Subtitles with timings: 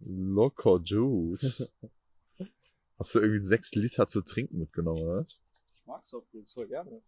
[0.00, 1.70] Loco Juice.
[2.98, 5.40] Hast du irgendwie sechs Liter zu trinken mitgenommen, oder was?
[5.74, 7.02] Ich mag Softdrinks voll gerne.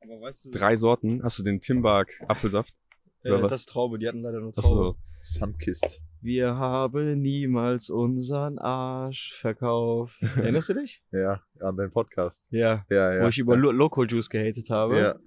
[0.00, 1.22] Aber weißt du, Drei Sorten.
[1.22, 2.74] Hast du den Timberg Apfelsaft?
[3.22, 3.50] äh, was?
[3.50, 4.74] das ist Traube, die hatten leider nur Ach Traube.
[4.74, 4.96] so.
[5.20, 6.02] Sunkist.
[6.20, 10.20] Wir haben niemals unseren Arsch verkauft.
[10.36, 11.02] Erinnerst du dich?
[11.12, 12.46] Ja, an den Podcast.
[12.50, 12.84] Ja.
[12.90, 13.24] Ja, ja.
[13.24, 14.98] Wo ich über Lo Local Juice gehatet habe.
[14.98, 15.18] Ja.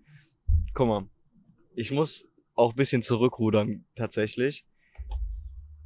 [0.75, 1.09] Guck mal.
[1.73, 4.65] Ich muss auch ein bisschen zurückrudern, tatsächlich.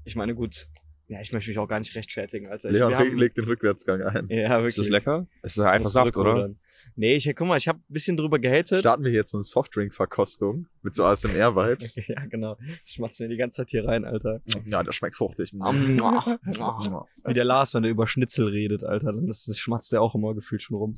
[0.04, 0.68] Ich meine, gut.
[1.12, 2.70] Ja, ich möchte mich auch gar nicht rechtfertigen, Alter.
[2.70, 4.27] Ich, Leon haben- leg den Rückwärtsgang ein.
[4.30, 4.67] Ja, wirklich.
[4.67, 5.27] Ist das lecker?
[5.41, 6.55] Es ist einfach Muss Saft, oder?
[6.95, 8.80] Nee, ich, guck mal, ich habe ein bisschen drüber gehatet.
[8.80, 11.95] Starten wir jetzt so eine Softdrink-Verkostung mit so ASMR-Vibes.
[12.08, 12.55] ja, genau.
[12.86, 14.39] Ich schmatz mir die ganze Zeit hier rein, Alter.
[14.66, 15.52] ja, das schmeckt fruchtig.
[17.25, 20.16] Wie der Lars, wenn er über Schnitzel redet, Alter, dann ist, das schmatzt er auch
[20.16, 20.95] immer gefühlt schon rum.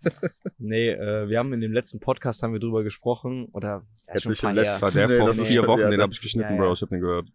[0.58, 4.22] nee, äh, wir haben in dem letzten Podcast haben wir drüber gesprochen, oder ja, Jetzt
[4.22, 4.64] schon ein paar.
[4.64, 6.48] Das war der Nee, vor das ist vier Wochen, ja, den das- habe ich geschnitten,
[6.54, 6.62] ja, ja.
[6.62, 6.72] Bro.
[6.72, 7.28] Ich hab den gehört.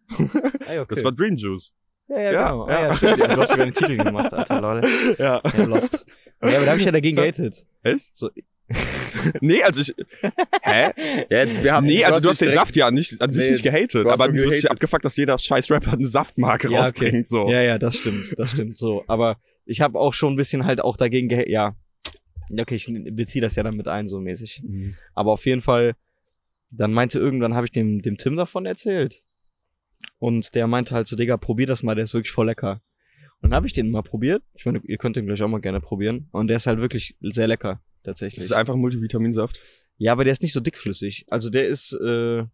[0.66, 0.94] Ah, ja, okay.
[0.96, 1.72] Das war Dream Juice.
[2.08, 2.68] Ja, ja, Ja, genau.
[2.68, 2.76] ja.
[2.76, 3.18] Ah, ja, stimmt.
[3.18, 4.88] Ja, du hast sogar den Titel gemacht, Alter, Leute.
[5.18, 5.40] Ja.
[5.56, 6.04] Ja, lost.
[6.42, 7.64] Ja, aber da habe ich ja dagegen gehatet.
[7.82, 8.14] Echt?
[8.16, 8.30] So.
[9.40, 9.94] Nee, also ich.
[10.62, 10.90] Hä?
[11.30, 13.62] Ja, wir haben, Nee, also du hast den Saft ja nicht, an sich Nee, nicht
[13.62, 14.70] gehatet, du hast aber du bist ja gehatet.
[14.70, 16.86] abgefuckt, dass jeder scheiß Rapper eine Saftmarke Ja, okay.
[16.86, 17.48] rausbringt, so.
[17.48, 19.04] Ja, ja, das stimmt, das stimmt so.
[19.08, 21.74] Aber ich habe auch schon ein bisschen halt auch dagegen gehatet, ja.
[22.56, 24.62] Okay, ich beziehe das ja dann mit ein, so mäßig.
[24.64, 24.94] Mhm.
[25.14, 25.94] Aber auf jeden Fall,
[26.70, 29.22] dann meinte irgendwann, habe ich dem, dem Tim davon erzählt.
[30.18, 32.80] Und der meinte halt so, Digga, probier das mal, der ist wirklich voll lecker.
[33.40, 34.42] Und dann habe ich den mal probiert.
[34.54, 36.28] Ich meine, ihr könnt den gleich auch mal gerne probieren.
[36.32, 38.44] Und der ist halt wirklich sehr lecker, Das tatsächlich.
[38.44, 39.60] ist einfach Multivitaminsaft.
[39.98, 41.26] Ja, aber der ist nicht so dickflüssig.
[41.28, 42.44] Also der ist, äh,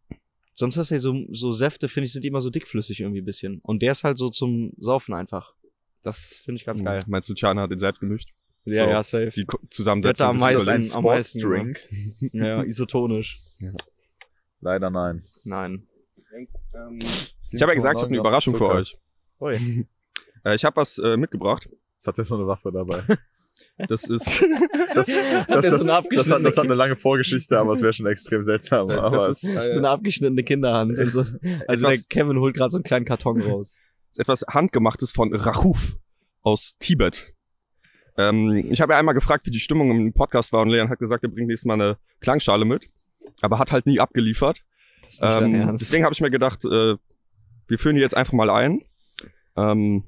[0.54, 3.24] sonst hast du ja so, so Säfte, finde ich, sind immer so dickflüssig irgendwie ein
[3.24, 3.60] bisschen.
[3.62, 5.54] Und der ist halt so zum Saufen einfach.
[6.02, 7.00] Das finde ich ganz geil.
[7.06, 7.10] Mhm.
[7.10, 8.30] Meinst du, Chana hat den selbst gemischt?
[8.64, 9.30] Ja, So, ja, safe.
[9.36, 10.26] Die Zusammensetzung.
[10.26, 12.32] Hätte am sich Das ist so- ein meisten- am meisten Sportsdrink.
[12.32, 13.40] Ja, isotonisch.
[14.60, 15.24] Leider nein.
[15.44, 15.86] Nein.
[17.50, 18.98] Ich habe ja gesagt, ich habe eine Überraschung für euch.
[19.40, 19.86] Ui.
[20.44, 21.68] Äh, ich habe was äh, mitgebracht.
[21.94, 23.04] Jetzt hat er so eine Waffe dabei.
[23.76, 24.42] Das ist,
[24.92, 25.16] Das, das, ist
[25.46, 28.42] das, das, eine hat, abgeschnittene das hat eine lange Vorgeschichte, aber es wäre schon extrem
[28.42, 28.90] seltsam.
[28.90, 30.98] Aber das es, ist So eine abgeschnittene Kinderhand.
[30.98, 31.24] Und so.
[31.68, 33.76] Also der Kevin holt gerade so einen kleinen Karton raus.
[34.10, 35.96] ist etwas handgemachtes von Rahuf
[36.40, 37.34] aus Tibet.
[38.16, 40.98] Ähm, ich habe ja einmal gefragt, wie die Stimmung im Podcast war und Leon hat
[40.98, 42.90] gesagt, er bringt nächstes Mal eine Klangschale mit,
[43.42, 44.64] aber hat halt nie abgeliefert.
[45.02, 45.82] Das ist nicht dein Ähm, Ernst.
[45.86, 46.96] deswegen habe ich mir gedacht, äh,
[47.68, 48.82] wir führen die jetzt einfach mal ein.
[49.56, 50.04] Ähm,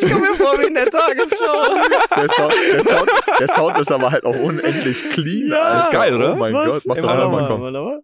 [0.00, 1.64] ich komme mir vor wie in der Tagesschau.
[2.16, 5.48] der, Sound, der, Sound, der Sound ist aber halt auch unendlich clean.
[5.50, 5.90] Ja, Alter.
[5.96, 6.34] geil, oder?
[6.34, 8.02] Oh mein Gott, mach Ey, das nochmal, mal, komm.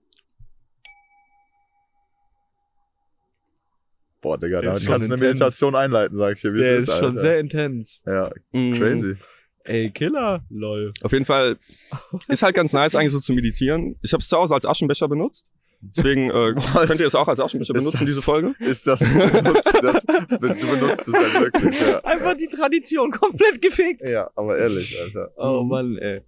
[4.23, 5.17] Boah, Digga, da kannst du eine.
[5.17, 7.21] Meditation einleiten, sag ich dir, wie Der ist ist, schon Alter.
[7.21, 8.03] sehr intens.
[8.07, 9.17] Ja, mh, crazy.
[9.66, 10.44] Ey, Killer.
[10.50, 10.93] Lol.
[11.03, 11.56] Auf jeden Fall
[12.28, 13.97] ist halt ganz nice eigentlich so zu meditieren.
[14.03, 15.47] Ich habe es zu Hause als Aschenbecher benutzt.
[15.81, 16.87] Deswegen äh, Was?
[16.88, 18.54] könnt ihr es auch als Aschenbecher Ist benutzen, das- diese Folge.
[18.60, 21.99] Ist das, du benutzt das, du benutzt es halt wirklich, ja.
[22.04, 24.09] Einfach die Tradition komplett gefickt.
[24.09, 25.31] Ja, aber ehrlich, Alter.
[25.37, 26.22] Oh Mann, ey.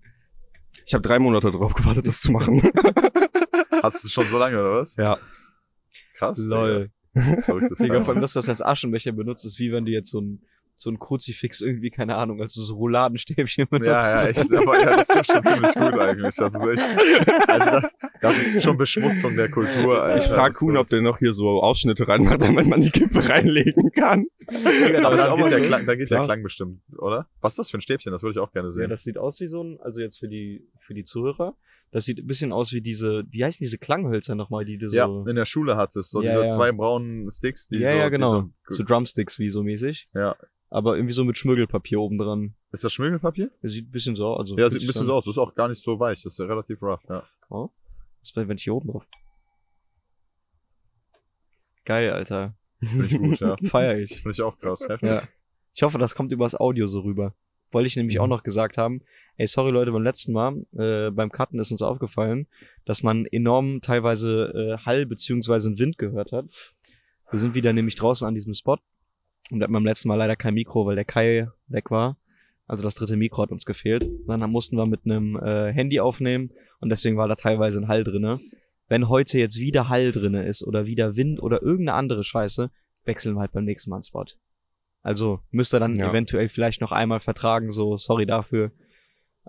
[0.85, 2.61] Ich habe drei Monate drauf gewartet, das zu machen.
[3.83, 4.97] Hast du es schon so lange, oder was?
[4.97, 5.19] ja.
[6.17, 6.45] Krass.
[6.47, 6.91] Lol.
[7.15, 8.05] Digga.
[8.05, 10.43] Vor allem, dass du das als Aschenbecher benutzt, ist wie wenn du jetzt so ein,
[10.81, 13.89] so ein Kruzifix irgendwie, keine Ahnung, also so Rouladenstäbchen benutzt.
[13.89, 14.53] Ja, ja, echt.
[14.55, 16.37] Aber ja, das ist schon ziemlich gut eigentlich.
[16.37, 17.49] Das ist echt.
[17.49, 20.01] Also das, das ist schon Beschmutzung der Kultur.
[20.01, 20.17] Alter.
[20.25, 23.91] Ich frage Kuhn, ob der noch hier so Ausschnitte reinmacht, damit man die Kippe reinlegen
[23.91, 24.27] kann.
[24.49, 26.23] Digga, Aber da dann geht, der Klang, dann geht der.
[26.23, 27.27] Klang bestimmt, oder?
[27.41, 28.13] Was ist das für ein Stäbchen?
[28.13, 28.89] Das würde ich auch gerne Ja, sehen.
[28.89, 31.55] das sieht aus wie so ein, also jetzt für die, für die Zuhörer,
[31.91, 34.97] das sieht ein bisschen aus wie diese, wie heißen diese Klanghölzer nochmal, die du so,
[34.97, 36.49] Ja, in der Schule hattest so Ja, diese ja.
[36.49, 40.37] zwei braunen Sticks, die ja, so, ja, genau, so, so Drumsticks wie so mäßig, ja.
[40.71, 42.55] Aber irgendwie so mit Schmirgelpapier oben dran.
[42.73, 43.51] Ist das Schmirgelpapier?
[43.63, 44.59] Das sieht ein bisschen so aus, also.
[44.59, 45.25] Ja, sieht ein bisschen so aus.
[45.25, 46.23] Das ist auch gar nicht so weich.
[46.23, 47.25] Das ist ja relativ rough, ja.
[47.51, 49.05] Was wenn ich hier oben drauf?
[51.85, 52.55] Geil, Alter.
[52.81, 53.57] Finde ich gut, ja.
[53.65, 54.17] Feier ich.
[54.23, 54.87] Finde ich auch krass.
[54.89, 55.09] Heftig.
[55.09, 55.23] Ja.
[55.75, 57.35] Ich hoffe, das kommt übers Audio so rüber.
[57.71, 58.23] Wollte ich nämlich Mhm.
[58.23, 59.01] auch noch gesagt haben.
[59.37, 62.47] Ey, sorry Leute, beim letzten Mal, äh, beim Cutten ist uns aufgefallen,
[62.85, 66.47] dass man enorm teilweise äh, Hall beziehungsweise einen Wind gehört hat.
[67.31, 68.79] Wir sind wieder nämlich draußen an diesem Spot
[69.51, 72.17] und da hatten wir beim letzten Mal leider kein Mikro, weil der Kai weg war.
[72.67, 74.07] Also das dritte Mikro hat uns gefehlt.
[74.27, 76.51] Dann mussten wir mit einem äh, Handy aufnehmen
[76.81, 78.41] und deswegen war da teilweise ein Hall drinne.
[78.89, 82.71] Wenn heute jetzt wieder Hall drinne ist oder wieder Wind oder irgendeine andere Scheiße,
[83.05, 84.25] wechseln wir halt beim nächsten Mal einen Spot.
[85.03, 86.11] Also müsst ihr dann Ja.
[86.11, 88.71] eventuell vielleicht noch einmal vertragen, so sorry dafür.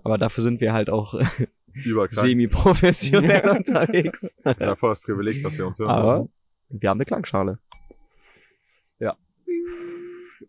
[0.04, 1.14] Aber dafür sind wir halt auch
[2.10, 4.38] semi-professionell unterwegs.
[4.44, 5.90] Das ist ja voll das Privileg, dass wir uns hören.
[5.90, 6.30] Aber
[6.70, 7.60] wir haben eine Klangschale.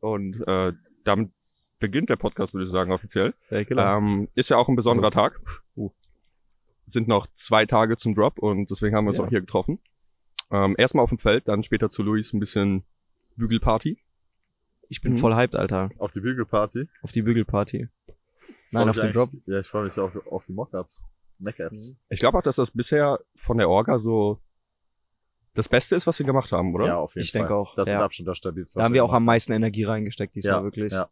[0.01, 0.73] Und äh,
[1.05, 1.31] damit
[1.79, 3.35] beginnt der Podcast, würde ich sagen, offiziell.
[3.51, 3.97] Ja.
[3.99, 5.41] Ähm, ist ja auch ein besonderer Tag.
[6.87, 9.25] sind noch zwei Tage zum Drop und deswegen haben wir uns Ja.
[9.25, 9.79] auch hier getroffen.
[10.51, 12.83] Ähm, erstmal auf dem Feld, dann später zu Luis ein bisschen
[13.37, 13.99] Bügelparty.
[14.89, 15.19] Ich bin Mhm.
[15.19, 15.91] voll hyped, Alter.
[15.99, 16.89] Auf die Bügelparty.
[17.03, 17.89] Auf die Bügelparty.
[18.73, 19.31] Nein, auf den Drop.
[19.47, 21.03] Ja, ich freue mich auf, auf die Mockups.
[21.39, 21.97] Mac-Apps.
[22.11, 24.41] Ich glaube auch, dass das bisher von der Orga so
[25.55, 26.87] das Beste ist, was sie gemacht haben, oder?
[26.87, 27.41] Ja, auf jeden Ich Fall.
[27.43, 27.99] denke auch, Das ist ja.
[27.99, 28.79] mit Abstand das stabilste.
[28.79, 30.93] Da haben wir auch am meisten Energie reingesteckt diesmal, Ja, wirklich.
[30.93, 31.09] ja.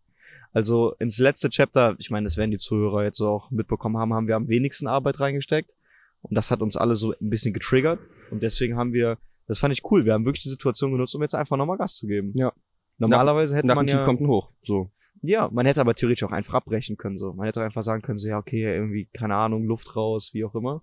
[0.53, 4.15] Also ins letzte Chapter, ich meine, das werden die Zuhörer jetzt so auch mitbekommen haben,
[4.15, 5.71] haben wir am wenigsten Arbeit reingesteckt.
[6.23, 8.01] Und das hat uns alle so ein bisschen getriggert.
[8.31, 11.23] Und deswegen haben wir, das fand ich cool, wir haben wirklich die Situation genutzt, um
[11.23, 12.33] jetzt einfach nochmal Gas zu geben.
[12.35, 12.53] Ja.
[12.99, 14.51] Normalerweise hätte Nach man dem Tief ja, kommt ein Hoch.
[14.65, 14.91] So.
[15.23, 17.33] ja, man hätte aber theoretisch auch einfach abbrechen können, so.
[17.35, 20.55] Man hätte einfach sagen können, so, ja, okay, irgendwie, keine Ahnung, Luft raus, wie auch
[20.55, 20.83] immer.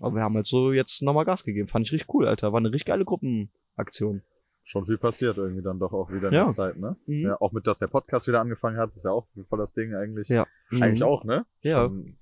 [0.00, 1.68] Aber wir haben halt so jetzt nochmal Gas gegeben.
[1.68, 2.52] Fand ich richtig cool, Alter.
[2.52, 4.22] War eine richtig geile Gruppenaktion.
[4.64, 6.44] Schon viel passiert irgendwie dann doch auch wieder in Ja.
[6.44, 6.96] der Zeit, ne?
[7.06, 7.22] Mhm.
[7.22, 9.94] Ja, auch mit, dass der Podcast wieder angefangen hat, ist ja auch voll das Ding
[9.94, 10.28] eigentlich.
[10.28, 10.46] Ja.
[10.70, 11.06] Eigentlich Mhm.
[11.06, 11.44] auch, ne?
[11.62, 11.84] Ja.
[11.86, 12.16] Schon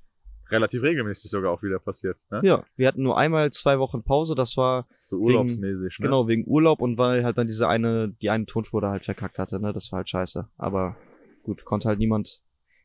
[0.50, 2.40] relativ regelmäßig sogar auch wieder passiert, ne?
[2.42, 6.04] Ja, wir hatten nur einmal zwei Wochen Pause, das war So urlaubsmäßig, ne?
[6.06, 9.38] genau wegen Urlaub und weil halt dann diese eine, die eine Tonspur da halt verkackt
[9.38, 10.48] hatte, ne, das war halt scheiße.
[10.56, 10.96] Aber
[11.42, 12.40] gut, konnte halt niemand,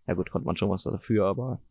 [0.07, 1.61] ja gut, konnte man schon was dafür, aber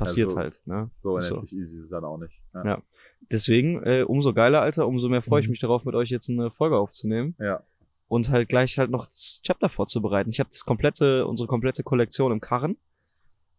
[0.00, 0.88] passiert Also, halt, ne.
[0.92, 1.34] So Ist so.
[1.36, 2.34] unendlich easy ist es dann auch nicht.
[2.54, 2.64] Ja.
[2.64, 2.82] Ja.
[3.30, 5.52] Deswegen, äh, umso geiler, Alter, umso mehr freue ich Mhm.
[5.52, 7.62] mich darauf, mit euch jetzt eine Folge aufzunehmen ja.
[8.08, 10.30] und halt gleich halt noch das Chapter vorzubereiten.
[10.30, 12.76] Ich habe das komplette, unsere komplette Kollektion im Karren,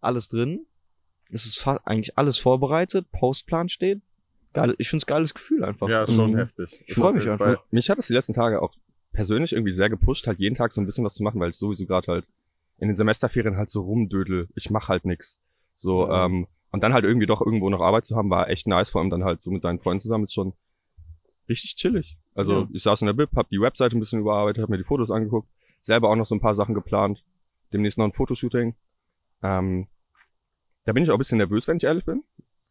[0.02, 0.66] alles drin.
[1.32, 4.02] Es ist eigentlich alles vorbereitet, Postplan steht.
[4.54, 5.88] Geil, ich find's geiles Gefühl einfach.
[5.88, 6.38] Ja, schon Mhm.
[6.38, 6.84] heftig.
[6.88, 7.46] Ich freu mich einfach.
[7.46, 7.60] Fall.
[7.72, 8.74] Mich hat das die letzten Tage auch
[9.14, 11.56] persönlich irgendwie sehr gepusht, halt jeden Tag so ein bisschen was zu machen, weil ich
[11.58, 12.26] sowieso gerade halt
[12.80, 14.50] in den Semesterferien halt so rumdödel.
[14.56, 15.38] Ich mach halt nix.
[15.82, 16.26] So, Ja.
[16.26, 19.02] ähm, und dann halt irgendwie doch irgendwo noch Arbeit zu haben, war echt nice, vor
[19.02, 20.54] allem dann halt so mit seinen Freunden zusammen, ist schon
[21.50, 22.18] richtig chillig.
[22.36, 22.68] Also Ja.
[22.72, 25.12] ich saß in der Bib, hab die Webseite ein bisschen überarbeitet, hab mir die Fotos
[25.12, 25.50] angeguckt,
[25.82, 27.24] selber auch noch so ein paar Sachen geplant,
[27.74, 28.76] demnächst noch ein Fotoshooting.
[29.44, 29.88] Ähm,
[30.86, 32.24] da bin ich auch ein bisschen nervös, wenn ich ehrlich bin,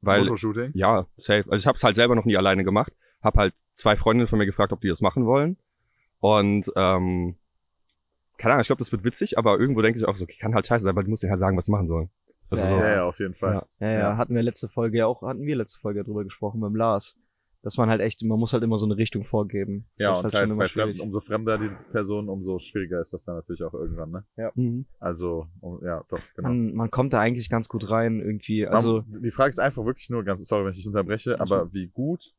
[0.02, 0.70] weil Fotoshooting.
[0.74, 1.44] ja, safe.
[1.50, 2.92] Also ich habe es halt selber noch nie alleine gemacht.
[3.22, 5.58] Hab halt zwei Freundinnen von mir gefragt, ob die das machen wollen.
[6.20, 7.36] Und ähm,
[8.38, 10.54] keine Ahnung, ich glaube, das wird witzig, aber irgendwo denke ich auch so, okay, kann
[10.54, 12.08] halt scheiße sein, weil du musst denen halt sagen, was sie machen sollen.
[12.50, 13.54] Also Ja, so, Ja, ja, auf jeden Fall.
[13.54, 13.66] Ja.
[13.80, 14.16] Ja, ja, Ja.
[14.16, 17.18] hatten wir letzte Folge ja auch, hatten wir letzte Folge drüber gesprochen mit dem Lars.
[17.62, 19.86] Dass man halt echt, man muss halt immer so eine Richtung vorgeben.
[19.98, 20.96] Ja, und halt halt schon immer bei schwierig.
[20.96, 24.24] Fremden, umso fremder die Person, umso schwieriger ist das dann natürlich auch irgendwann, ne?
[24.54, 24.86] Mhm.
[24.98, 26.48] Also, um, ja, doch, genau.
[26.48, 28.66] Man, man kommt da eigentlich ganz gut rein irgendwie.
[28.66, 31.70] Also, man, die Frage ist einfach wirklich nur ganz, sorry, wenn ich dich unterbreche, aber
[31.74, 32.32] wie gut,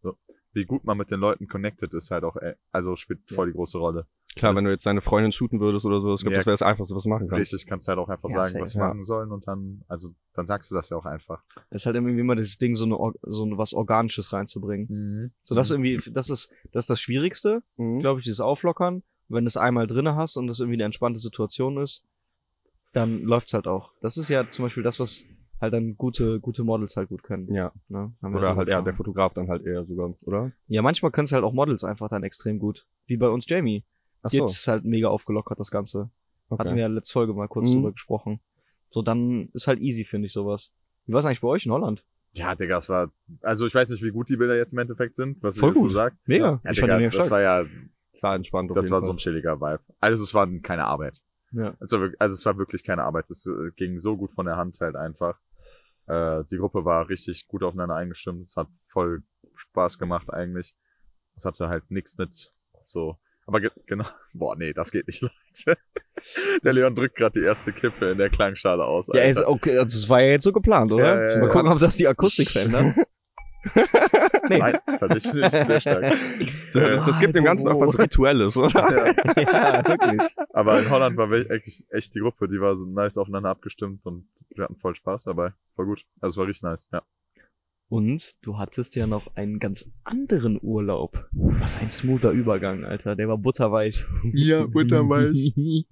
[0.00, 0.16] so,
[0.54, 3.52] wie gut man mit den Leuten connected ist halt auch, äh, also spielt voll die
[3.52, 4.06] große Rolle.
[4.34, 6.38] Klar, wenn du jetzt deine Freundin shooten würdest oder so, ich glaube, Ja.
[6.38, 7.52] das wäre das Einfachste, was du machen kannst.
[7.52, 8.88] Richtig, kannst halt auch einfach Ja, sagen, was sie ja.
[8.88, 11.42] machen sollen und dann, also, dann sagst du das ja auch einfach.
[11.70, 15.34] ist halt irgendwie immer das Ding, so eine, so eine was Organisches reinzubringen.
[15.44, 18.00] So das irgendwie, das ist, das ist das Schwierigste, Mhm.
[18.00, 19.02] glaube ich, dieses Auflockern.
[19.28, 22.04] Wenn du es einmal drinne hast und das irgendwie eine entspannte Situation ist,
[22.92, 23.92] dann läuft's halt auch.
[24.00, 25.24] Das ist ja zum Beispiel das, was
[25.62, 27.52] halt dann gute, gute Models halt gut können.
[27.54, 27.72] Ja.
[27.88, 28.12] Ne?
[28.22, 28.92] Oder halt, ja, der.
[28.94, 30.52] Fotograf dann halt eher sogar, oder?
[30.66, 32.86] Ja, manchmal können es halt auch Models einfach dann extrem gut.
[33.06, 33.84] Wie bei uns Jamie.
[34.22, 36.10] Ach so, Jetzt ist halt mega aufgelockert, das Ganze.
[36.50, 36.80] Hatten wir okay.
[36.80, 37.76] ja letzte Folge mal kurz Mhm.
[37.76, 38.40] drüber gesprochen.
[38.90, 40.72] So, dann ist halt easy, finde ich, sowas.
[41.06, 42.04] Wie war es eigentlich bei euch in Holland?
[42.34, 43.10] Ja, Digga, es war,
[43.42, 45.76] also ich weiß nicht, wie gut die Bilder jetzt im Endeffekt sind, was Voll jetzt
[45.76, 45.92] so gut.
[45.92, 46.16] sagt.
[46.26, 46.60] Mega.
[46.64, 47.30] Ja, ich Digga, mega das stark.
[47.30, 47.64] war ja,
[48.18, 49.06] Klar entspannt das war Fall.
[49.06, 49.80] so ein chilliger Vibe.
[50.00, 51.20] Also es war keine Arbeit.
[51.50, 51.74] Ja.
[51.80, 53.28] Also, also es war wirklich keine Arbeit.
[53.30, 55.38] Es äh, ging so gut von der Hand halt einfach.
[56.12, 58.48] Äh, die Gruppe war richtig gut aufeinander eingestimmt.
[58.48, 59.22] Es hat voll
[59.56, 60.74] Spaß gemacht eigentlich.
[61.36, 62.52] Es hatte halt nichts mit
[62.86, 63.16] so.
[63.46, 64.04] Aber ge genau.
[64.34, 65.22] Boah, nee, das geht nicht,
[65.66, 65.80] Leute.
[66.62, 69.08] Der Leon drückt gerade die erste Kippe in der Klangschale aus.
[69.08, 69.28] Ja, Alter.
[69.28, 71.04] ist okay, also das war ja jetzt so geplant, oder?
[71.04, 71.52] Ja, ja, Mal ja.
[71.52, 72.94] gucken, ob das die Akustik verändert.
[74.48, 74.58] nee.
[74.58, 75.50] Nein, tatsächlich nicht.
[75.50, 76.14] Sehr stark.
[76.72, 79.14] Das, das gibt dem Ganzen auch was Rituelles, oder?
[79.36, 79.42] Ja.
[79.42, 80.34] ja, wirklich.
[80.52, 84.28] Aber in Holland war wirklich echt die Gruppe, die war so nice aufeinander abgestimmt und
[84.54, 85.52] wir hatten voll Spaß dabei.
[85.76, 86.04] War gut.
[86.20, 87.02] Also es war richtig nice, ja.
[87.92, 91.28] Und du hattest ja noch einen ganz anderen Urlaub.
[91.32, 93.16] Was ein smoother Übergang, Alter.
[93.16, 94.06] Der war butterweich.
[94.32, 95.52] Ja, butterweich.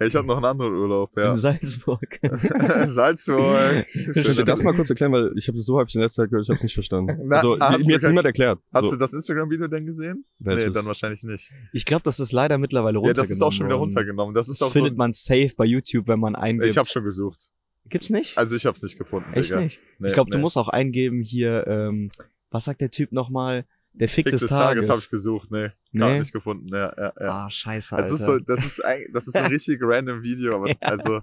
[0.00, 1.28] Ja, ich hatte noch einen anderen Urlaub, ja.
[1.28, 2.18] In Salzburg.
[2.86, 3.86] Salzburg.
[3.94, 6.44] Ihr das mal kurz erklären, weil ich habe das so häufig in letzter Zeit gehört,
[6.44, 7.18] ich habe es nicht verstanden.
[7.28, 8.58] Na, also, mir jetzt niemand erklärt.
[8.72, 10.24] Hast so, du das Instagram-Video denn gesehen?
[10.38, 10.68] welches?
[10.68, 11.52] Nee, dann wahrscheinlich nicht.
[11.74, 14.34] Ich glaube, das ist leider mittlerweile Ja, runtergenommen das ist auch schon wieder runtergenommen.
[14.34, 14.78] Das ist Das auch so.
[14.78, 16.70] findet man safe bei YouTube, wenn man eingibt.
[16.70, 17.50] Ich hab's schon gesucht.
[17.88, 18.36] Gibt's nicht?
[18.38, 19.32] Also ich hab's nicht gefunden.
[19.34, 19.60] Echt Digga.
[19.60, 19.80] nicht?
[19.98, 20.36] Nee, ich glaube, nee.
[20.36, 22.10] du musst auch eingeben hier, ähm,
[22.50, 23.64] was sagt der Typ nochmal?
[23.92, 24.88] Der Fick, Fick des, Tages.
[24.90, 25.50] habe ich gesucht.
[25.50, 26.00] Nee, Nee?
[26.00, 26.68] gar nicht gefunden.
[26.68, 27.44] Ja, ja, ja.
[27.46, 28.06] Ah, scheiße, Alter.
[28.06, 30.76] Es ist so, das ist ein, das ist ein richtig random Video, aber Ja.
[30.80, 31.20] also,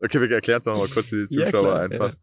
[0.00, 2.10] okay, wir erklären es mal kurz für die Ja, Zuschauer klar, einfach.
[2.10, 2.16] ja.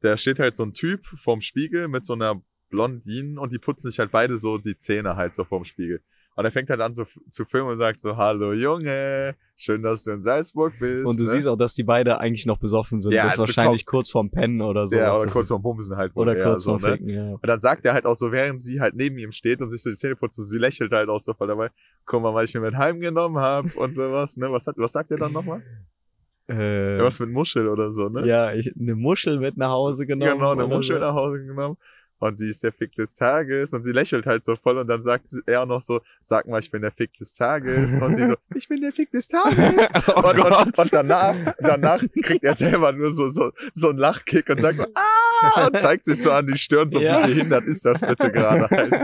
[0.00, 2.40] Da steht halt so ein Typ vorm Spiegel mit so einer
[2.70, 6.00] Blondinen und die putzen sich halt beide so die Zähne halt so vorm Spiegel.
[6.36, 10.04] Und er fängt halt an f- zu filmen und sagt so, hallo Junge, schön, dass
[10.04, 11.06] du in Salzburg bist.
[11.06, 11.28] Und du ne?
[11.30, 13.12] siehst auch, dass die beide eigentlich noch besoffen sind.
[13.12, 14.96] Ja, das ist also wahrscheinlich kurz vorm Pennen oder so.
[14.96, 16.12] ja, oder kurz vorm Bumsen halt.
[16.14, 16.92] Oder kurz so, vorm ne?
[16.92, 17.32] Ficken, ja.
[17.32, 19.82] Und dann sagt er halt auch so, während sie halt neben ihm steht und sich
[19.82, 21.70] so die Zähne putzt, so, sie lächelt halt auch so voll dabei,
[22.06, 24.50] guck mal, was ich mir mit heimgenommen habe und sowas, ne?
[24.50, 25.62] Was hat, was sagt er dann nochmal?
[26.48, 28.26] Äh, Ja, was mit Muschel oder so, ne?
[28.26, 30.38] ja, ich, eine Muschel mit nach Hause genommen.
[30.38, 31.00] genau, eine Muschel so.
[31.04, 31.76] nach Hause genommen.
[32.20, 33.72] Und die ist der Fick des Tages.
[33.74, 34.78] Und sie lächelt halt so voll.
[34.78, 38.00] Und dann sagt sie- er noch so, sag mal, ich bin der Fick des Tages.
[38.00, 39.88] Und sie so, ich bin der Fick des Tages.
[40.14, 44.48] Oh und, und, und danach, danach kriegt er selber nur so, so, so einen Lachkick
[44.50, 47.22] und sagt, so, ah, und zeigt sich so an die Stirn, so Ja.
[47.26, 48.94] wie behindert ist das bitte gerade halt.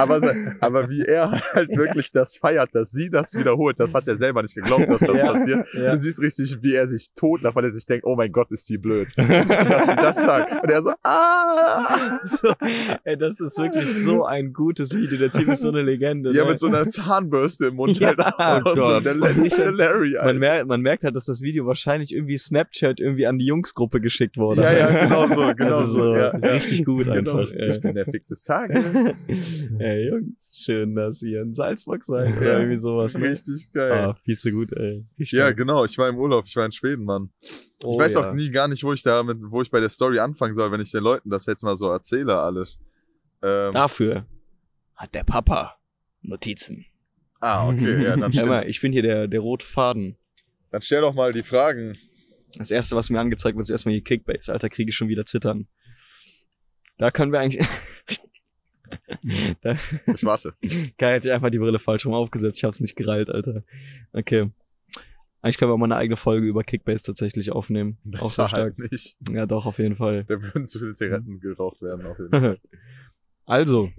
[0.00, 0.20] Aber,
[0.60, 4.42] aber wie er halt wirklich das feiert, dass sie das wiederholt, das hat er selber
[4.42, 5.26] nicht geglaubt, dass das Ja.
[5.32, 5.66] passiert.
[5.74, 5.90] Ja.
[5.92, 8.68] Du siehst richtig, wie er sich totlacht, weil er sich denkt, oh mein Gott, ist
[8.68, 9.48] die blöd, dass
[9.86, 10.62] sie das sagt.
[10.62, 12.18] Und er so, ah!
[12.24, 12.52] So,
[13.04, 15.18] ey, das ist wirklich so ein gutes Video.
[15.18, 16.32] Der Typ ist so eine Legende.
[16.34, 16.50] Ja, ne?
[16.50, 18.64] mit so einer Zahnbürste im Mund Ja, halt.
[18.66, 19.04] oh so, Gott.
[19.04, 20.38] der letzte Larry, man, Alter.
[20.38, 24.36] merkt, man merkt halt, dass das Video wahrscheinlich irgendwie Snapchat irgendwie an die Jungsgruppe geschickt
[24.36, 24.62] wurde.
[24.62, 26.14] Ja, ja, genau so, genau also so.
[26.14, 26.52] Ja, ja.
[26.52, 27.38] Richtig gut Genau.
[27.38, 27.52] einfach.
[27.52, 29.28] Ich bin der Fick des Tages.
[29.78, 32.28] ey, Jungs, schön, dass ihr in Salzburg seid.
[32.30, 32.36] Ja.
[32.36, 33.16] Oder irgendwie sowas.
[33.16, 33.30] Ne?
[33.30, 33.92] Richtig geil.
[33.92, 35.04] Ah, viel zu gut, ey.
[35.16, 35.84] Ja, genau.
[35.84, 36.44] Ich war im Urlaub.
[36.46, 37.30] Ich war in Schweden, Mann.
[37.84, 38.28] Oh, ich weiß ja.
[38.30, 40.72] auch nie gar nicht, wo ich da mit, wo ich bei der Story anfangen soll,
[40.72, 42.80] wenn ich den Leuten das jetzt mal so erzähle, alles.
[43.42, 44.26] Ähm, Dafür
[44.96, 45.76] hat der Papa
[46.22, 46.86] Notizen.
[47.40, 50.16] ah, okay, ja, dann stell, mal, ich bin hier der, der rote Faden.
[50.70, 51.96] dann stell doch mal die Fragen.
[52.56, 54.52] Das erste, was mir angezeigt wird, ist erstmal die Kickbase.
[54.52, 55.68] Alter, kriege ich schon wieder Zittern.
[56.96, 57.64] Da können wir eigentlich.
[59.62, 59.76] da,
[60.14, 60.54] Ich warte.
[60.98, 62.58] Geil, hat sich einfach die Brille falsch rum aufgesetzt.
[62.58, 63.62] Ich hab's nicht gereilt, Alter.
[64.12, 64.50] Okay.
[65.40, 67.98] Eigentlich können wir mal eine eigene Folge über Kickbase tatsächlich aufnehmen.
[68.16, 68.62] Auch Das sehr war stark.
[68.78, 69.16] halt nicht.
[69.30, 70.24] Ja, doch, auf jeden Fall.
[70.24, 72.58] Da würden zu viele Zigaretten geraucht werden, auf jeden Fall.
[73.46, 73.90] also,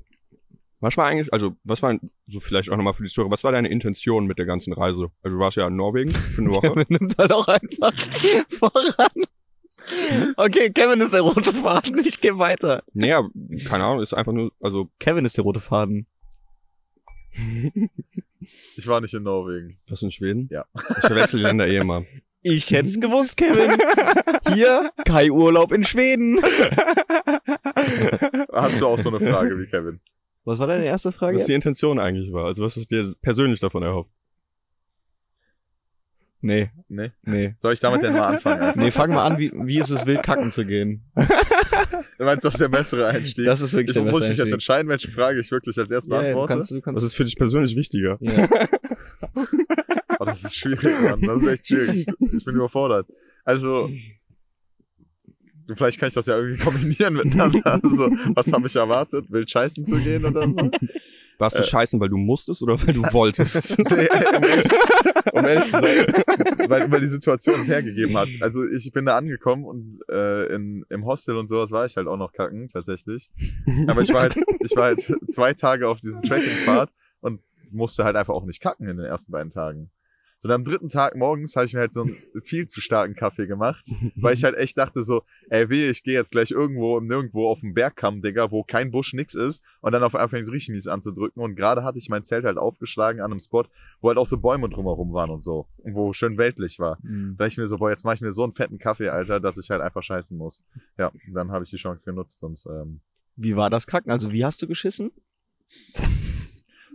[0.81, 3.51] Was war eigentlich, also was war so vielleicht auch nochmal für die Zuhörer, was war
[3.53, 5.11] deine Intention mit der ganzen Reise?
[5.23, 6.69] Also du warst ja in Norwegen für eine Woche.
[6.73, 7.93] Kevin nimmt halt auch einfach
[8.49, 9.11] voran.
[10.37, 11.99] Okay, Kevin ist der rote Faden.
[12.05, 12.83] Ich gehe weiter.
[12.93, 13.27] naja,
[13.65, 16.05] keine Ahnung, ist einfach nur, also Kevin ist der rote Faden.
[18.77, 19.77] Ich war nicht in Norwegen.
[19.89, 20.47] was in Schweden?
[20.51, 20.65] Ja.
[20.75, 22.05] Ich verwechsel die Länder eh immer.
[22.41, 23.77] Ich hätt's gewusst, Kevin.
[24.53, 26.39] Hier, Kai Urlaub in Schweden.
[28.53, 29.99] Hast du auch so eine Frage wie Kevin?
[30.45, 31.37] Was war deine erste Frage?
[31.37, 32.45] Was die Intention eigentlich war.
[32.45, 34.09] Also was ist dir persönlich davon erhofft?
[36.41, 37.11] Nee, Nee?
[37.23, 37.55] nee.
[37.61, 38.61] Soll ich damit denn mal anfangen?
[38.61, 38.79] Alter?
[38.83, 41.03] Nee, fang mal an, wie, wie ist es wild kacken zu gehen?
[42.17, 43.45] Du meinst, das ist der bessere Einstieg?
[43.45, 44.53] Das ist wirklich ich der muss beste mich jetzt Einstieg.
[44.53, 46.53] entscheiden, welche Frage ich wirklich als erstes Ja, ja, du beantworte.
[46.53, 46.97] kannst, du kannst.
[46.97, 48.17] Was ist für dich persönlich wichtiger?
[48.21, 48.47] ja.
[50.21, 51.21] Oh, das ist schwierig, Mann.
[51.21, 52.05] Das ist echt schwierig.
[52.33, 53.07] Ich bin überfordert.
[53.45, 53.89] Also,
[55.75, 57.79] vielleicht kann ich das ja irgendwie kombinieren miteinander.
[57.83, 59.25] Also, was habe ich erwartet?
[59.31, 60.69] Wild scheißen zu gehen oder so?
[61.37, 61.65] Warst du Äh.
[61.65, 63.79] scheißen, weil du musstest oder weil du wolltest?
[63.89, 64.67] nee, um, ehrlich,
[65.31, 66.05] um ehrlich zu sein,
[66.67, 68.27] weil, weil die Situation es hergegeben hat.
[68.41, 72.07] Also ich bin da angekommen und äh, in, im Hostel und sowas war ich halt
[72.07, 73.29] auch noch kacken, tatsächlich.
[73.87, 74.35] Aber ich war halt,
[74.65, 77.39] ich war halt zwei Tage auf diesem Trekkingpfad und
[77.71, 79.91] musste halt einfach auch nicht kacken in den ersten beiden Tagen.
[80.41, 83.13] So, und am dritten Tag morgens habe ich mir halt so einen viel zu starken
[83.13, 87.01] Kaffee gemacht, weil ich halt echt dachte so, ey weh, ich gehe jetzt gleich irgendwo
[87.01, 90.47] Nirgendwo auf den Bergkamm, Digga, wo kein Busch nix ist und dann auf einmal fängt
[90.47, 93.65] es richtig mies anzudrücken und gerade hatte ich mein Zelt halt aufgeschlagen an einem Spot,
[93.99, 96.99] wo halt auch so Bäume drumherum waren und so und wo schön weltlich war.
[97.01, 97.35] Mhm.
[97.37, 99.57] Da ich mir so, boah, jetzt mache ich mir so einen fetten Kaffee, Alter, dass
[99.57, 100.63] ich halt einfach scheißen muss.
[100.97, 103.01] Ja, dann habe ich die Chance genutzt und ähm,
[103.35, 104.09] Wie war das Kacken?
[104.09, 105.11] Also wie hast du geschissen?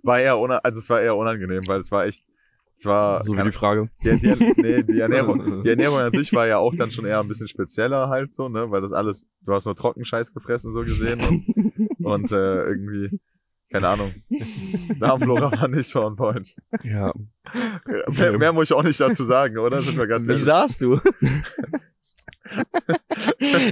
[0.02, 0.34] war eher
[0.64, 2.24] also es war eher unangenehm, weil es war echt
[2.76, 3.88] es war so wie die Frage.
[4.02, 7.20] Die, die, nee, die Ernährung, die Ernährung an sich war ja auch dann schon eher
[7.20, 10.82] ein bisschen spezieller halt so, ne, weil das alles, du hast nur Trockenscheiß gefressen so
[10.82, 13.20] gesehen und, und äh, irgendwie,
[13.70, 14.14] keine Ahnung,
[14.98, 16.56] Darmflora war nicht so on point.
[16.82, 17.12] Ja.
[18.08, 19.80] Mehr, mehr muss ich auch nicht dazu sagen, oder?
[19.80, 20.44] Sind wir ganz Wie ehrlich.
[20.44, 21.00] saßt du?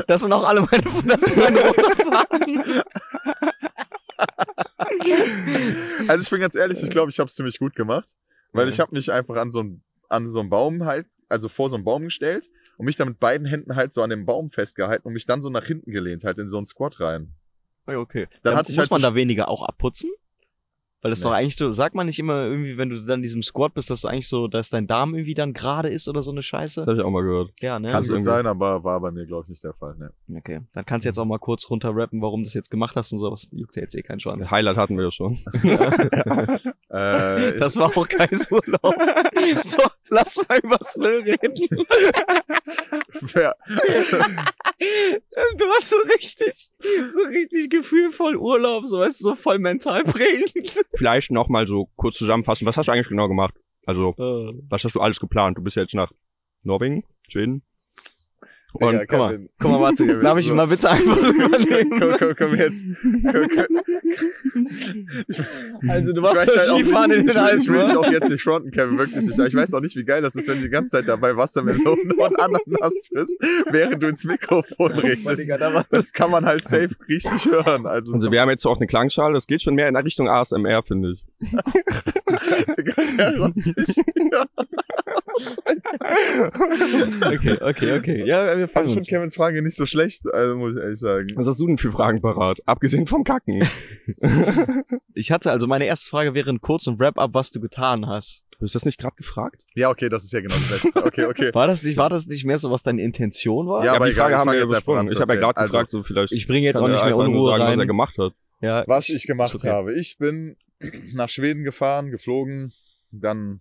[0.07, 2.83] das sind auch alle meine, das sind meine Faden.
[6.09, 8.09] Also ich bin ganz ehrlich, ich glaube, ich habe es ziemlich gut gemacht,
[8.53, 9.83] weil ich habe mich einfach an so einem
[10.13, 13.47] an so Baum halt, also vor so einem Baum gestellt und mich dann mit beiden
[13.47, 16.39] Händen halt so an dem Baum festgehalten und mich dann so nach hinten gelehnt, halt
[16.39, 17.33] in so einen Squat rein.
[17.87, 18.27] Okay.
[18.31, 20.11] Dann Dann hatte ich muss halt man so da weniger auch abputzen?
[21.03, 21.25] Weil das Nee.
[21.25, 23.91] doch eigentlich so, sagt man nicht immer irgendwie, wenn du dann in diesem Squat bist,
[23.91, 26.47] dass du eigentlich so, dass dein Darm irgendwie dann gerade ist oder so eine Das
[26.47, 26.83] Scheiße?
[26.83, 27.51] habe ich auch mal gehört.
[27.61, 27.91] Ja, ne?
[27.91, 29.97] Kann irgendwie- sein, aber war bei mir, glaube ich, nicht der Fall.
[29.99, 30.13] Ne.
[30.39, 30.61] Okay.
[30.75, 33.19] Dann kannst du jetzt auch mal kurz runterrappen, warum du das jetzt gemacht hast und
[33.19, 33.49] sowas.
[33.51, 34.39] Juckt ja jetzt eh keinen Schwanz.
[34.39, 35.37] Das Highlight hatten wir ja schon.
[36.93, 38.95] Äh, Das war auch Kais Urlaub.
[39.63, 39.79] so,
[40.11, 41.55] lass mal über Slö reden.
[43.33, 43.57] wer,
[45.57, 50.85] Du hast so richtig, so richtig gefühlvoll Urlaub, so weißt du, so voll mental prägend.
[50.97, 52.67] Vielleicht noch mal so kurz zusammenfassen.
[52.67, 53.55] Was hast du eigentlich genau gemacht?
[53.87, 55.59] Also, Äh, was hast du alles geplant?
[55.59, 56.13] Du bist jetzt nach
[56.65, 57.63] Norwegen, Schweden.
[58.75, 59.49] Und Digga, guck mal, Kevin.
[59.59, 60.55] guck mal, warte, darf ich So.
[60.55, 61.99] mal bitte einfach überlegen?
[62.01, 62.87] komm, komm, komm jetzt.
[63.03, 63.83] Komm, komm.
[65.89, 68.11] Also du warst ja halt Skifahren in ich den will, Alpen, ich will dich auch
[68.13, 69.39] jetzt nicht fronten, Kevin, wirklich nicht.
[69.39, 72.13] Ich weiß auch nicht, wie geil das ist, wenn du die ganze Zeit dabei Wassermelonen
[72.13, 73.37] und Ananas bist,
[73.71, 75.49] während du ins Mikrofon redest.
[75.49, 77.87] Da war- Das kann man halt safe richtig hören.
[77.87, 80.83] Also, also wir haben jetzt auch eine Klangschale, das geht schon mehr in Richtung ASMR,
[80.83, 81.25] finde ich.
[81.41, 81.63] Der.
[87.33, 88.25] Okay, okay, okay.
[88.27, 89.09] Ja, wir Also ich.
[89.09, 91.27] Kevins Frage nicht so schlecht, also muss ich ehrlich sagen.
[91.35, 92.61] Was hast du denn für Fragen parat?
[92.67, 93.63] Abgesehen vom Kacken.
[95.15, 98.45] Ich hatte also meine erste Frage wäre ein kurzes Wrap-up, was du getan hast.
[98.61, 99.63] Hast du das nicht gerade gefragt?
[99.75, 100.85] Ja, okay, das ist ja genau das.
[101.05, 101.55] Okay, okay.
[101.55, 103.85] War das nicht, war das nicht mehr so, was deine Intention war?
[103.85, 105.09] Ja, aber die egal, Frage haben wir jetzt übersprungen.
[105.11, 107.65] Ich habe ja gerade gefragt, so vielleicht Ich bringe jetzt auch nicht mehr Unruhe sagen,
[107.65, 107.87] was er rein.
[107.87, 108.33] gemacht hat.
[108.61, 109.69] Ja, Was ich gemacht okay.
[109.69, 109.93] habe.
[109.95, 110.57] Ich bin
[111.13, 112.73] nach Schweden gefahren, geflogen,
[113.11, 113.61] dann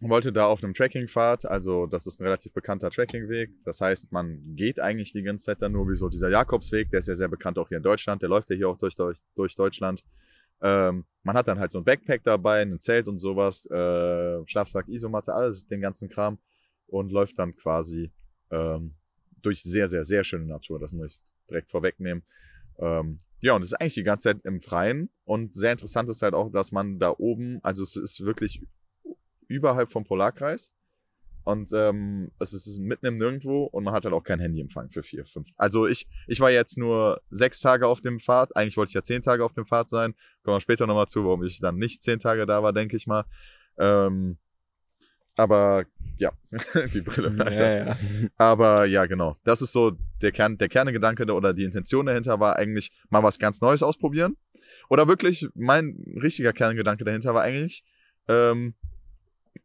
[0.00, 3.50] wollte da auf einem Trekkingpfad, also das ist ein relativ bekannter Trekkingweg.
[3.64, 7.00] Das heißt, man geht eigentlich die ganze Zeit dann nur wie so dieser Jakobsweg, der
[7.00, 9.18] ist ja sehr bekannt auch hier in Deutschland, der läuft ja hier auch durch, durch,
[9.34, 10.04] durch Deutschland.
[10.60, 14.88] Ähm, man hat dann halt so ein Backpack dabei, ein Zelt und sowas, äh, Schlafsack,
[14.88, 16.38] Isomatte, alles, den ganzen Kram
[16.86, 18.10] und läuft dann quasi
[18.50, 18.94] ähm,
[19.42, 20.78] durch sehr, sehr, sehr schöne Natur.
[20.78, 22.22] Das muss ich direkt vorwegnehmen.
[22.78, 25.10] Ähm, ja, und es ist eigentlich die ganze Zeit im Freien.
[25.24, 28.62] Und sehr interessant ist halt auch, dass man da oben, also es ist wirklich
[29.48, 30.72] überhalb vom Polarkreis.
[31.44, 35.02] Und ähm, es ist mitten im Nirgendwo und man hat halt auch kein Handyempfang für
[35.02, 35.48] vier, fünf.
[35.56, 38.54] Also ich, ich war jetzt nur sechs Tage auf dem Pfad.
[38.54, 40.14] Eigentlich wollte ich ja zehn Tage auf dem Pfad sein.
[40.42, 43.06] Kommen wir später nochmal zu, warum ich dann nicht zehn Tage da war, denke ich
[43.06, 43.24] mal.
[43.78, 44.36] Ähm,
[45.36, 45.84] aber
[46.18, 46.32] ja,
[46.92, 47.32] die Brille.
[47.56, 47.96] Ja, ja.
[48.36, 49.36] Aber ja, genau.
[49.44, 53.22] Das ist so der Kern, der Kerngedanke da- oder die Intention dahinter war eigentlich mal
[53.22, 54.36] was ganz Neues ausprobieren.
[54.90, 57.84] Oder wirklich, mein richtiger Kerngedanke dahinter war eigentlich,
[58.26, 58.74] ähm,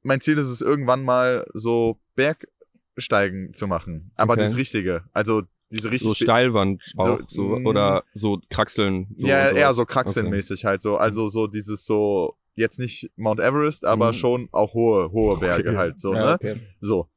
[0.04, 4.12] mein Ziel ist es irgendwann mal so Bergsteigen zu machen.
[4.16, 4.44] Aber Okay.
[4.44, 5.04] das Richtige.
[5.14, 6.08] Also diese richtig.
[6.08, 7.66] So Steilwand auch, So, so, mm.
[7.66, 9.08] oder so Kraxeln.
[9.18, 10.98] So ja, und eher so kraxelmäßig halt so.
[10.98, 14.14] Also so dieses so, jetzt nicht Mount Everest, aber Mhm.
[14.14, 15.78] schon auch hohe, hohe Berge Okay.
[15.78, 16.34] halt so, ja, ne?
[16.36, 16.56] okay.
[16.80, 17.08] So.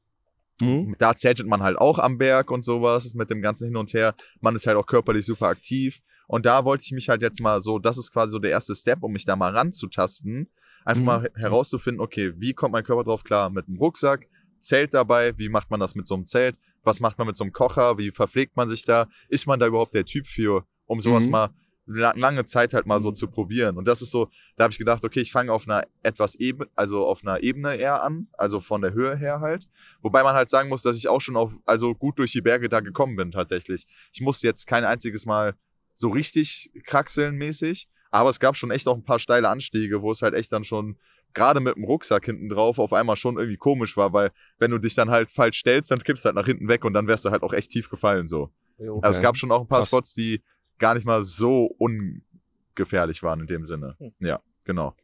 [0.63, 0.97] Mhm.
[0.99, 4.15] Da zeltet man halt auch am Berg und sowas mit dem ganzen Hin und Her.
[4.41, 6.01] Man ist halt auch körperlich super aktiv.
[6.29, 8.75] Und da wollte ich mich halt jetzt mal so, das ist quasi so der erste
[8.75, 10.49] Step, um mich da mal ranzutasten.
[10.87, 11.07] Einfach Mhm.
[11.07, 13.51] mal he- herauszufinden, okay, wie kommt mein Körper drauf klar?
[13.51, 14.27] Mit einem Rucksack,
[14.59, 16.59] Zelt dabei, wie macht man das mit so einem Zelt?
[16.83, 17.99] Was macht man mit so einem Kocher?
[17.99, 19.07] Wie verpflegt man sich da?
[19.29, 21.33] Ist man da überhaupt der Typ für, um sowas Mhm.
[21.33, 21.51] mal
[21.89, 23.77] la lange Zeit halt mal so zu probieren?
[23.77, 26.71] Und das ist so, da habe ich gedacht, okay, ich fange auf einer etwas Ebene,
[26.75, 29.69] also auf einer Ebene eher an, also von der Höhe her halt.
[30.01, 32.69] Wobei man halt sagen muss, dass ich auch schon auf, also gut durch die Berge
[32.69, 33.87] da gekommen bin tatsächlich.
[34.13, 35.55] Ich musste jetzt kein einziges Mal
[35.95, 40.11] so richtig kraxeln mäßig, aber es gab schon echt auch ein paar steile Anstiege, wo
[40.11, 40.97] es halt echt dann schon
[41.35, 44.79] gerade mit dem Rucksack hinten drauf auf einmal schon irgendwie komisch war, weil wenn du
[44.79, 47.25] dich dann halt falsch stellst, dann kippst du halt nach hinten weg und dann wärst
[47.25, 48.51] du halt auch echt tief gefallen so.
[48.79, 49.01] Jo.
[49.01, 49.89] Also es gab schon auch ein paar Krass.
[49.89, 50.43] Spots, die
[50.79, 53.97] gar nicht mal so ungefährlich waren in dem Sinne.
[53.99, 54.13] Hm.
[54.21, 54.95] Ja, genau.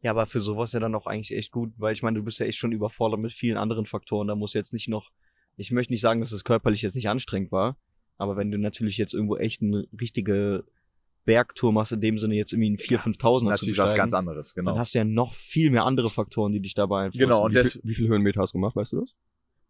[0.00, 2.38] Ja, aber für sowas ja dann auch eigentlich echt gut, weil ich meine, du bist
[2.40, 4.28] ja echt schon überfordert mit vielen anderen Faktoren.
[4.28, 5.10] Da muss jetzt nicht noch,
[5.56, 7.76] ich möchte nicht sagen, dass es körperlich jetzt nicht anstrengend war,
[8.16, 10.64] aber wenn du natürlich jetzt irgendwo echt eine richtige
[11.24, 14.72] Bergtour machst, in dem Sinne jetzt irgendwie ein 4.000, 5.000 Natürlich was ganz anderes, genau.
[14.72, 17.28] dann hast du ja noch viel mehr andere Faktoren, die dich dabei beeinflussen.
[17.28, 19.14] Genau, und wie, viel, wie viel Höhenmeter hast du gemacht, weißt du das?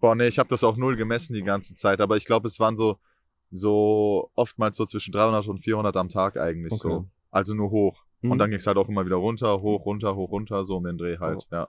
[0.00, 2.58] Boah, nee, ich habe das auch null gemessen die ganze Zeit, aber ich glaube, es
[2.60, 2.98] waren so
[3.50, 6.82] so oftmals so zwischen 300 und 400 am Tag eigentlich Okay.
[6.82, 7.08] so.
[7.30, 8.04] Also nur hoch.
[8.20, 8.32] Mhm.
[8.32, 10.98] Und dann ging's halt auch immer wieder runter, hoch, runter, hoch, runter, so um den
[10.98, 11.68] Dreh halt, ja.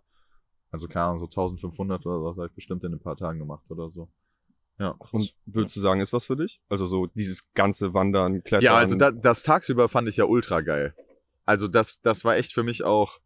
[0.72, 3.64] Also keine Ahnung, so 1500 oder so, habe ich bestimmt in ein paar Tagen gemacht
[3.70, 4.10] oder so.
[4.78, 4.96] Ja.
[5.12, 6.60] Und würdest du sagen, ist was für dich?
[6.70, 8.66] Also so dieses ganze Wandern, Klettern.
[8.66, 10.94] Ja, also da, das tagsüber fand ich ja ultra geil.
[11.46, 13.20] Also das, das war echt für mich auch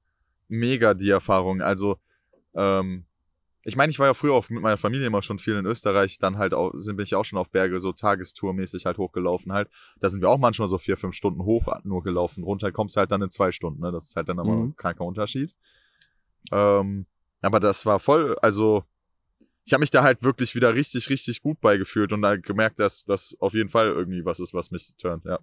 [0.47, 1.61] mega die Erfahrung.
[1.61, 1.97] Also,
[2.53, 3.05] ähm,
[3.63, 6.17] ich meine, ich war ja früher auch mit meiner Familie immer schon viel in Österreich,
[6.17, 9.69] dann halt auch, sind bin ich auch schon auf Berge so tagestourmäßig halt hochgelaufen halt.
[9.99, 12.43] Da sind wir auch manchmal so vier, fünf Stunden hoch nur gelaufen.
[12.43, 13.91] Runter kommst du halt dann in zwei Stunden, ne?
[13.91, 14.63] Das ist halt dann immer Mhm.
[14.69, 15.53] ein kranker Unterschied.
[16.51, 17.05] Ähm,
[17.41, 18.83] aber das war voll, also
[19.69, 23.05] ich habe mich da halt wirklich wieder richtig, richtig gut beigefühlt und da gemerkt, dass
[23.05, 25.37] das auf jeden Fall irgendwie was ist, was mich turnt, ja.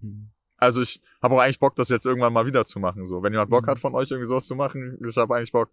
[0.00, 0.28] Mhm.
[0.58, 3.06] Also ich habe auch eigentlich Bock, das jetzt irgendwann mal wieder zu machen.
[3.06, 3.70] So, wenn jemand Bock Mhm.
[3.70, 5.70] hat von euch irgendwie sowas zu machen, ich habe eigentlich Bock.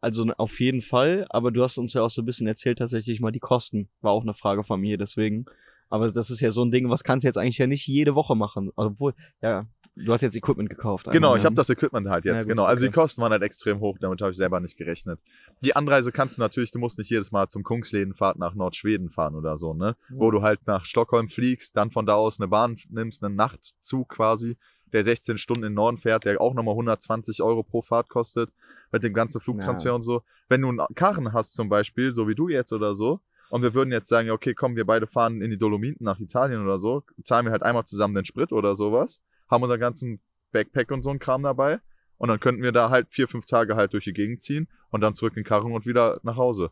[0.00, 3.20] Also auf jeden Fall, aber du hast uns ja auch so ein bisschen erzählt, tatsächlich
[3.20, 3.88] mal die Kosten.
[4.00, 5.46] War auch eine Frage von mir, deswegen.
[5.88, 8.16] Aber das ist ja so ein Ding, was kannst du jetzt eigentlich ja nicht jede
[8.16, 8.72] Woche machen.
[8.74, 11.06] Obwohl, ja, du hast jetzt Equipment gekauft.
[11.10, 11.46] Genau, einmal, ich ne?
[11.46, 12.34] habe das Equipment halt jetzt.
[12.34, 13.00] Ja, gut, genau, also die okay.
[13.00, 15.20] Kosten waren halt extrem hoch, damit habe ich selber nicht gerechnet.
[15.60, 19.34] Die Anreise kannst du natürlich, du musst nicht jedes Mal zum Kungslädenfahrt nach Nordschweden fahren
[19.34, 19.96] oder so, ne?
[20.08, 24.08] Wo du halt nach Stockholm fliegst, dann von da aus eine Bahn nimmst, einen Nachtzug
[24.08, 24.56] quasi,
[24.92, 28.50] der 16 Stunden in den Norden fährt, der auch nochmal 120 Euro pro Fahrt kostet,
[28.90, 29.94] mit dem ganzen Flugtransfer Ja.
[29.94, 30.22] und so.
[30.48, 33.74] Wenn du einen Karren hast zum Beispiel, so wie du jetzt oder so, und wir
[33.74, 36.78] würden jetzt sagen, ja, okay, komm, wir beide fahren in die Dolomiten nach Italien oder
[36.78, 39.22] so, zahlen wir halt einmal zusammen den Sprit oder sowas,
[39.52, 41.80] haben unseren ganzen Backpack und so ein Kram dabei
[42.18, 45.00] und dann könnten wir da halt vier, fünf Tage halt durch die Gegend ziehen und
[45.00, 46.70] dann zurück in Karren und wieder nach Hause.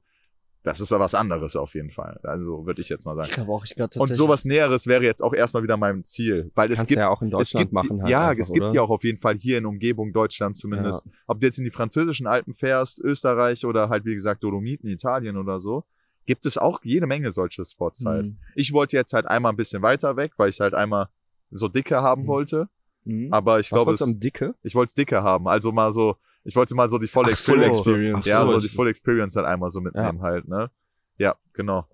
[0.63, 2.21] Das ist ja was anderes auf jeden Fall.
[2.23, 3.47] Also würde ich jetzt mal Ich sagen.
[3.47, 6.71] glaube auch, ich glaube Und sowas Näheres wäre jetzt auch erstmal wieder mein Ziel, weil
[6.71, 8.75] es gibt ja auch in es Deutschland gibt, machen halt ja, einfach, es gibt oder?
[8.75, 11.09] ja auch auf jeden Fall hier in Umgebung Deutschland zumindest.
[11.27, 15.39] Ob du jetzt in die französischen Alpen fährst, Österreich oder halt wie gesagt Dolomiten, Italien
[15.39, 15.85] oder so,
[16.27, 18.27] gibt es auch jede Menge solche Spots halt.
[18.27, 18.37] Mhm.
[18.55, 21.09] Ich wollte jetzt halt einmal ein bisschen weiter weg, weil ich halt einmal
[21.51, 22.27] so dicke haben Mhm.
[22.27, 22.69] wollte,
[23.05, 23.33] Mhm.
[23.33, 24.55] aber ich Was glaube, es- Dicke?
[24.63, 27.55] ich wollte es dicker haben, also mal so, ich wollte mal so die volle so,
[27.55, 28.59] Experience, ja, so.
[28.61, 30.71] die Full Experience halt einmal so mitnehmen halt, ne?
[31.19, 31.87] Ja, genau.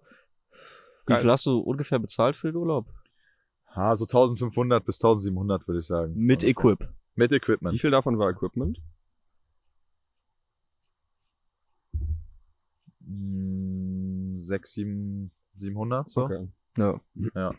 [1.06, 2.86] Wie viel hast du ungefähr bezahlt für den Urlaub?
[3.74, 6.14] Ha, so 1500 bis 1700 würde ich sagen.
[6.16, 6.46] Mit so.
[6.48, 6.88] Equip.
[7.14, 7.74] Mit Equipment.
[7.74, 8.80] Wie viel davon war Equipment?
[13.00, 16.24] Mm, sechs, sieben, 700 so.
[16.24, 16.48] Okay.
[16.76, 17.00] Ja.
[17.34, 17.54] Ja.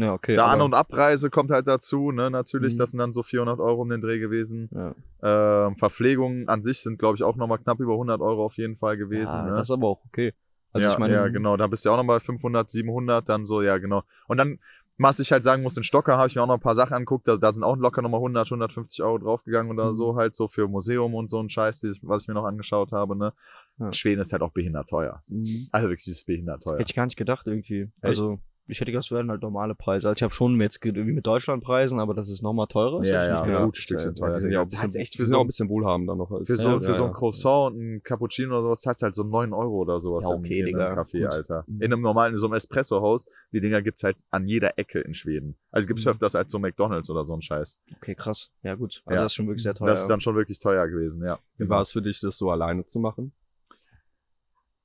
[0.00, 0.34] Ja, okay.
[0.36, 2.78] Da An- und Abreise kommt halt dazu, ne, natürlich, Mhm.
[2.78, 4.68] das sind dann so 400 Euro um den Dreh gewesen.
[4.72, 4.94] ja.
[5.22, 8.76] Ähm, Verpflegung an sich sind, glaube ich, auch nochmal knapp über 100 Euro auf jeden
[8.76, 9.34] Fall gewesen.
[9.40, 9.56] ja, ne?
[9.56, 10.32] Das ist aber auch okay.
[10.72, 13.44] Also ja, ich meine, ja, genau, da bist du ja auch nochmal 500, 700, dann
[13.44, 14.02] so, ja, genau.
[14.28, 14.58] Und dann,
[14.98, 16.94] was ich halt sagen muss, in Stocker habe ich mir auch noch ein paar Sachen
[16.94, 19.94] angeguckt, da, da sind auch locker nochmal 100, 150 Euro draufgegangen oder Mhm.
[19.96, 22.92] so, halt so für Museum und so ein Scheiß, die- was ich mir noch angeschaut
[22.92, 23.32] habe, ne.
[23.78, 23.92] Ja.
[23.92, 25.22] Schweden ist halt auch behindert teuer.
[25.28, 25.68] Mhm.
[25.72, 26.78] Also wirklich, ist behindert teuer.
[26.78, 27.90] Hätte ich gar nicht gedacht irgendwie.
[28.02, 28.38] Also
[28.70, 30.08] ich hätte gedacht, das wären halt normale Preise.
[30.08, 33.02] Also ich habe schon jetzt ge- irgendwie mit Deutschland Preisen, aber das ist nochmal teurer.
[33.04, 34.34] Ja, ja, ja, Stückchen teuer.
[34.36, 36.16] Die sind ja auch ein Zahlst bisschen, echt für sind so auch ein bisschen wohlhabender
[36.16, 36.28] noch.
[36.44, 37.16] Für so, Ja, für so ein ja.
[37.16, 40.60] Croissant und ein Cappuccino oder sowas zahlt's halt so 9 Euro oder sowas Ja, okay,
[40.60, 40.88] in Digga.
[40.88, 41.26] einem Café.
[41.26, 41.64] Alter.
[41.66, 41.82] Mhm.
[41.82, 45.14] In einem normalen, in so einem Espresso-Haus, die Dinger gibt's halt an jeder Ecke in
[45.14, 45.56] Schweden.
[45.70, 46.12] Also gibt's Mhm.
[46.12, 47.80] öfters als so McDonalds oder so ein Scheiß.
[47.96, 48.52] Okay, krass.
[48.62, 49.02] Ja gut.
[49.04, 49.22] Also Ja.
[49.22, 49.88] das ist schon wirklich sehr teuer.
[49.88, 51.38] Das ist dann schon wirklich teuer gewesen, ja.
[51.58, 53.32] Wie war es für dich, das so alleine zu machen?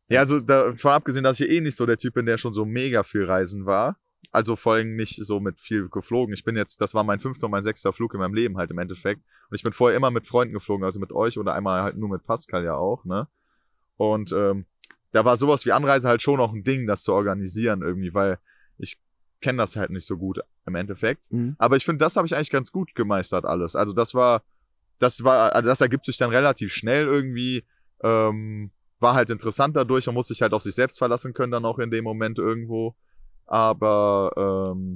[0.08, 2.66] Ja, also davon abgesehen, dass ich eh nicht so der Typ bin, der schon so
[2.66, 3.98] mega viel reisen war.
[4.32, 6.34] Also vor allem nicht so mit viel geflogen.
[6.34, 8.70] Ich bin jetzt, das war mein fünfter und mein sechster Flug in meinem Leben halt
[8.72, 9.22] im Endeffekt.
[9.50, 12.10] Und ich bin vorher immer mit Freunden geflogen, also mit euch oder einmal halt nur
[12.10, 13.28] mit Pascal ja auch, ne?
[13.98, 14.66] Und ähm,
[15.12, 18.38] da war sowas wie Anreise halt schon noch ein Ding, das zu organisieren irgendwie, weil
[18.78, 19.00] ich
[19.42, 21.22] kenne das halt nicht so gut im Endeffekt.
[21.58, 23.76] Aber ich finde, das habe ich eigentlich ganz gut gemeistert alles.
[23.76, 24.44] Also das war,
[25.00, 27.64] das war, also das ergibt sich dann relativ schnell irgendwie.
[28.04, 30.06] Ähm, war halt interessant dadurch.
[30.08, 32.96] Man muss sich halt auf sich selbst verlassen können dann auch in dem Moment irgendwo.
[33.46, 34.96] Aber ähm,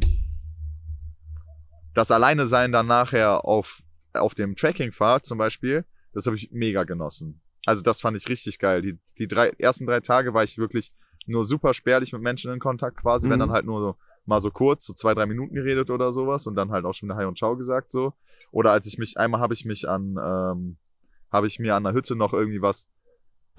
[1.93, 3.81] das Alleine sein dann nachher auf
[4.13, 7.41] auf dem Trekkingpfad zum Beispiel, das habe ich mega genossen.
[7.65, 8.81] Also das fand ich richtig geil.
[8.81, 10.93] Die die drei ersten drei Tage war ich wirklich
[11.27, 13.41] nur super spärlich mit Menschen in Kontakt quasi, wenn Mhm.
[13.41, 16.55] dann halt nur so mal so kurz, so zwei, drei Minuten geredet oder sowas und
[16.55, 18.13] dann halt auch schon Hi und Ciao gesagt so.
[18.51, 20.77] Oder als ich mich, einmal habe ich mich an, ähm,
[21.31, 22.91] habe ich mir an der Hütte noch irgendwie was,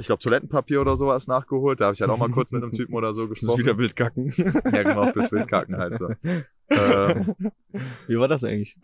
[0.00, 1.80] ich glaube Toilettenpapier oder sowas nachgeholt.
[1.80, 3.60] Da habe ich halt auch mal kurz mit einem Typen oder so Das ist gesprochen.
[3.60, 4.32] wieder Wildgacken.
[4.72, 6.08] Ja, genau, fürs Wildkacken halt so.
[6.70, 7.34] ähm,
[8.06, 8.76] Wie war das eigentlich?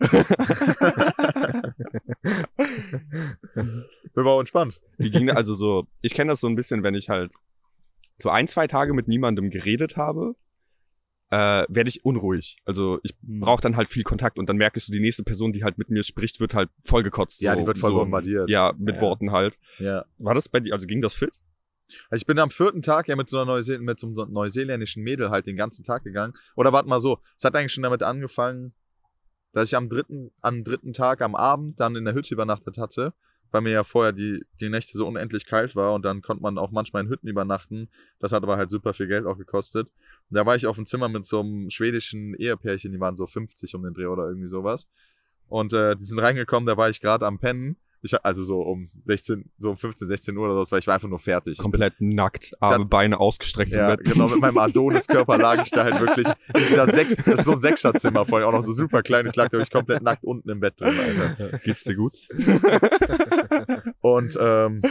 [4.13, 4.81] wir waren entspannt.
[4.97, 5.29] Wie ging?
[5.29, 7.31] Also so, ich kenne das so ein bisschen, wenn ich halt
[8.19, 10.35] so ein, zwei Tage mit niemandem geredet habe,
[11.29, 12.57] äh, werde ich unruhig.
[12.65, 13.39] Also ich Hm.
[13.41, 15.89] brauche dann halt viel Kontakt und dann merkst du, die nächste Person, die halt mit
[15.89, 17.41] mir spricht, wird halt vollgekotzt.
[17.41, 18.49] Ja, so, die wird voll so, bombardiert.
[18.49, 19.01] Ja, mit Ja.
[19.01, 19.57] Worten halt.
[19.79, 20.05] Ja.
[20.17, 21.31] War das bei dir, also ging das fit?
[22.09, 25.03] Also ich bin am vierten Tag ja mit so einer Neuseel mit so einem neuseeländischen
[25.03, 26.33] Mädel halt den ganzen Tag gegangen.
[26.55, 28.73] Oder warte mal so, es hat eigentlich schon damit angefangen,
[29.53, 33.13] dass ich am dritten, am dritten Tag am Abend dann in der Hütte übernachtet hatte,
[33.51, 36.57] weil mir ja vorher die, die Nächte so unendlich kalt war und dann konnte man
[36.57, 37.89] auch manchmal in Hütten übernachten.
[38.19, 39.89] Das hat aber halt super viel Geld auch gekostet.
[40.29, 43.25] Und da war ich auf dem Zimmer mit so einem schwedischen Ehepärchen, die waren so
[43.27, 44.87] 50 um den Dreh oder irgendwie sowas.
[45.47, 47.77] Und äh, die sind reingekommen, da war ich gerade am Pennen.
[48.03, 50.93] Ich, also so um 16, so um 15, 16 Uhr oder so, weil ich war
[50.93, 51.57] einfach nur fertig.
[51.57, 54.05] Bin- Komplett nackt, Arme, Beine ausgestreckt ja, im Bett.
[54.13, 56.33] genau, mit meinem Adonis-Körper lag ich da halt wirklich in
[56.69, 59.25] dieser Sechs, das ist so ein Sechserzimmer vorher, auch noch so super klein.
[59.25, 61.57] Ich lag da wirklich komplett nackt unten im Bett drin, Alter.
[61.63, 62.13] Geht's dir gut?
[64.15, 64.81] Und ähm,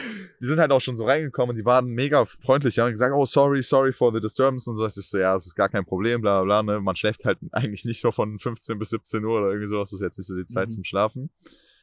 [0.41, 3.25] die sind halt auch schon so reingekommen, die waren mega freundlich, die haben gesagt, oh,
[3.25, 4.85] sorry, sorry for the disturbance und so.
[4.85, 6.75] Ist so, ja, das ist gar kein Problem, bla bla bla.
[6.75, 6.81] Ne?
[6.81, 10.01] Man schläft halt eigentlich nicht so von 15 bis 17 Uhr oder irgendwie sowas, das
[10.01, 10.73] ist jetzt nicht so die Zeit Mhm.
[10.73, 11.31] zum Schlafen.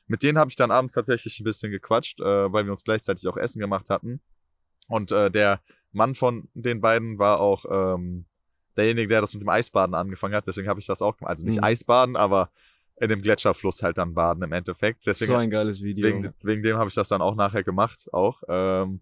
[0.08, 3.28] Mit denen habe ich dann abends tatsächlich ein bisschen gequatscht, äh, weil wir uns gleichzeitig
[3.28, 4.20] auch Essen gemacht hatten.
[4.90, 5.62] Und äh, der
[5.94, 8.26] Mann von den beiden war auch ähm,
[8.76, 10.46] derjenige, der das mit dem Eisbaden angefangen hat.
[10.48, 11.30] Deswegen habe ich das auch gemacht.
[11.32, 11.64] Also nicht Mhm.
[11.64, 12.50] Eisbaden, aber
[12.98, 15.06] in dem Gletscherfluss halt dann baden im Endeffekt.
[15.06, 16.08] Deswegen so ein geiles Video.
[16.08, 18.42] Wegen, wegen dem habe ich das dann auch nachher gemacht, auch.
[18.48, 19.02] Ähm,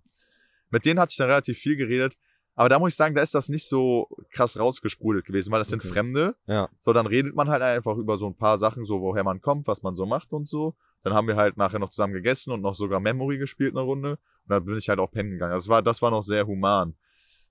[0.70, 2.18] mit denen hatte ich dann relativ viel geredet.
[2.56, 5.70] Aber da muss ich sagen, da ist das nicht so krass rausgesprudelt gewesen, weil das
[5.70, 5.94] sind Okay.
[5.94, 6.36] Fremde.
[6.48, 6.70] Ja.
[6.80, 9.68] So, dann redet man halt einfach über so ein paar Sachen, so woher man kommt,
[9.68, 10.76] was man so macht und so.
[11.04, 14.12] Dann haben wir halt nachher noch zusammen gegessen und noch sogar Memory gespielt eine Runde.
[14.12, 15.54] Und dann bin ich halt auch pennen gegangen.
[15.54, 16.96] Das war, das war noch sehr human.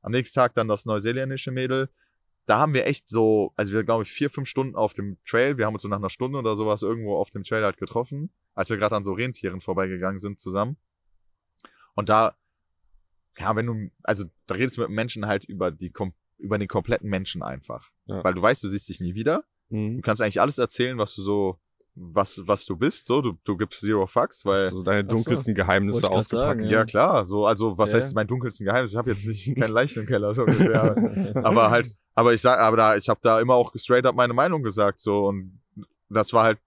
[0.03, 1.89] Am nächsten Tag dann das neuseeländische Mädel.
[2.51, 5.57] Da haben wir echt so, also wir glaube ich vier, fünf Stunden auf dem Trail.
[5.57, 8.31] Wir haben uns so nach einer Stunde oder sowas irgendwo auf dem Trail halt getroffen,
[8.55, 10.77] als wir gerade an so Rentieren vorbeigegangen sind zusammen.
[11.95, 12.35] Und da,
[13.39, 16.67] ja, wenn du, also da redest du mit Menschen halt über die, kom- über den
[16.67, 17.89] kompletten Menschen einfach.
[18.07, 18.25] Ja.
[18.25, 19.45] Weil du weißt, du siehst dich nie wieder.
[19.69, 20.03] Du Mhm.
[20.03, 21.61] kannst eigentlich alles erzählen, was du so,
[21.95, 23.21] was, was du bist, so.
[23.23, 25.25] Du, du gibst zero fucks, weil, so deine Ach so.
[25.25, 26.29] dunkelsten Geheimnisse ausgepackt.
[26.61, 26.85] sagen, ja.
[26.85, 27.97] klar, so, also, was Ja.
[27.99, 28.91] heißt mein dunkelsten Geheimnis?
[28.91, 30.97] Ich habe jetzt nicht kein Leichen im Keller, so ungefähr.
[31.45, 34.33] aber halt, aber ich sag, aber da, ich habe da immer auch straight up meine
[34.35, 35.61] Meinung gesagt, so, und
[36.09, 36.59] das war halt,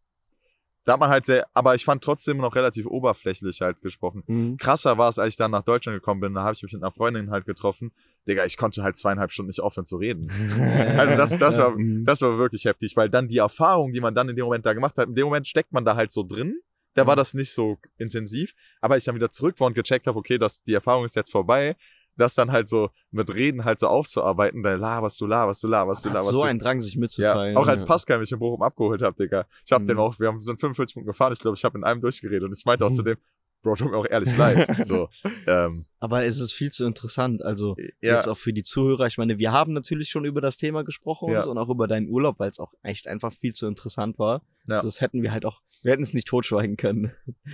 [0.86, 4.24] da hat man halt sehr, aber ich fand trotzdem noch relativ oberflächlich halt gesprochen.
[4.28, 4.58] Mhm.
[4.58, 6.84] Krasser war es, als ich dann nach Deutschland gekommen bin, da habe ich mich mit
[6.84, 7.92] einer Freundin halt getroffen.
[8.28, 10.28] Digga, ich konnte halt zweieinhalb Stunden nicht aufhören zu reden.
[10.98, 12.04] Also das, das war, Mhm.
[12.06, 14.74] das war wirklich heftig, weil dann die Erfahrung, die man dann in dem Moment da
[14.74, 16.60] gemacht hat, in dem Moment steckt man da halt so drin.
[16.96, 20.20] Da war das nicht so intensiv, aber ich dann wieder zurück war und gecheckt habe,
[20.20, 21.76] okay, das, die Erfahrung ist jetzt vorbei,
[22.16, 26.06] das dann halt so mit Reden halt so aufzuarbeiten, da laberst du, laberst du, laberst
[26.06, 26.48] du, laberst so du.
[26.48, 27.58] einen Drang, sich ja, mitzuteilen.
[27.58, 27.88] auch als ja.
[27.88, 29.46] Pascal mich in Bochum abgeholt hat, Digga.
[29.66, 29.88] Ich hab Mhm.
[29.88, 32.44] dem auch, wir haben, sind 45 Minuten gefahren, ich glaube, ich habe in einem durchgeredet
[32.44, 32.94] und ich meinte auch Mhm.
[32.96, 33.18] zu dem,
[33.64, 34.68] Bro, tut mir auch ehrlich leid.
[34.86, 35.08] So,
[35.48, 37.42] ähm, Aber es ist viel zu interessant.
[37.42, 39.08] Also ja, jetzt auch für die Zuhörer.
[39.08, 41.42] Ich meine, wir haben natürlich schon über das Thema gesprochen und Ja.
[41.44, 44.42] so und auch über deinen Urlaub, weil es auch echt einfach viel zu interessant war.
[44.68, 44.82] Ja.
[44.82, 47.14] Das hätten wir halt auch, wir hätten es nicht totschweigen können.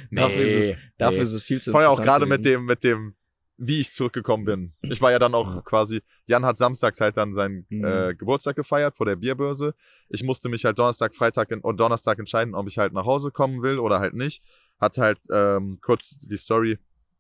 [0.10, 1.24] nee, dafür ist es- Dafür nee.
[1.24, 2.22] ist es viel zu Vor allem auch interessant.
[2.22, 3.14] gerade mit dem, mit dem,
[3.62, 4.74] wie ich zurückgekommen bin.
[4.82, 7.84] Ich war ja dann auch quasi, Jan hat samstags halt dann seinen Mhm.
[7.84, 9.76] äh, Geburtstag gefeiert vor der Bierbörse.
[10.08, 13.32] Ich musste mich halt Donnerstag, Freitag in, und Donnerstag entscheiden, ob ich halt nach Hause
[13.32, 14.42] kommen will oder halt nicht.
[14.80, 16.80] Hatte halt ähm, kurz die Story,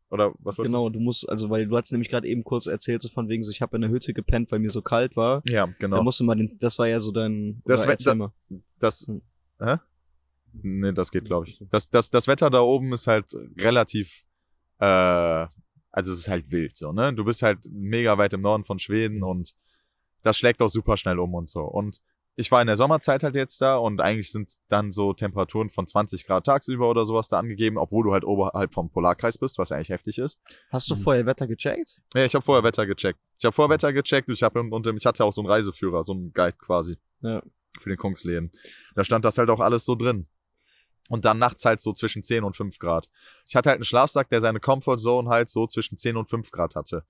[0.10, 3.02] oder was wolltest Genau, du musst, also weil du hast nämlich gerade eben kurz erzählt,
[3.02, 5.42] so von wegen so, ich habe in der Hütte gepennt, weil mir so kalt war.
[5.46, 6.04] Ja, Da genau.
[6.04, 8.32] musst du mal den, das war ja so dein, Das Wetter-.
[8.80, 9.22] Das, Hm.
[9.60, 9.76] hä?
[10.64, 11.62] Nee, das geht, glaube ich.
[11.70, 13.26] Das, das, das Wetter da oben ist halt
[13.58, 14.24] relativ,
[14.80, 15.46] äh,
[15.92, 17.14] also es ist halt wild so, ne?
[17.14, 19.54] Du bist halt mega weit im Norden von Schweden und
[20.22, 21.62] das schlägt auch super schnell um und so.
[21.64, 22.00] Und
[22.36, 25.86] ich war in der Sommerzeit halt jetzt da und eigentlich sind dann so Temperaturen von
[25.88, 29.72] 20 Grad tagsüber oder sowas da angegeben, obwohl du halt oberhalb vom Polarkreis bist, was
[29.74, 30.40] eigentlich heftig ist.
[30.72, 31.00] Hast du Mhm.
[31.02, 32.00] vorher Wetter gecheckt?
[32.16, 33.20] Ja, ich habe vorher Wetter gecheckt.
[33.38, 36.04] Ich habe vorher Wetter gecheckt und ich habe und ich hatte auch so einen Reiseführer,
[36.06, 37.42] so einen Guide quasi Ja.
[37.78, 38.52] für den Kungsleden.
[38.96, 40.28] Da stand das halt auch alles so drin.
[41.10, 43.10] Und dann nachts halt so zwischen 10 und 5 Grad.
[43.46, 46.52] Ich hatte halt einen Schlafsack, der seine Comfort Zone halt so zwischen 10 und 5
[46.52, 47.04] Grad hatte.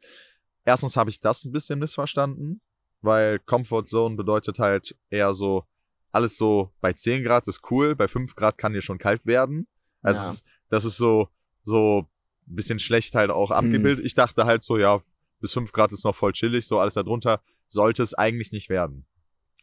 [0.66, 2.62] Erstens habe ich das ein bisschen missverstanden,
[3.02, 5.66] weil Comfort Zone bedeutet halt eher so,
[6.12, 9.68] alles so bei 10 Grad ist cool, bei 5 Grad kann dir schon kalt werden.
[10.02, 10.52] Also Ja.
[10.70, 11.28] das ist so,
[11.64, 12.08] so
[12.48, 14.06] ein bisschen schlecht halt auch abgebildet.
[14.06, 15.02] Ich dachte halt so, ja,
[15.42, 19.06] bis 5 Grad ist noch voll chillig, so alles darunter sollte es eigentlich nicht werden.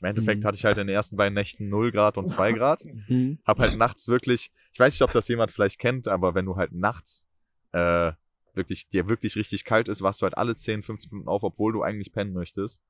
[0.01, 0.47] Im Endeffekt Mhm.
[0.47, 2.85] hatte ich halt in den ersten beiden Nächten 0 Grad und 2 Grad.
[2.85, 3.39] Mhm.
[3.47, 6.57] Hab halt nachts wirklich, ich weiß nicht, ob das jemand vielleicht kennt, aber wenn du
[6.57, 7.27] halt nachts
[7.73, 8.13] äh,
[8.55, 11.73] wirklich, dir wirklich richtig kalt ist, warst du halt alle 10, 15 Minuten auf, obwohl
[11.73, 12.81] du eigentlich pennen möchtest.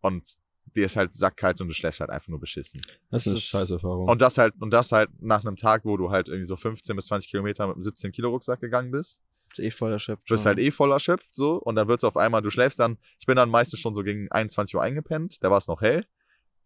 [0.00, 0.36] Und
[0.74, 2.80] dir ist halt sackkalt und du schläfst halt einfach nur beschissen.
[3.10, 4.08] Das ist eine ist- Scheißerfahrung.
[4.08, 6.96] Und das halt, und das halt nach einem Tag, wo du halt irgendwie so 15
[6.96, 9.20] bis 20 Kilometer mit einem 17 Kilo Rucksack gegangen bist.
[9.52, 10.30] Ist eh voll erschöpft.
[10.30, 10.48] Du bist schon.
[10.50, 13.36] halt eh voll erschöpft, so, und dann wird's auf einmal, du schläfst dann, ich bin
[13.36, 16.06] dann meistens schon so gegen 21 Uhr eingepennt, da war es noch hell,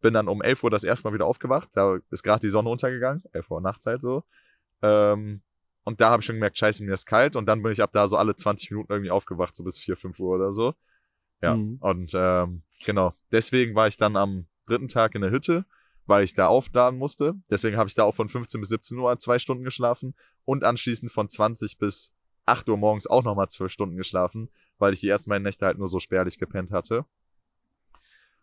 [0.07, 2.69] bin dann um 11 Uhr das erste Mal wieder aufgewacht, da ist gerade die Sonne
[2.69, 4.23] untergegangen, 11 Uhr nachts halt so,
[4.81, 5.42] ähm,
[5.83, 7.90] und da habe ich schon gemerkt, scheiße, mir ist kalt, und dann bin ich ab
[7.92, 10.75] da so alle 20 Minuten irgendwie aufgewacht, so bis 4, 5 Uhr oder so.
[11.42, 11.79] Ja, Mhm.
[11.81, 15.64] und ähm, genau, deswegen war ich dann am dritten Tag in der Hütte,
[16.07, 17.35] weil ich da aufladen musste.
[17.51, 20.14] Deswegen habe ich da auch von 15 bis 17 Uhr zwei Stunden geschlafen
[20.45, 22.14] und anschließend von 20 bis
[22.47, 25.79] 8 Uhr morgens auch nochmal zwölf Stunden geschlafen, weil ich die ersten beiden Nächte halt
[25.79, 27.05] nur so spärlich gepennt hatte.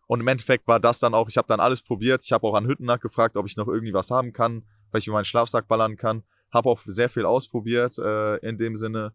[0.06, 2.24] Und im Endeffekt war das dann auch, ich habe dann alles probiert.
[2.24, 5.06] Ich habe auch an Hütten nachgefragt, ob ich noch irgendwie was haben kann, weil ich
[5.06, 6.22] mir meinen Schlafsack ballern kann.
[6.52, 9.12] Habe auch sehr viel ausprobiert, äh, in dem Sinne,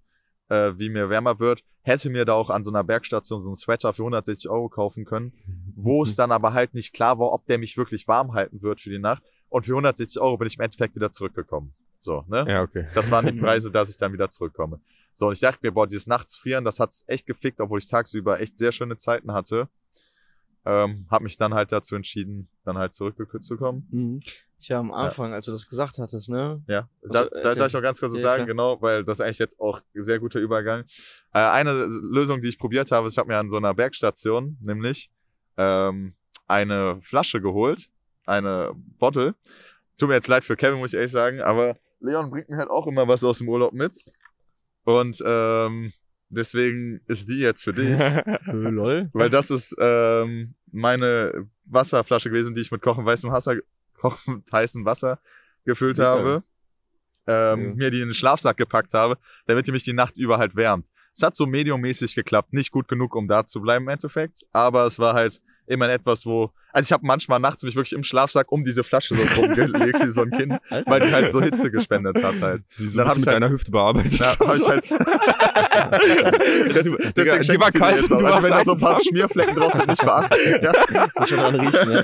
[0.49, 1.63] äh, wie mir wärmer wird.
[1.83, 5.05] Hätte mir da auch an so einer Bergstation so einen Sweater für 160 Euro kaufen
[5.05, 5.33] können,
[5.75, 8.81] wo es dann aber halt nicht klar war, ob der mich wirklich warm halten wird
[8.81, 9.23] für die Nacht.
[9.47, 11.73] Und für 160 Euro bin ich im Endeffekt wieder zurückgekommen.
[11.99, 12.45] So, ne?
[12.47, 12.87] Ja, okay.
[12.93, 14.79] Das waren die Preise, dass ich dann wieder zurückkomme.
[15.13, 18.39] So, und ich dachte mir, boah, dieses Nachtsfrieren, das hat's echt gefickt, obwohl ich tagsüber
[18.39, 19.67] echt sehr schöne Zeiten hatte.
[20.65, 23.87] Ähm, hab mich dann halt dazu entschieden, dann halt zurückzukommen.
[23.91, 24.19] Mhm.
[24.61, 26.61] Ich habe am Anfang, als du das gesagt hattest, ne?
[26.67, 27.59] Ja, da, Also, da erzähl.
[27.59, 28.47] darf ich noch ganz kurz was Ja, sagen, klar.
[28.47, 30.81] genau, weil das ist eigentlich jetzt auch ein sehr guter Übergang.
[31.33, 34.57] Äh, eine Lösung, die ich probiert habe, ist, ich habe mir an so einer Bergstation
[34.61, 35.09] nämlich
[35.55, 36.13] ähm,
[36.45, 37.89] eine Flasche geholt,
[38.25, 39.33] eine Bottle.
[39.97, 42.69] Tut mir jetzt leid für Kevin, muss ich ehrlich sagen, aber Leon bringt mir halt
[42.69, 43.97] auch immer was aus dem Urlaub mit.
[44.83, 45.93] Und ähm,
[46.29, 47.99] deswegen ist die jetzt für dich.
[48.45, 49.09] Lol.
[49.13, 53.57] Weil das ist ähm, meine Wasserflasche gewesen, die ich mit kochend weißem Wasser,
[53.97, 55.19] kochend heißem Wasser
[55.65, 56.09] gefüllt Lecker.
[56.09, 56.43] habe.
[57.27, 57.75] Ähm, Ja.
[57.75, 60.87] Mir die in den Schlafsack gepackt habe, damit die mich die Nacht über halt wärmt.
[61.13, 64.85] Es hat so mediummäßig geklappt, nicht gut genug, um da zu bleiben im Endeffekt, aber
[64.85, 68.51] es war halt immerhin etwas, wo, also ich habe manchmal nachts mich wirklich im Schlafsack
[68.51, 72.21] um diese Flasche so rumgelegt wie so ein Kind, weil die halt so Hitze gespendet
[72.23, 72.63] hat halt.
[72.69, 74.13] Sie so Dann ein hab bisschen ich mit halt- deiner Hüfte bearbeitet.
[74.19, 74.91] Ja, hab ich halt.
[76.75, 78.19] das, Digga, deswegen die schenke war kalt und auch.
[78.19, 78.99] du Also warst wenn da so ein paar.
[79.01, 80.37] Schmierflecken drauf sind, nicht beachten.
[80.63, 80.71] Ja.
[81.15, 82.03] Das schon dran riechen, ja.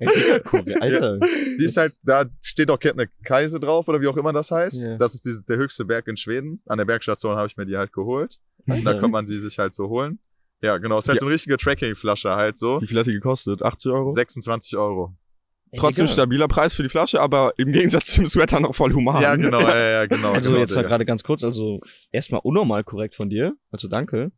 [0.00, 1.18] Digga, Alter.
[1.20, 4.82] Die ist halt, da steht auch Kebnekaise drauf oder wie auch immer das heißt.
[4.82, 4.96] Ja.
[4.98, 6.60] Das ist diese, der höchste Berg in Schweden.
[6.66, 8.38] An der Bergstation habe ich mir die halt geholt.
[8.66, 10.18] Und da kann man die sich halt so holen.
[10.62, 10.98] Ja, genau.
[10.98, 11.20] Ist halt Ja.
[11.20, 12.80] so eine richtige Tracking-Flasche halt so.
[12.80, 13.62] Wie viel hat die gekostet?
[13.62, 14.08] 80 Euro?
[14.08, 15.16] 26 Euro.
[15.70, 16.14] Ey, Trotzdem Digga.
[16.14, 19.20] stabiler Preis für die Flasche, aber im Gegensatz zum Sweater noch voll human.
[19.22, 20.32] Ja, genau, ja, ja, genau.
[20.32, 23.54] Also genau, jetzt mal gerade ganz kurz, also erstmal unnormal korrekt von dir.
[23.70, 24.32] Also danke.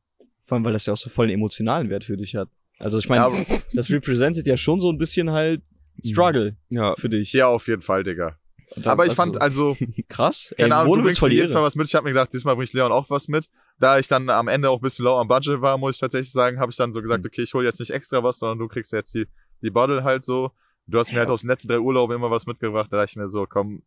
[0.46, 2.48] Vor allem, weil das ja auch so voll einen emotionalen Wert für dich hat.
[2.80, 5.62] Also ich meine, Ja, das representet ja schon so ein bisschen halt
[6.04, 6.96] Struggle Ja.
[6.96, 7.32] für dich.
[7.32, 8.36] ja, auf jeden Fall, Digga.
[8.76, 9.76] Dann- Aber ich also, fand, also,
[10.08, 10.54] krass.
[10.56, 11.86] keine Ahnung, du bringst mir jedes Mal was mit.
[11.88, 13.48] Ich habe mir gedacht, diesmal bringt Leon auch was mit.
[13.78, 16.32] Da ich dann am Ende auch ein bisschen low am Budget war, muss ich tatsächlich
[16.32, 17.04] sagen, habe ich dann so Hm.
[17.04, 19.26] gesagt, okay, ich hole jetzt nicht extra was, sondern du kriegst jetzt die,
[19.62, 20.52] die Bottle halt so.
[20.86, 21.20] Du hast mir Ja.
[21.20, 23.82] halt aus den letzten drei Urlauben immer was mitgebracht, da dachte ich mir so, komm.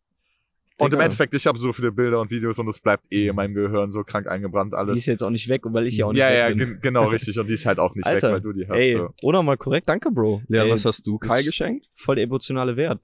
[0.76, 1.04] Und im Digga.
[1.04, 3.90] Endeffekt, ich habe so viele Bilder und Videos und es bleibt eh in meinem Gehirn
[3.90, 5.06] so krank eingebrannt Die ist alles.
[5.06, 6.58] jetzt auch nicht weg, weil ich ja auch nicht Ja, weg ja, bin.
[6.58, 7.38] gen genau, richtig.
[7.38, 8.80] Und die ist halt auch nicht Alter, weg, weil du die hast.
[8.80, 9.10] Ey, so.
[9.22, 9.88] unnormal korrekt.
[9.88, 10.42] Danke, Bro.
[10.48, 11.86] Leon, Ey, was hast du Kai geschenkt?
[11.94, 13.00] voll der emotionale Wert.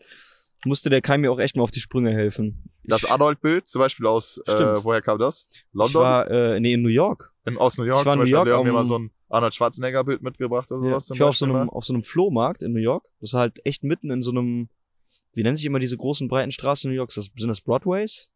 [0.65, 2.71] Musste der Kai mir auch echt mal auf die Sprünge helfen.
[2.85, 5.49] Das ich, Arnold-Bild, zum Beispiel aus, äh, woher kam das?
[5.51, 6.03] ich London?
[6.03, 7.33] war, äh, nee, in New York.
[7.47, 8.85] Im, aus New York ich war zum in New Beispiel hat York mir am- mal
[8.85, 11.07] so ein Arnold Schwarzenegger-Bild mitgebracht oder Ja, sowas.
[11.07, 13.05] zum ich war auf so, einem, auf so einem Flohmarkt in New York.
[13.21, 14.69] Das war halt echt mitten in so einem,
[15.33, 17.11] wie nennen sich immer diese großen breiten Straßen in New York?
[17.15, 18.29] Das, sind das Broadways?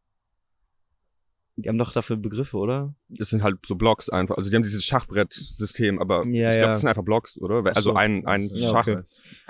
[1.57, 2.95] Die haben doch dafür Begriffe, oder?
[3.09, 4.37] Das sind halt so Blocks einfach.
[4.37, 6.59] Also die haben dieses Schachbrett-System, aber Ja, ich ja.
[6.59, 7.63] glaube, das sind einfach Blocks, oder?
[7.67, 7.95] Also so.
[7.95, 8.97] ein, ein Ja, Schachding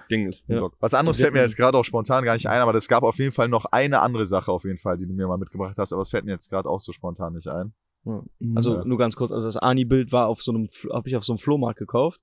[0.07, 0.29] okay.
[0.29, 0.59] ist ein Ja.
[0.59, 0.77] Block.
[0.81, 3.19] Was anderes fällt mir jetzt gerade auch spontan gar nicht ein, aber es gab auf
[3.19, 5.93] jeden Fall noch eine andere Sache auf jeden Fall, die du mir mal mitgebracht hast,
[5.95, 7.73] aber es fällt mir jetzt gerade auch so spontan nicht ein.
[8.55, 8.85] Also Ja.
[8.85, 11.39] nur ganz kurz, also das Ani-Bild war auf so einem, habe ich auf so einem
[11.39, 12.21] Flohmarkt gekauft.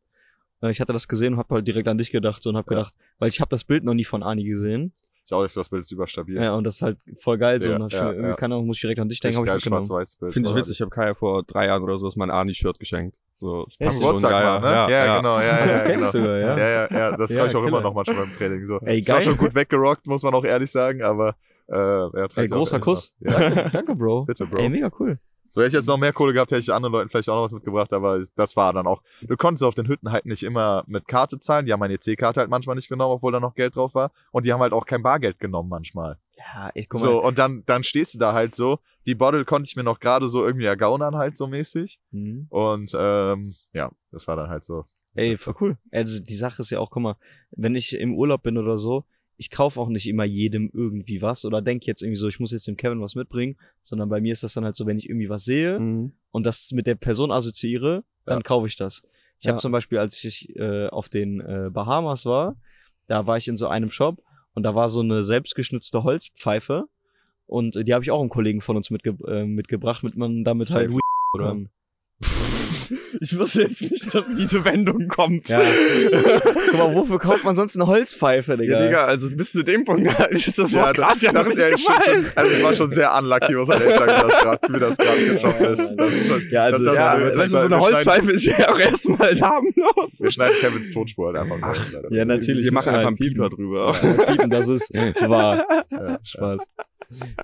[0.62, 2.72] Äh, Ich hatte das gesehen und habe halt direkt an dich gedacht so, und habe
[2.72, 2.78] Ja.
[2.82, 4.94] gedacht, weil ich habe das Bild noch nie von Ani gesehen.
[5.26, 6.36] Ich auch nicht, das Bild ist überstabil.
[6.42, 7.70] Ja, und das ist halt voll geil so.
[7.70, 8.34] Ja, und hab ich ja, ja.
[8.36, 9.86] keine Ahnung, muss ich direkt an dich denken, geil ich mitgenommen.
[9.86, 10.34] schwarz-weiß-Bild.
[10.34, 10.78] Finde ich witzig.
[10.78, 13.16] Ich habe Kai vor drei Jahren oder so ist mein Arnie-Shirt geschenkt.
[13.34, 14.44] So, das Ja, passt Geburtstag geil.
[14.44, 14.92] mal, ne?
[14.94, 16.06] Ja, genau, ja, ja, das ja, kenn genau.
[16.06, 16.58] ich sogar, ja.
[16.58, 17.68] Ja, ja, ja, das Ja, ich auch Killer.
[17.70, 18.80] immer noch manchmal beim Training so.
[18.80, 19.22] Ey, Es war geil.
[19.24, 21.36] schon gut weggerockt, muss man auch ehrlich sagen, aber
[21.68, 23.16] äh, ja, trage Ey, ich auch großer Kuss.
[23.20, 23.38] Ja.
[23.40, 24.26] Danke, danke, Bro.
[24.26, 24.58] Bitte, Bro.
[24.60, 25.20] Ey, mega cool.
[25.52, 27.44] So hätte ich jetzt noch mehr Kohle gehabt, hätte ich anderen Leuten vielleicht auch noch
[27.44, 29.04] was mitgebracht, aber das war dann auch.
[29.22, 31.66] Du konntest auf den Hütten halt nicht immer mit Karte zahlen.
[31.66, 34.12] Die haben meine EC-Karte halt manchmal nicht genommen, obwohl da noch Geld drauf war.
[34.32, 36.18] Und die haben halt auch kein Bargeld genommen manchmal.
[36.38, 37.08] Ja, ich guck mal.
[37.08, 38.80] So, und dann, dann stehst du da halt so.
[39.06, 42.00] Die Bottle konnte ich mir noch gerade so irgendwie ergaunern halt so mäßig.
[42.12, 42.48] Mhm.
[42.50, 44.86] Und ähm, ja, das war dann halt so.
[45.16, 45.78] Ey, voll cool.
[45.92, 47.16] Also die Sache ist ja auch, guck mal,
[47.52, 49.04] wenn ich im Urlaub bin oder so,
[49.42, 52.52] ich kaufe auch nicht immer jedem irgendwie was oder denke jetzt irgendwie so, ich muss
[52.52, 55.10] jetzt dem Kevin was mitbringen, sondern bei mir ist das dann halt so, wenn ich
[55.10, 56.12] irgendwie was sehe Mhm.
[56.30, 58.44] und das mit der Person assoziiere, dann Ja.
[58.44, 59.02] kaufe ich das.
[59.40, 59.54] Ich Ja.
[59.54, 62.56] habe zum Beispiel, als ich äh, auf den äh, Bahamas war,
[63.08, 64.22] da war ich in so einem Shop
[64.54, 66.86] und da war so eine selbstgeschnitzte Holzpfeife
[67.48, 70.44] und äh, die habe ich auch einem Kollegen von uns mitge äh, mitgebracht, mit man
[70.44, 71.00] damit halt Weed
[71.36, 71.70] kann.
[73.22, 75.48] Ich wusste jetzt nicht, dass diese Wendung kommt.
[75.50, 75.62] Ja.
[76.70, 78.80] Guck mal, wofür kauft man sonst eine Holzpfeife, Digga?
[78.80, 81.56] Ja, Digga, also bis zu dem Punkt ist das Wort Ja, Glas ja noch das,
[81.56, 82.26] nicht gefallen.
[82.26, 82.32] schon.
[82.36, 85.96] Also es war schon sehr unlucky, ehrlich sagen, dass grad, wie das gerade gedroppt ist.
[85.96, 88.70] Das ist schon, Ja, also, das, das Ja, weißt du, so eine Holzpfeife ist ja
[88.74, 90.20] auch erstmal harmlos.
[90.20, 91.92] Wir schneiden Kevins Tonspur halt einfach raus.
[91.94, 92.12] leider.
[92.12, 92.66] Ja, natürlich.
[92.66, 93.94] Wir machen einfach halt einen Pieper drüber.
[94.02, 94.94] Ja, piepen, das ist
[95.28, 95.66] wahr.
[95.92, 96.68] Ja, Spaß.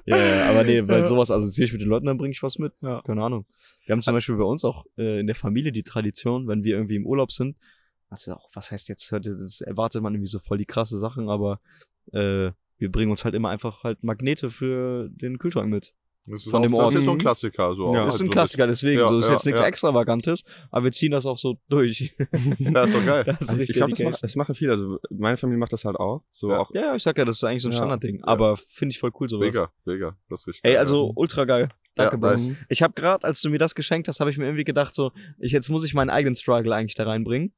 [0.06, 0.16] Ja,
[0.50, 2.74] aber nee, weil sowas assoziiere ich mit den Leuten, dann bringe ich was mit.
[2.82, 3.02] Ja.
[3.06, 3.46] Keine Ahnung.
[3.88, 6.76] Wir haben zum Beispiel bei uns auch äh, in der Familie die Tradition, wenn wir
[6.76, 7.56] irgendwie im Urlaub sind,
[8.10, 11.30] was auch, was heißt jetzt, heute, das erwartet man irgendwie so voll die krasse Sachen,
[11.30, 11.62] aber
[12.12, 15.94] äh, wir bringen uns halt immer einfach halt Magnete für den Kühlschrank mit.
[16.30, 17.74] Das ist, Von auch, dem das ist so ein Klassiker.
[17.74, 18.02] So Ja.
[18.02, 19.00] auch, Das ist also ein so Klassiker, deswegen.
[19.00, 19.66] Ja, so ist ja, jetzt nichts ja.
[19.68, 22.14] Extravagantes, aber wir ziehen das auch so durch.
[22.60, 23.24] Ja, ist doch geil.
[23.40, 24.72] Das ist Ich richtig glaube, das, macht- das machen viele.
[24.74, 26.24] Also meine Familie macht das halt auch.
[26.32, 26.60] So Ja.
[26.60, 26.72] auch.
[26.74, 27.78] Ja, ich sag ja, das ist eigentlich so ein Ja.
[27.78, 28.24] Standardding.
[28.24, 29.46] Aber finde ich voll cool sowas.
[29.48, 30.18] Mega, mega.
[30.30, 31.70] Das ist richtig Ey, also ultra geil.
[31.96, 32.52] Danke, Ja, nice.
[32.70, 35.12] Ich habe gerade, als du mir das geschenkt hast, habe ich mir irgendwie gedacht, so,
[35.40, 37.54] ich jetzt muss ich meinen eigenen Struggle eigentlich da reinbringen.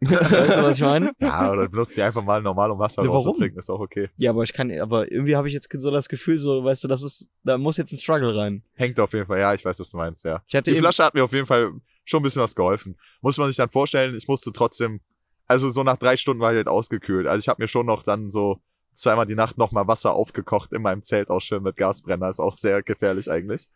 [0.00, 1.12] Weißt du, was ich meine?
[1.20, 1.50] ja.
[1.50, 3.12] oder benutzt die einfach mal normal, um Wasser warum?
[3.12, 4.10] rauszutrinken, ist auch okay.
[4.16, 6.88] Ja, aber ich kann, aber irgendwie habe ich jetzt so das Gefühl, so, weißt du,
[6.88, 8.62] das ist, da muss jetzt ein Struggle rein.
[8.74, 10.42] Hängt auf jeden Fall, ja, ich weiß, was du meinst, ja.
[10.46, 11.72] Ich hatte Die Flasche hat mir auf jeden Fall
[12.04, 12.96] schon ein bisschen was geholfen.
[13.20, 15.00] Muss man sich dann vorstellen, ich musste trotzdem,
[15.46, 17.26] also so nach drei Stunden war ich halt ausgekühlt.
[17.26, 18.60] Also ich habe mir schon noch dann so
[18.92, 22.28] zweimal die Nacht nochmal Wasser aufgekocht in meinem Zelt auch schön mit Gasbrenner.
[22.28, 23.68] Ist auch sehr gefährlich eigentlich.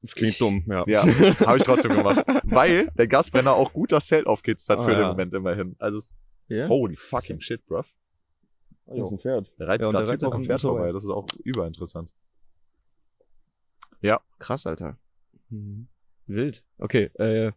[0.00, 0.84] Das klingt dumm, ja.
[0.86, 1.02] Ja,
[1.46, 2.24] habe ich trotzdem gemacht.
[2.44, 5.08] Weil der Gasbrenner auch gut das Zelt aufgehitzt hat Ah, für den ja.
[5.08, 5.74] Moment immerhin.
[5.78, 6.00] Also,
[6.48, 6.68] Ja?
[6.68, 7.86] holy fucking shit, bruv.
[8.86, 9.50] Oh, hier ist ein Pferd.
[9.58, 10.78] Der reitet Ja, gerade dem am Pferd vorbei.
[10.78, 10.92] vorbei.
[10.92, 12.10] Das ist auch überinteressant.
[14.38, 14.96] Krass, Alter.
[15.50, 15.88] Mhm.
[16.26, 16.62] Wild.
[16.78, 17.50] Okay, äh,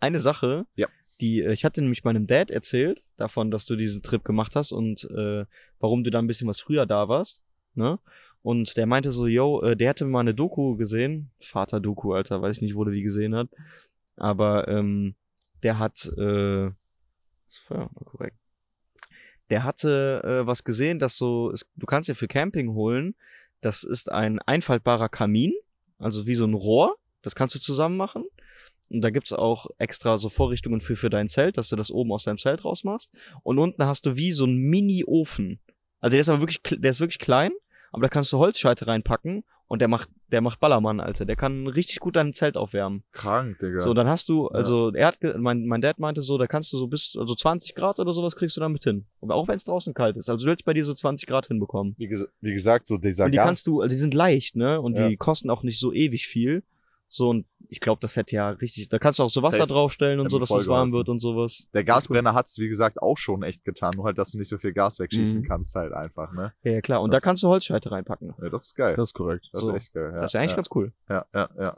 [0.00, 0.88] eine Sache, Ja.
[1.20, 4.72] die, äh, ich hatte nämlich meinem Dad erzählt, davon, dass du diesen Trip gemacht hast
[4.72, 5.44] und äh,
[5.80, 7.42] warum du da ein bisschen was früher da warst,
[7.74, 7.98] ne?
[8.48, 12.56] Und der meinte so, yo, äh, der hatte mal eine Doku gesehen, Vater-Doku, Alter, weiß
[12.56, 13.50] ich nicht, wo der die gesehen hat,
[14.16, 15.16] aber ähm,
[15.62, 18.38] der hat, äh, ja, korrekt.
[19.50, 23.16] Der hatte äh, was gesehen, dass so, es, du kannst ja für Camping holen,
[23.60, 25.52] das ist ein einfaltbarer Kamin,
[25.98, 28.24] also wie so ein Rohr, das kannst du zusammen machen.
[28.88, 32.12] Und da gibt's auch extra so Vorrichtungen für, für dein Zelt, dass du das oben
[32.12, 33.12] aus deinem Zelt rausmachst.
[33.42, 35.60] Und unten hast du wie so einen Mini-Ofen.
[36.00, 37.52] Also der ist aber wirklich, der ist wirklich klein,
[37.92, 41.26] aber da kannst du Holzscheite reinpacken und der macht, der macht Ballermann, Alter.
[41.26, 43.02] Der kann richtig gut dein Zelt aufwärmen.
[43.12, 43.80] Krank, Digga.
[43.80, 46.78] So, dann hast du, also er hat, mein, mein Dad meinte so, da kannst du
[46.78, 49.04] so bis, also 20 Grad oder sowas kriegst du damit hin.
[49.20, 50.30] Und auch wenn es draußen kalt ist.
[50.30, 51.94] Also du willst bei dir so 20 Grad hinbekommen.
[51.98, 54.56] wie, ges wie gesagt, so dieser Und die Gas- kannst du, also die sind leicht,
[54.56, 54.80] ne?
[54.80, 55.06] Und Ja.
[55.08, 56.62] die kosten auch nicht so ewig viel.
[57.10, 59.68] So, und ich glaube, das hätte ja richtig, da kannst du auch so Wasser Safe.
[59.72, 60.92] draufstellen und Hätte so, dass es warm geholfen.
[60.92, 61.66] wird und sowas.
[61.72, 63.92] Der Gasbrenner hat's wie gesagt, auch schon echt getan.
[63.96, 65.44] Nur halt, dass du nicht so viel Gas wegschießen Mhm.
[65.46, 66.52] kannst halt einfach, ne?
[66.62, 67.00] Ja, ja klar.
[67.00, 68.34] Und Das- da kannst du Holzscheite reinpacken.
[68.42, 68.94] Ja, das ist geil.
[68.94, 69.48] Das ist korrekt.
[69.52, 69.70] Das so.
[69.74, 70.10] ist echt geil.
[70.12, 70.92] Ja, das ist ja eigentlich ja, ganz cool.
[71.08, 71.76] ja, ja, ja.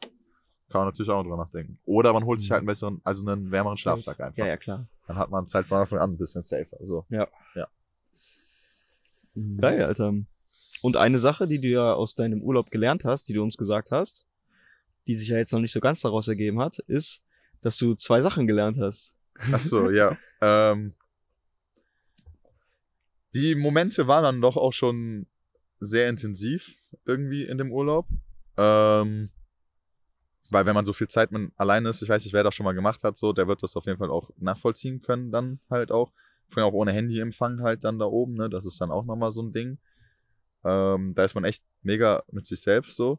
[0.68, 1.78] Kann man natürlich auch drüber nachdenken.
[1.84, 4.38] Oder man holt sich halt einen besseren, also einen wärmeren Schlafsack einfach.
[4.38, 4.86] Ja, ja, klar.
[5.06, 6.76] Dann hat man Zeit von Anfang an ein bisschen safer.
[6.82, 7.06] So.
[9.58, 10.12] Geil, Alter.
[10.82, 13.90] Und eine Sache, die du ja aus deinem Urlaub gelernt hast, die du uns gesagt
[13.90, 14.26] hast,
[15.10, 17.24] die sich ja jetzt noch nicht so ganz daraus ergeben hat, ist,
[17.62, 19.16] dass du zwei Sachen gelernt hast.
[19.52, 20.16] Ach so, ja.
[20.42, 20.94] Ähm,
[23.34, 25.26] die Momente waren dann doch auch schon
[25.80, 28.06] sehr intensiv irgendwie in dem Urlaub.
[28.56, 29.28] Ähm,
[30.48, 32.64] weil wenn man so viel Zeit mit alleine ist, ich weiß nicht, wer das schon
[32.64, 35.92] mal gemacht hat, so, der wird das auf jeden Fall auch nachvollziehen können, dann halt
[35.92, 36.10] auch.
[36.48, 38.48] Vorhin auch ohne Handyempfang halt dann da oben, ne?
[38.48, 39.76] Das ist dann auch nochmal so ein Ding.
[40.64, 43.18] Ähm, da ist man echt mega mit sich selbst so.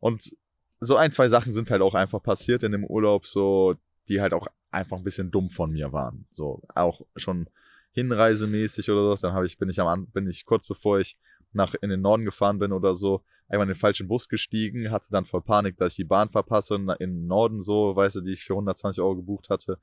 [0.00, 0.34] Und
[0.80, 3.74] so ein, zwei Sachen sind halt auch einfach passiert in dem Urlaub, so,
[4.08, 6.26] die halt auch einfach ein bisschen dumm von mir waren.
[6.32, 7.48] So, auch schon
[7.92, 9.20] hinreisemäßig oder sowas.
[9.22, 11.18] Dann habe ich, bin ich am bin ich kurz bevor ich
[11.52, 15.08] nach in den Norden gefahren bin oder so, einmal in den falschen Bus gestiegen, hatte
[15.10, 18.32] dann voll Panik, dass ich die Bahn verpasse in den Norden so, weißt du, die
[18.32, 19.78] ich für 120 Euro gebucht hatte.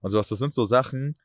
[0.00, 1.16] Und sowas, das sind so Sachen.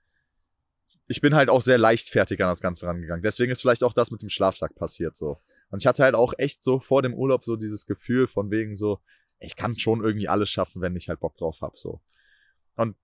[1.08, 3.24] Ich bin halt auch sehr leichtfertig an das Ganze rangegangen.
[3.24, 5.40] Deswegen ist vielleicht auch das mit dem Schlafsack passiert so.
[5.70, 8.76] Und ich hatte halt auch echt so vor dem Urlaub so dieses Gefühl von wegen
[8.76, 9.00] so,
[9.40, 12.02] ich kann schon irgendwie alles schaffen, wenn ich halt Bock drauf hab so.
[12.76, 12.96] Und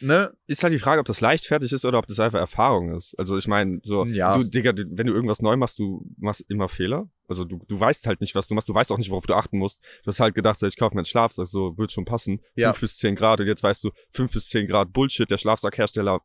[0.00, 3.14] ne, Ist halt die Frage, ob das leichtfertig ist oder ob das einfach Erfahrung ist.
[3.18, 4.32] Also ich meine, so, Ja.
[4.36, 7.08] du, Digga, du- wenn du irgendwas neu machst, du machst immer Fehler.
[7.28, 9.34] Also du, du weißt halt nicht, was du machst, du weißt auch nicht, worauf du
[9.34, 9.80] achten musst.
[10.02, 12.40] Du hast halt gedacht, so, ich kaufe mir einen Schlafsack, so wird schon passen.
[12.56, 12.72] Ja.
[12.72, 16.20] Fünf bis zehn Grad und jetzt weißt du, fünf bis zehn Grad Bullshit, der Schlafsackhersteller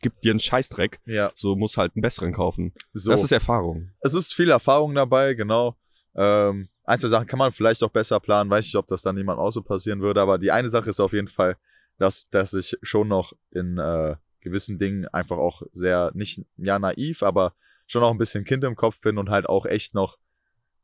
[0.00, 1.00] gibt dir einen Scheißdreck.
[1.04, 2.72] ja, So muss halt einen besseren kaufen.
[2.94, 3.10] so.
[3.10, 3.90] Das ist Erfahrung.
[4.00, 5.76] es ist viel Erfahrung dabei, genau.
[6.16, 8.50] Ähm, ein, zwei Sachen kann man vielleicht auch besser planen.
[8.50, 10.98] Weiß nicht, ob das dann jemand auch so passieren würde, aber die eine Sache ist
[11.00, 11.56] auf jeden Fall,
[12.00, 17.22] dass, dass ich schon noch in äh, gewissen Dingen einfach auch sehr, nicht ja naiv,
[17.22, 17.54] aber
[17.86, 20.16] schon noch ein bisschen Kind im Kopf bin und halt auch echt noch.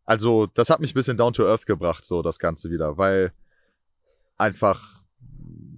[0.04, 3.32] Also, das hat mich ein bisschen down to earth gebracht, so das Ganze wieder, weil
[4.36, 5.02] einfach,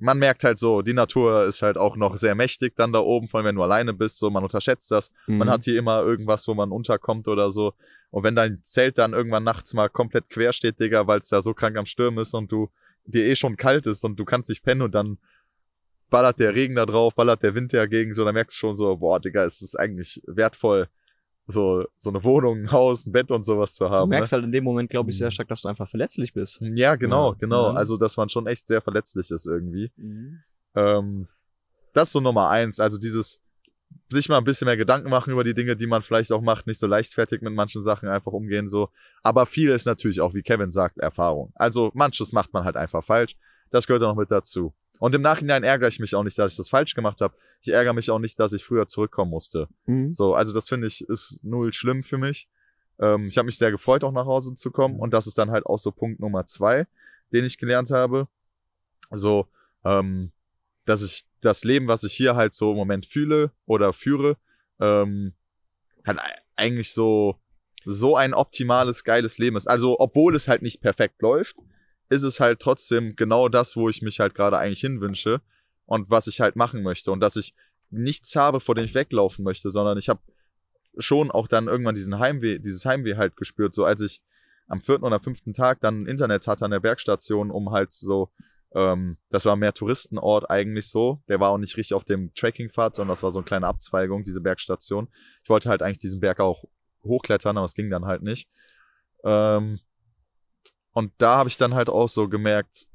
[0.01, 3.29] man merkt halt so, die Natur ist halt auch noch sehr mächtig dann da oben,
[3.29, 5.13] vor allem wenn du alleine bist, so man unterschätzt das.
[5.27, 5.53] Man Mhm.
[5.53, 7.75] hat hier immer irgendwas, wo man unterkommt oder so.
[8.11, 11.41] Und wenn dein Zelt dann irgendwann nachts mal komplett quer steht, Digga, weil es da
[11.41, 12.71] so krank am Stürmen ist und du
[13.05, 15.19] dir eh schon kalt ist und du kannst nicht pennen und dann
[16.11, 18.97] ballert der Regen da drauf, ballert der Wind dagegen, so, dann merkst du schon so,
[18.97, 20.89] boah, Digga, es ist eigentlich wertvoll,
[21.47, 24.09] so, so eine Wohnung, ein Haus, ein Bett und sowas zu Du haben.
[24.11, 25.19] merkst halt in dem Moment, glaube ich, Mhm.
[25.21, 26.61] sehr stark, dass du einfach verletzlich bist.
[26.63, 26.73] ne?
[26.79, 27.37] Ja, genau, Ja.
[27.39, 27.71] genau.
[27.71, 27.75] Ja.
[27.75, 29.91] Also, dass man schon echt sehr verletzlich ist irgendwie.
[30.75, 31.29] Ähm,
[31.95, 32.81] das ist so Nummer eins.
[32.81, 33.43] Also dieses
[34.09, 36.67] sich mal ein bisschen mehr Gedanken machen über die Dinge, die man vielleicht auch macht,
[36.67, 38.91] nicht so leichtfertig mit manchen Sachen einfach umgehen so.
[39.23, 41.53] Aber viel ist natürlich auch, wie Kevin sagt, Erfahrung.
[41.55, 43.37] Also manches macht man halt einfach falsch.
[43.71, 44.73] Das gehört auch noch mit dazu.
[44.99, 47.35] Und im Nachhinein ärgere ich mich auch nicht, dass ich das falsch gemacht habe.
[47.61, 49.69] Ich ärgere mich auch nicht, dass ich früher zurückkommen musste.
[49.87, 50.15] Mhm.
[50.15, 52.49] So, also das finde ich ist null schlimm für mich.
[52.99, 54.99] Ähm, ich habe mich sehr gefreut, auch nach Hause zu kommen.
[54.99, 56.87] Und das ist dann halt auch so Punkt Nummer zwei,
[57.33, 58.27] den ich gelernt habe.
[59.11, 59.47] So,
[59.85, 60.33] ähm,
[60.85, 64.37] dass ich das Leben, was ich hier halt so im Moment fühle oder führe,
[64.81, 65.35] ähm,
[66.07, 66.19] halt
[66.57, 67.39] eigentlich so
[67.85, 69.67] so ein optimales, geiles Leben ist.
[69.67, 71.57] Also, obwohl es halt nicht perfekt läuft,
[72.11, 75.41] ist es halt trotzdem genau das, wo ich mich halt gerade eigentlich hinwünsche
[75.87, 77.11] und was ich halt machen möchte.
[77.13, 77.55] Und dass ich
[77.91, 80.21] nichts habe, vor dem ich weglaufen möchte, sondern ich habe
[80.99, 84.21] schon auch dann irgendwann diesen Heimweh, dieses Heimweh halt gespürt, so als ich
[84.67, 88.31] am vierten oder fünften Tag dann Internet hatte an der Bergstation, um halt so,
[88.75, 91.23] ähm, das war mehr Touristenort eigentlich so.
[91.29, 94.25] Der war auch nicht richtig auf dem Trekkingpfad, sondern das war so eine kleine Abzweigung,
[94.25, 95.09] diese Bergstation.
[95.43, 96.65] Ich wollte halt eigentlich diesen Berg auch
[97.05, 98.49] hochklettern, aber es ging dann halt nicht.
[99.25, 99.81] Ähm,
[100.93, 102.87] und da habe ich dann halt auch so gemerkt,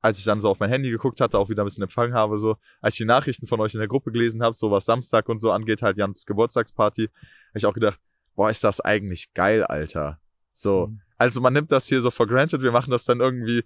[0.00, 2.38] als ich dann so auf mein Handy geguckt hatte, auch wieder ein bisschen empfangen habe,
[2.38, 5.28] so, als ich die Nachrichten von euch in der Gruppe gelesen habe, so was Samstag
[5.28, 8.00] und so angeht, halt Jans Geburtstagsparty, habe ich auch gedacht,
[8.34, 10.20] boah, ist das eigentlich geil, Alter.
[10.52, 11.00] So, Mhm.
[11.22, 13.64] Also man nimmt das hier so for granted, wir machen das dann irgendwie,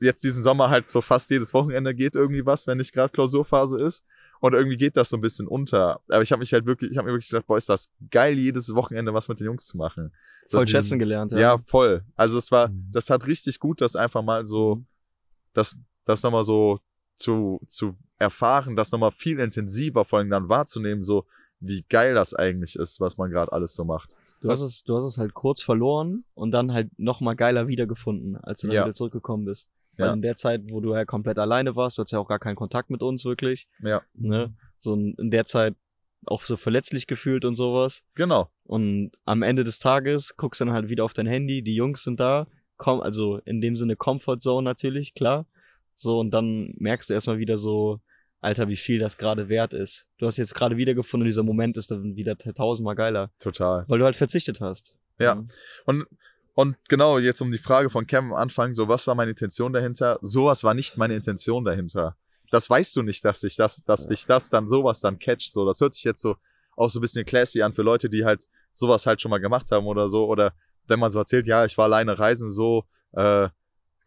[0.00, 3.80] jetzt diesen Sommer halt so fast jedes Wochenende geht irgendwie was, wenn nicht gerade Klausurphase
[3.80, 4.04] ist.
[4.40, 6.00] Und irgendwie geht das so ein bisschen unter.
[6.08, 8.38] Aber ich habe mich halt wirklich, ich habe mir wirklich gedacht, boah, ist das geil,
[8.38, 10.12] jedes Wochenende was mit den Jungs zu machen.
[10.46, 11.38] So Voll diesen- schätzen gelernt, ja.
[11.38, 11.58] ja.
[11.58, 12.04] voll.
[12.16, 12.88] Also es war, Mhm.
[12.92, 14.82] das hat richtig gut, das einfach mal so,
[15.54, 16.80] das, das nochmal so
[17.16, 21.24] zu, zu erfahren, das nochmal viel intensiver vor allem dann wahrzunehmen, so
[21.60, 24.10] wie geil das eigentlich ist, was man gerade alles so macht.
[24.44, 27.66] Du hast es, du hast es halt kurz verloren und dann halt noch mal geiler
[27.66, 28.84] wiedergefunden, als du dann Ja.
[28.84, 29.68] wieder zurückgekommen bist.
[29.96, 30.12] Weil Ja.
[30.12, 32.56] in der Zeit, wo du ja komplett alleine warst, du hattest ja auch gar keinen
[32.56, 34.52] Kontakt mit uns wirklich, Ja, ne?
[34.78, 35.74] So in in der Zeit
[36.26, 38.04] auch so verletzlich gefühlt und sowas.
[38.14, 38.50] genau.
[38.64, 42.02] Und am Ende des Tages guckst du dann halt wieder auf dein Handy, die Jungs
[42.02, 45.46] sind da, komm, also in dem Sinne Comfort Zone natürlich, klar.
[45.96, 48.00] So, und dann merkst du erstmal wieder so,
[48.44, 50.06] Alter, wie viel das gerade wert ist.
[50.18, 53.84] Du hast jetzt gerade wiedergefunden und dieser Moment ist dann wieder tausendmal geiler, Total.
[53.88, 54.94] weil du halt verzichtet hast.
[55.18, 55.42] Ja.
[55.86, 56.06] Und,
[56.54, 59.72] und genau, jetzt um die Frage von Cam am Anfang, so was war meine Intention
[59.72, 60.18] dahinter?
[60.22, 62.16] Sowas war nicht meine Intention dahinter.
[62.50, 64.10] Das weißt du nicht, dass dich das, dass Ja.
[64.10, 65.52] dich das dann sowas dann catcht.
[65.52, 66.36] So, das hört sich jetzt so
[66.76, 69.70] auch so ein bisschen classy an für Leute, die halt sowas halt schon mal gemacht
[69.70, 70.26] haben oder so.
[70.26, 70.52] Oder
[70.86, 73.48] wenn man so erzählt, ja, ich war alleine reisen, so, äh,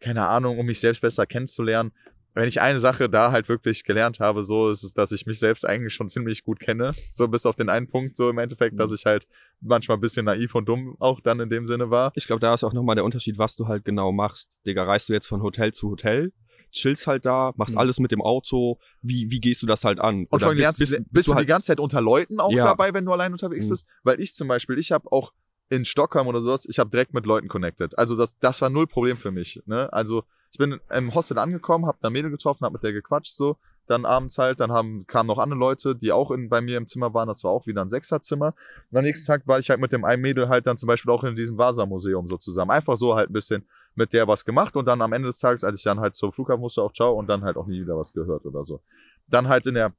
[0.00, 1.92] keine Ahnung, um mich selbst besser kennenzulernen.
[2.38, 5.40] Wenn ich eine Sache da halt wirklich gelernt habe, so ist es, dass ich mich
[5.40, 6.92] selbst eigentlich schon ziemlich gut kenne.
[7.10, 9.26] So bis auf den einen Punkt, so im Endeffekt, dass ich halt
[9.60, 12.12] manchmal ein bisschen naiv und dumm auch dann in dem Sinne war.
[12.14, 14.52] Ich glaube, da ist auch nochmal der Unterschied, was du halt genau machst.
[14.64, 16.32] Digga, reist du jetzt von Hotel zu Hotel,
[16.70, 17.80] chillst halt da, machst Mhm.
[17.80, 20.26] alles mit dem Auto, wie, wie gehst du das halt an?
[20.30, 22.38] Und vor allem bist, bist, bist, bist du du die halt, ganze Zeit unter Leuten
[22.38, 22.66] auch Ja.
[22.66, 23.70] dabei, wenn du allein unterwegs Mhm.
[23.70, 23.88] bist?
[24.04, 25.32] Weil ich zum Beispiel, ich habe auch
[25.70, 27.98] in Stockholm oder sowas, ich habe direkt mit Leuten connected.
[27.98, 29.60] Also das, das war null Problem für mich.
[29.66, 29.92] Ne?
[29.92, 33.56] Also ich bin im Hostel angekommen, habe eine Mädel getroffen, habe mit der gequatscht so.
[33.86, 36.86] Dann abends halt, dann haben, kamen noch andere Leute, die auch in, bei mir im
[36.86, 37.26] Zimmer waren.
[37.26, 38.54] Das war auch wieder ein Sechserzimmer.
[38.90, 41.10] Und am nächsten Tag war ich halt mit dem einen Mädel halt dann zum Beispiel
[41.10, 42.70] auch in diesem Vasa-Museum so zusammen.
[42.70, 45.64] Einfach so halt ein bisschen mit der was gemacht und dann am Ende des Tages,
[45.64, 47.96] als ich dann halt zum Flughafen musste, auch ciao und dann halt auch nie wieder
[47.96, 48.80] was gehört oder so.
[49.26, 49.94] Dann halt in der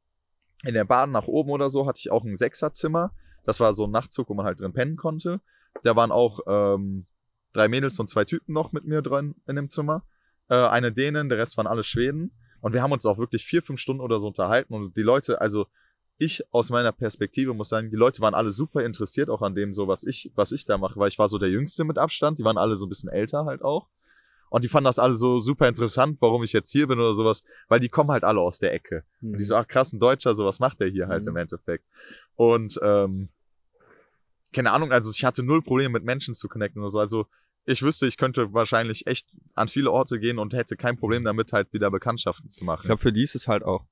[0.66, 3.12] in der Bahn nach oben oder so hatte ich auch ein Sechserzimmer.
[3.46, 5.40] Das war so ein Nachtzug, wo man halt drin pennen konnte.
[5.84, 7.06] Da waren auch ähm,
[7.54, 10.04] drei Mädels und zwei Typen noch mit mir drin in dem Zimmer.
[10.50, 12.32] Äh, eine Dänen, der Rest waren alle Schweden.
[12.62, 14.74] Und wir haben uns auch wirklich vier, fünf Stunden oder so unterhalten.
[14.74, 15.68] Und die Leute, also
[16.18, 19.74] ich aus meiner Perspektive muss sagen, die Leute waren alle super interessiert auch an dem,
[19.74, 22.40] so was ich, was ich da mache, weil ich war so der Jüngste mit Abstand.
[22.40, 23.88] Die waren alle so ein bisschen älter halt auch.
[24.50, 27.46] Und die fanden das alle so super interessant, warum ich jetzt hier bin oder sowas,
[27.68, 29.04] weil die kommen halt alle aus der Ecke.
[29.22, 29.34] Mhm.
[29.34, 31.30] Und die so, ach krass, ein Deutscher, so was macht der hier halt Mhm.
[31.30, 31.86] im Endeffekt.
[32.36, 33.30] Und ähm,
[34.52, 37.00] keine Ahnung, also ich hatte null Probleme mit Menschen zu connecten oder so.
[37.00, 37.28] Also
[37.70, 41.54] ich wüsste, ich könnte wahrscheinlich echt an viele Orte gehen und hätte kein Problem damit,
[41.54, 42.86] halt wieder Bekanntschaften zu ich machen.
[42.86, 43.86] glaube, für die ist es halt auch,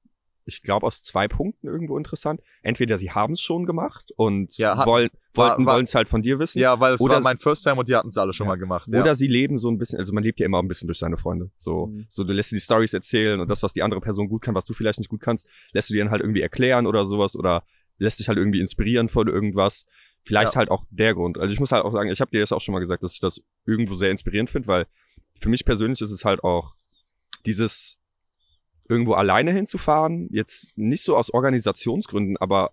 [0.45, 2.41] ich glaube, aus zwei Punkten irgendwo interessant.
[2.63, 6.21] Entweder sie haben es schon gemacht und Ja, hat- wollen, wollten, wollen es halt von
[6.21, 6.59] dir wissen.
[6.59, 8.53] ja, weil es Oder- war mein First Time und die hatten es alle schon Ja.
[8.53, 8.87] mal gemacht.
[8.89, 9.01] Ja.
[9.01, 11.17] Oder sie leben so ein bisschen, also man lebt ja immer ein bisschen durch seine
[11.17, 11.51] Freunde.
[11.57, 12.05] So, Mhm.
[12.09, 14.55] so du lässt dir die Stories erzählen und das, was die andere Person gut kann,
[14.55, 17.35] was du vielleicht nicht gut kannst, lässt du dir dann halt irgendwie erklären oder sowas
[17.35, 17.63] oder
[17.99, 19.85] lässt dich halt irgendwie inspirieren von irgendwas.
[20.27, 20.59] Vielleicht Ja.
[20.59, 21.37] halt auch der Grund.
[21.37, 23.13] Also ich muss halt auch sagen, ich habe dir das auch schon mal gesagt, dass
[23.13, 24.85] ich das irgendwo sehr inspirierend finde, weil
[25.39, 26.73] für mich persönlich ist es halt auch
[27.45, 27.99] dieses
[28.89, 32.71] irgendwo alleine hinzufahren, jetzt nicht so aus Organisationsgründen, aber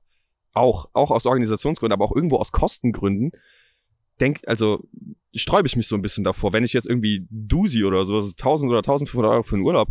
[0.53, 3.33] auch, auch aus Organisationsgründen, aber auch irgendwo aus Kostengründen,
[4.21, 4.85] denk, also
[5.35, 6.53] sträube ich mich so ein bisschen davor.
[6.53, 9.89] Wenn ich jetzt irgendwie Dusi oder so, also 1000 oder 1500 Euro für einen Urlaub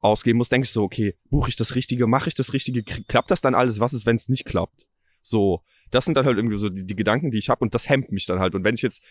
[0.00, 3.30] ausgeben muss, denke ich so, okay, buche ich das Richtige, mache ich das Richtige, klappt
[3.30, 3.80] das dann alles?
[3.80, 4.86] Was ist, wenn es nicht klappt?
[5.22, 7.88] So, das sind dann halt irgendwie so die, die Gedanken, die ich habe und das
[7.88, 8.54] hemmt mich dann halt.
[8.54, 9.02] Und wenn ich jetzt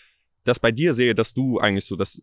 [0.43, 2.21] das bei dir sehe, dass du eigentlich so das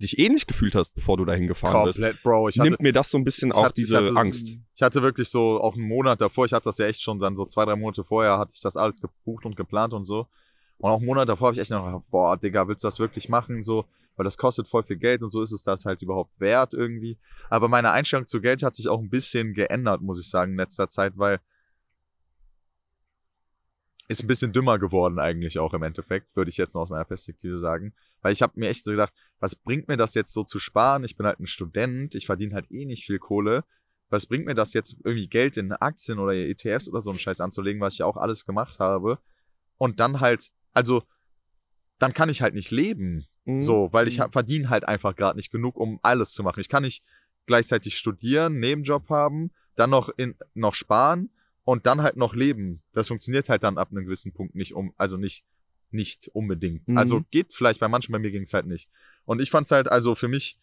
[0.00, 2.48] dich ähnlich gefühlt hast, bevor du dahin gefahren bist, Komplett, Bro.
[2.48, 4.46] Ich hatte, nimmt mir das so ein bisschen ich auch hatte- ich diese hatte- Angst.
[4.74, 7.36] ich hatte wirklich so auch einen Monat davor, ich hatte das ja echt schon dann
[7.36, 10.26] so zwei, drei Monate vorher, hatte ich das alles gebucht und geplant und so.
[10.78, 12.98] Und auch einen Monat davor habe ich echt noch, gedacht, boah, Digga, willst du das
[12.98, 13.62] wirklich machen?
[13.62, 13.84] So,
[14.16, 17.18] weil das kostet voll viel Geld und so ist es das halt überhaupt wert irgendwie.
[17.50, 20.56] Aber meine Einstellung zu Geld hat sich auch ein bisschen geändert, muss ich sagen, in
[20.58, 21.40] letzter Zeit, weil
[24.10, 27.04] ist ein bisschen dümmer geworden eigentlich auch im Endeffekt, würde ich jetzt mal aus meiner
[27.04, 27.94] Perspektive sagen.
[28.22, 31.04] Weil ich habe mir echt so gedacht, was bringt mir das jetzt so zu sparen?
[31.04, 33.62] Ich bin halt ein Student, ich verdiene halt eh nicht viel Kohle.
[34.08, 37.40] Was bringt mir das jetzt irgendwie Geld in Aktien oder ETFs oder so einen Scheiß
[37.40, 39.20] anzulegen, was ich ja auch alles gemacht habe?
[39.78, 41.04] Und dann halt, also
[42.00, 43.26] dann kann ich halt nicht leben.
[43.44, 43.62] Mhm.
[43.62, 44.32] So, weil ich Mhm.
[44.32, 46.58] verdiene halt einfach gerade nicht genug, um alles zu machen.
[46.58, 47.04] Ich kann nicht
[47.46, 51.30] gleichzeitig studieren, Nebenjob haben, dann noch in noch sparen
[51.64, 52.82] und dann halt noch leben.
[52.92, 55.44] Das funktioniert halt dann ab einem gewissen Punkt nicht um, also nicht
[55.92, 56.86] nicht unbedingt.
[56.86, 56.96] Mhm.
[56.96, 58.88] Also geht vielleicht bei manchen, bei mir ging's halt nicht.
[59.24, 60.58] Und ich fand's halt also für mich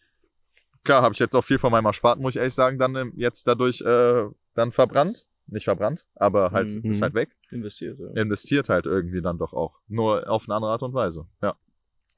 [0.84, 3.12] klar, habe ich jetzt auch viel von meinem Ersparten, muss ich ehrlich sagen, dann ähm,
[3.16, 4.24] jetzt dadurch äh,
[4.54, 6.90] dann verbrannt, nicht verbrannt, aber halt Mhm.
[6.90, 7.36] ist halt weg.
[7.50, 8.20] Investiert, ja.
[8.20, 11.26] Investiert halt irgendwie dann doch auch, nur auf eine andere Art und Weise.
[11.42, 11.56] Ja.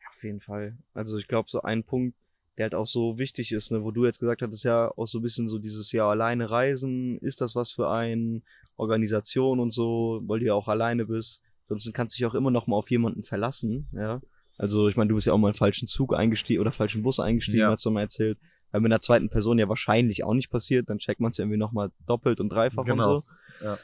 [0.08, 0.76] Auf jeden Fall.
[0.94, 2.16] Also ich glaube, so ein Punkt,
[2.58, 5.18] der halt auch so wichtig ist, ne, wo du jetzt gesagt hattest, ja auch so
[5.18, 8.42] ein bisschen so dieses Jahr alleine reisen, ist das was für ein
[8.80, 11.42] Organisation und so, weil du ja auch alleine bist.
[11.68, 14.20] Sonst kannst du dich auch immer noch mal auf jemanden verlassen, ja.
[14.58, 17.18] Also ich meine, du bist ja auch mal in falschen Zug eingestiegen oder falschen Bus
[17.20, 17.70] eingestiegen, Ja.
[17.70, 18.38] hast du mal erzählt.
[18.72, 21.56] Weil mit einer zweiten Person ja wahrscheinlich auch nicht passiert, dann checkt man es irgendwie
[21.56, 23.16] noch mal doppelt und dreifach Genau.
[23.16, 23.64] und so.
[23.64, 23.78] Ja.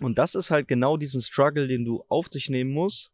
[0.00, 3.12] Und das ist halt genau diesen Struggle, den du auf dich nehmen musst,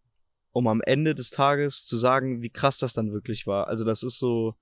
[0.52, 3.68] um am Ende des Tages zu sagen, wie krass das dann wirklich war.
[3.68, 4.54] Also das ist so,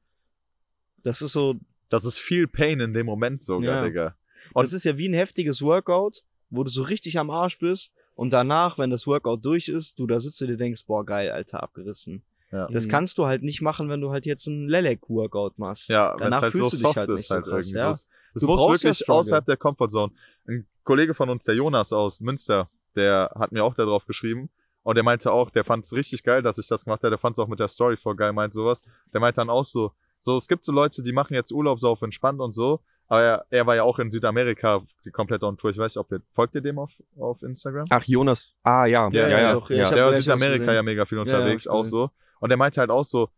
[1.03, 1.55] das ist so,
[1.89, 3.85] Das ist viel Pain in dem Moment sogar, Ja.
[3.85, 4.17] Digga.
[4.53, 7.93] Und- das ist ja wie ein heftiges Workout, wo du so richtig am Arsch bist
[8.15, 11.31] und danach, wenn das Workout durch ist, du da sitzt und dir denkst, boah geil,
[11.31, 12.25] Alter, abgerissen.
[12.53, 12.69] Ja.
[12.69, 12.91] Das Mhm.
[12.91, 15.89] kannst du halt nicht machen, wenn du halt jetzt ein Lelek-Workout machst.
[15.89, 17.45] Ja, wenn Danach es halt so fühlst du dich soft halt nicht ist, so halt
[17.45, 17.79] krass, irgendwie.
[17.79, 17.91] ja.
[17.91, 18.09] Es
[18.43, 19.15] Du muss ja wirklich Struggle.
[19.21, 20.13] außerhalb der Comfortzone.
[20.47, 24.51] Ein Kollege von uns, der Jonas aus Münster, der hat mir auch da drauf geschrieben.
[24.83, 27.11] Und der meinte auch, der fand es richtig geil, dass ich das gemacht habe.
[27.11, 28.85] Der fand es auch mit der Story voll geil, meint sowas.
[29.13, 31.89] Der meinte dann auch so, so, es gibt so Leute, die machen jetzt Urlaub so
[31.91, 32.81] auf entspannt und so.
[33.09, 35.71] Aber er, er war ja auch in Südamerika die komplett on Tour.
[35.71, 37.85] Ich weiß nicht, ob ihr, folgt ihr dem auf, auf Instagram?
[37.91, 38.57] Ach, Jonas.
[38.65, 39.09] Ah, ja.
[39.13, 39.53] Ja, Ja, ja, ja.
[39.53, 42.11] doch, ja, der war in Südamerika ja mega viel unterwegs, auch so.
[42.41, 43.29] Und er meinte halt auch so,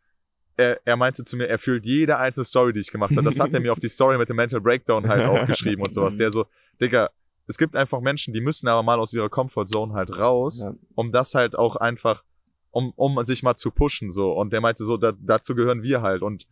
[0.57, 3.23] er, er meinte zu mir, er fühlt jede einzelne Story, die ich gemacht habe.
[3.23, 5.93] Das hat er mir auf die Story mit dem Mental Breakdown halt auch geschrieben und
[5.95, 6.17] sowas.
[6.19, 6.47] Der so,
[6.81, 7.11] Digga,
[7.47, 10.75] es gibt einfach Menschen, die müssen aber mal aus ihrer Comfortzone halt raus, Ja.
[10.97, 12.25] um das halt auch einfach,
[12.71, 14.33] um, um sich mal zu pushen, so.
[14.33, 16.23] Und der meinte so, da, dazu gehören wir halt.
[16.23, 16.47] Und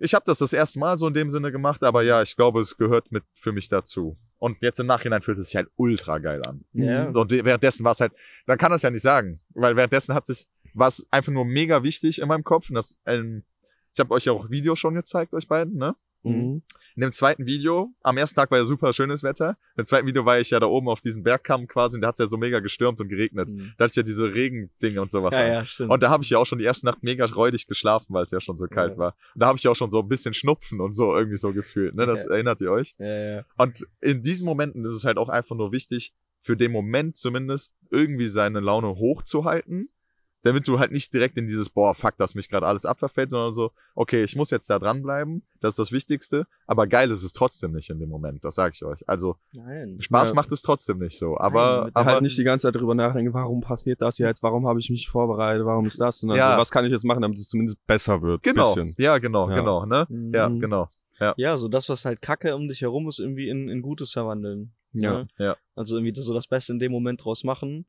[0.00, 2.60] ich habe das das erste Mal so in dem Sinne gemacht, aber ja, ich glaube,
[2.60, 4.16] es gehört mit für mich dazu.
[4.38, 6.64] Und jetzt im Nachhinein fühlt es sich halt ultra geil an.
[6.72, 7.08] Ja.
[7.08, 8.12] Und währenddessen war es halt,
[8.46, 11.82] dann kann das ja nicht sagen, weil währenddessen hat sich, war es einfach nur mega
[11.82, 12.68] wichtig in meinem Kopf.
[12.68, 13.44] Und das, ähm,
[13.92, 15.94] ich habe euch ja auch Video schon gezeigt, euch beiden, ne?
[16.32, 16.62] Mhm.
[16.96, 19.56] In dem zweiten Video, am ersten Tag war ja super schönes Wetter.
[19.76, 22.14] Im zweiten Video war ich ja da oben auf diesem Bergkamm quasi und da hat
[22.14, 23.48] es ja so mega gestürmt und geregnet.
[23.48, 23.72] Mhm.
[23.76, 25.34] Da hatte ich ja diese Regendinge und sowas.
[25.36, 25.90] Ja, ja, stimmt.
[25.90, 28.30] Und da habe ich ja auch schon die erste Nacht mega räudig geschlafen, weil es
[28.30, 28.98] ja schon so kalt Ja.
[28.98, 29.16] war.
[29.34, 31.52] Und da habe ich ja auch schon so ein bisschen Schnupfen und so irgendwie so
[31.52, 31.94] gefühlt.
[31.96, 32.06] Ne?
[32.06, 32.30] Das Ja.
[32.34, 32.94] erinnert ihr euch?
[32.98, 33.44] ja, ja.
[33.56, 37.74] Und in diesen Momenten ist es halt auch einfach nur wichtig, für den Moment zumindest
[37.90, 39.88] irgendwie seine Laune hochzuhalten,
[40.44, 43.52] damit du halt nicht direkt in dieses, boah, fuck, dass mich gerade alles abverfällt, sondern
[43.52, 47.32] so, okay, ich muss jetzt da dranbleiben, das ist das Wichtigste, aber geil ist es
[47.32, 49.08] trotzdem nicht in dem Moment, das sage ich euch.
[49.08, 49.96] Also Nein.
[50.00, 50.34] Spaß Ja.
[50.36, 53.34] macht es trotzdem nicht so, aber, mit- aber halt nicht die ganze Zeit drüber nachdenken,
[53.34, 56.56] warum passiert das jetzt, warum habe ich mich vorbereitet, warum ist das, sondern Ja.
[56.58, 58.42] was kann ich jetzt machen, damit es zumindest besser wird.
[58.44, 58.94] genau, Bisschen.
[58.98, 59.56] ja, genau, Ja.
[59.56, 60.06] genau, ne?
[60.08, 60.34] Mhm.
[60.34, 60.88] Ja, genau.
[61.36, 64.72] Ja, so das, was halt Kacke um dich herum ist, irgendwie in, in Gutes verwandeln.
[64.92, 65.12] Ja.
[65.20, 65.28] ne?
[65.38, 65.56] Ja.
[65.74, 67.86] Also irgendwie so das Beste in dem Moment draus machen.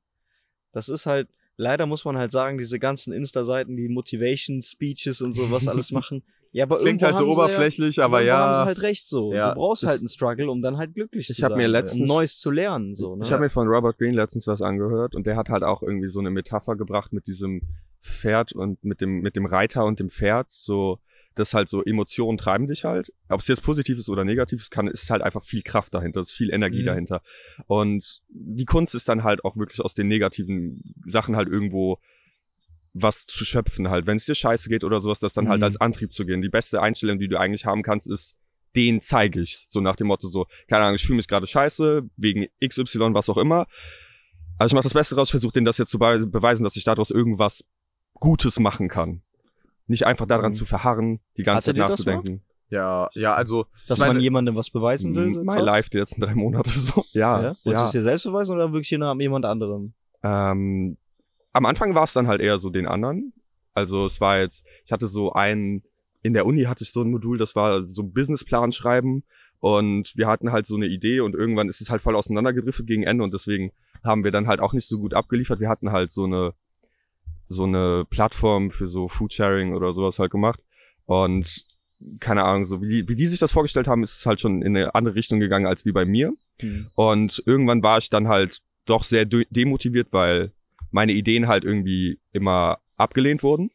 [0.72, 1.28] Das ist halt,
[1.58, 6.24] leider muss man halt sagen, diese ganzen Insta-Seiten, die Motivation-Speeches und so, was alles machen.
[6.51, 8.66] Ja, aber Das klingt halt so oberflächlich, ja, aber irgendwo haben sie ja.
[8.66, 9.34] halt recht so.
[9.34, 11.58] Ja, du brauchst halt einen Struggle, um dann halt glücklich Ich zu hab sein.
[11.58, 13.26] mir um letztens- Neues zu lernen, so, ne?
[13.26, 16.08] Ich habe mir von Robert Greene letztens was angehört und der hat halt auch irgendwie
[16.08, 17.62] so eine Metapher gebracht mit diesem
[18.01, 20.99] Pferd und mit dem mit dem Reiter und dem Pferd, so
[21.36, 23.11] das halt so Emotionen treiben dich halt.
[23.29, 26.21] Ob es jetzt positiv ist oder negativ ist, kann ist halt einfach viel Kraft dahinter,
[26.21, 26.86] ist viel Energie Mhm.
[26.88, 27.21] dahinter.
[27.67, 31.99] Und die Kunst ist dann halt auch wirklich aus den negativen Sachen halt irgendwo
[32.93, 34.07] was zu schöpfen halt.
[34.07, 35.63] Wenn es dir scheiße geht oder sowas, das dann halt Mhm.
[35.65, 36.41] als Antrieb zu gehen.
[36.41, 38.38] Die beste Einstellung, die du eigentlich haben kannst, ist
[38.75, 39.65] den zeige ich.
[39.67, 43.29] So nach dem Motto so, keine Ahnung, ich fühle mich gerade scheiße, wegen XY, was
[43.29, 43.67] auch immer.
[44.57, 46.86] Also ich mache das Beste raus, versuche denen das jetzt zu be beweisen, dass ich
[46.86, 47.65] daraus irgendwas
[48.13, 49.21] Gutes machen kann.
[49.88, 50.55] Nicht einfach daran Mhm.
[50.55, 52.41] zu verharren, die ganze Hattet Zeit nachzudenken.
[52.69, 53.67] Ja, ja, also.
[53.88, 55.33] Dass meine- man jemandem was beweisen will.
[55.33, 55.65] so My krass?
[55.65, 57.03] life die letzten drei Monate so.
[57.13, 57.55] Ja, Ja?
[57.63, 59.93] Wolltest du es dir selbst beweisen oder wirklich jemand jemand anderem?
[60.23, 60.97] Ähm,
[61.53, 63.33] am Anfang war es dann halt eher so den anderen.
[63.73, 65.83] Also es war jetzt, ich hatte so ein,
[66.23, 69.23] in der Uni hatte ich so ein Modul, das war so Businessplan schreiben
[69.59, 73.03] und wir hatten halt so eine Idee und irgendwann ist es halt voll auseinandergedriftet gegen
[73.03, 73.71] Ende und deswegen
[74.03, 75.59] haben wir dann halt auch nicht so gut abgeliefert.
[75.59, 76.53] Wir hatten halt so eine,
[77.48, 80.60] so eine Plattform für so Foodsharing oder sowas halt gemacht
[81.06, 81.66] und
[82.20, 84.62] keine Ahnung, so wie die, wie die sich das vorgestellt haben, ist es halt schon
[84.62, 86.34] in eine andere Richtung gegangen als wie bei mir.
[86.60, 86.88] Hm.
[86.96, 90.52] Und irgendwann war ich dann halt doch sehr de- demotiviert, weil
[90.91, 93.72] meine Ideen halt irgendwie immer abgelehnt wurden.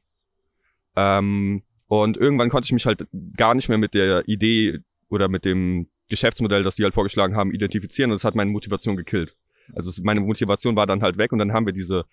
[0.97, 3.07] Ähm, und irgendwann konnte ich mich halt
[3.37, 7.53] gar nicht mehr mit der Idee oder mit dem Geschäftsmodell, das die halt vorgeschlagen haben,
[7.53, 9.35] identifizieren und es hat meine Motivation gekillt.
[9.75, 12.05] Also es, meine Motivation war dann halt weg und dann haben wir diese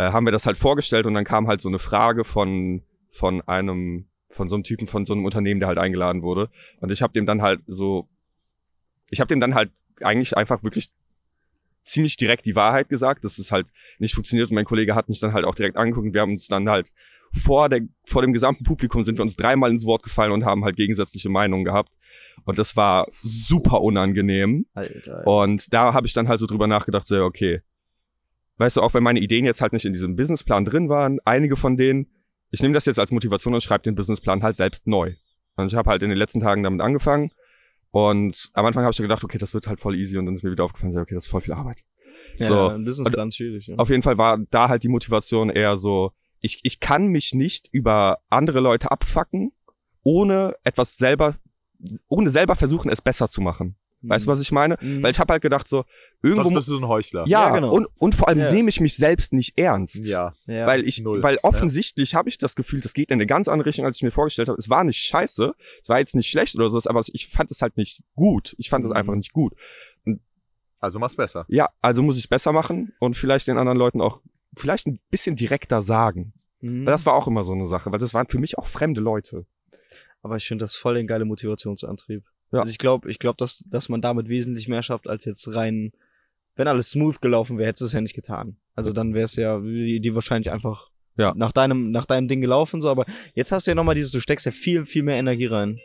[0.00, 3.42] äh, haben wir das halt vorgestellt und dann kam halt so eine Frage von, von
[3.42, 6.48] einem, von so einem Typen, von so einem Unternehmen, der halt eingeladen wurde.
[6.80, 8.08] Und ich habe dem dann halt so,
[9.10, 9.70] ich habe dem dann halt
[10.00, 10.90] eigentlich einfach wirklich
[11.84, 13.66] ziemlich direkt die Wahrheit gesagt, dass es halt
[13.98, 14.48] nicht funktioniert.
[14.48, 16.70] Und mein Kollege hat mich dann halt auch direkt angeguckt und wir haben uns dann
[16.70, 16.90] halt
[17.32, 20.64] vor, der, vor dem gesamten Publikum sind wir uns dreimal ins Wort gefallen und haben
[20.64, 21.92] halt gegensätzliche Meinungen gehabt.
[22.44, 24.66] Und das war super unangenehm.
[24.74, 25.18] Alter.
[25.18, 25.26] Alter.
[25.26, 27.60] Und da habe ich dann halt so drüber nachgedacht, so, okay.
[28.60, 31.56] Weißt du, auch wenn meine Ideen jetzt halt nicht in diesem Businessplan drin waren, einige
[31.56, 32.08] von denen,
[32.50, 35.14] ich nehme das jetzt als Motivation und schreibe den Businessplan halt selbst neu.
[35.56, 37.30] Und ich habe halt in den letzten Tagen damit angefangen.
[37.90, 40.18] Und am Anfang habe ich gedacht, okay, das wird halt voll easy.
[40.18, 41.78] Und dann ist mir wieder aufgefallen, okay, das ist voll viel Arbeit.
[42.36, 42.68] ja, so.
[42.68, 43.66] ein Businessplan ist schwierig.
[43.66, 43.76] Ja.
[43.76, 47.70] Auf jeden Fall war da halt die Motivation eher so, ich, ich kann mich nicht
[47.72, 49.52] über andere Leute abfacken,
[50.02, 51.36] ohne etwas selber,
[52.08, 53.76] ohne selber versuchen, es besser zu machen.
[54.02, 54.78] Weißt du, was ich meine?
[54.80, 55.02] Mhm.
[55.02, 55.84] Weil ich habe halt gedacht so,
[56.22, 57.24] irgendwo Sonst bist du so ein Heuchler.
[57.26, 57.70] ja, Ja, genau.
[57.72, 58.50] und, und vor allem Ja.
[58.52, 60.06] nehme ich mich selbst nicht ernst.
[60.06, 60.32] Ja.
[60.46, 60.66] ja.
[60.66, 61.22] Weil ich, Null.
[61.22, 61.40] weil Ja.
[61.44, 64.10] offensichtlich habe ich das Gefühl, das geht in eine ganz andere Richtung, als ich mir
[64.10, 64.58] vorgestellt habe.
[64.58, 67.60] Es war nicht scheiße, es war jetzt nicht schlecht oder so, aber ich fand es
[67.60, 68.54] halt nicht gut.
[68.58, 68.96] Ich fand es Mhm.
[68.96, 69.52] einfach nicht gut.
[70.78, 71.44] Also mach's besser.
[71.48, 74.20] Ja, also muss ich es besser machen und vielleicht den anderen Leuten auch
[74.56, 76.32] vielleicht ein bisschen direkter sagen.
[76.60, 76.86] Mhm.
[76.86, 79.00] Weil das war auch immer so eine Sache, weil das waren für mich auch fremde
[79.00, 79.44] Leute.
[80.22, 82.24] Aber ich finde das voll den geile Motivationsantrieb.
[82.52, 82.60] Ja.
[82.60, 85.92] Also ich glaube, ich glaube, dass, dass man damit wesentlich mehr schafft, als jetzt rein,
[86.56, 88.56] wenn alles smooth gelaufen wäre, hättest du es ja nicht getan.
[88.74, 91.32] Also dann wäre es ja die, die wahrscheinlich einfach Ja.
[91.36, 94.20] nach deinem, nach deinem Ding gelaufen, so, aber jetzt hast du ja nochmal dieses, du
[94.20, 95.78] steckst ja viel, viel mehr Energie rein.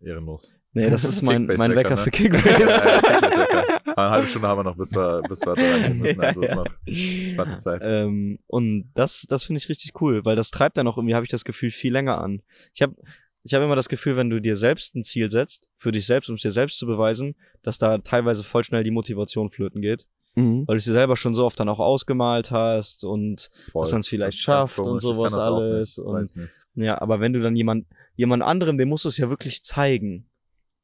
[0.00, 0.52] Ehrenlos.
[0.72, 2.02] Nee, das ist mein, Kickbase mein Wecker, Wecker ne?
[2.02, 2.88] für Kickbase.
[3.96, 6.20] Eine halbe Stunde haben wir noch, bis wir, bis wir da reingehen müssen.
[6.20, 7.80] Also ist noch spannende Zeit.
[7.84, 11.24] Ähm, und das, das finde ich richtig cool, weil das treibt dann auch irgendwie, habe
[11.24, 12.42] ich das Gefühl, viel länger an.
[12.72, 12.94] Ich habe
[13.42, 16.28] ich hab immer das Gefühl, wenn du dir selbst ein Ziel setzt, für dich selbst,
[16.28, 20.06] um es dir selbst zu beweisen, dass da teilweise voll schnell die Motivation flöten geht,
[20.34, 20.66] Mhm.
[20.66, 23.82] weil du es dir selber schon so oft dann auch ausgemalt hast und Voll.
[23.82, 26.32] dass man's vielleicht Das schafft und sowas auch alles und-
[26.74, 30.26] ja, aber wenn du dann jemand, jemand anderem, dem musst du es ja wirklich zeigen.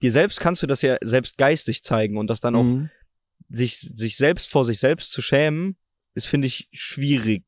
[0.02, 2.90] Dir selbst kannst du das ja selbst geistig zeigen und das dann auch Mhm.
[3.48, 5.76] sich, sich selbst vor sich selbst zu schämen,
[6.14, 7.44] ist, finde ich, schwierig.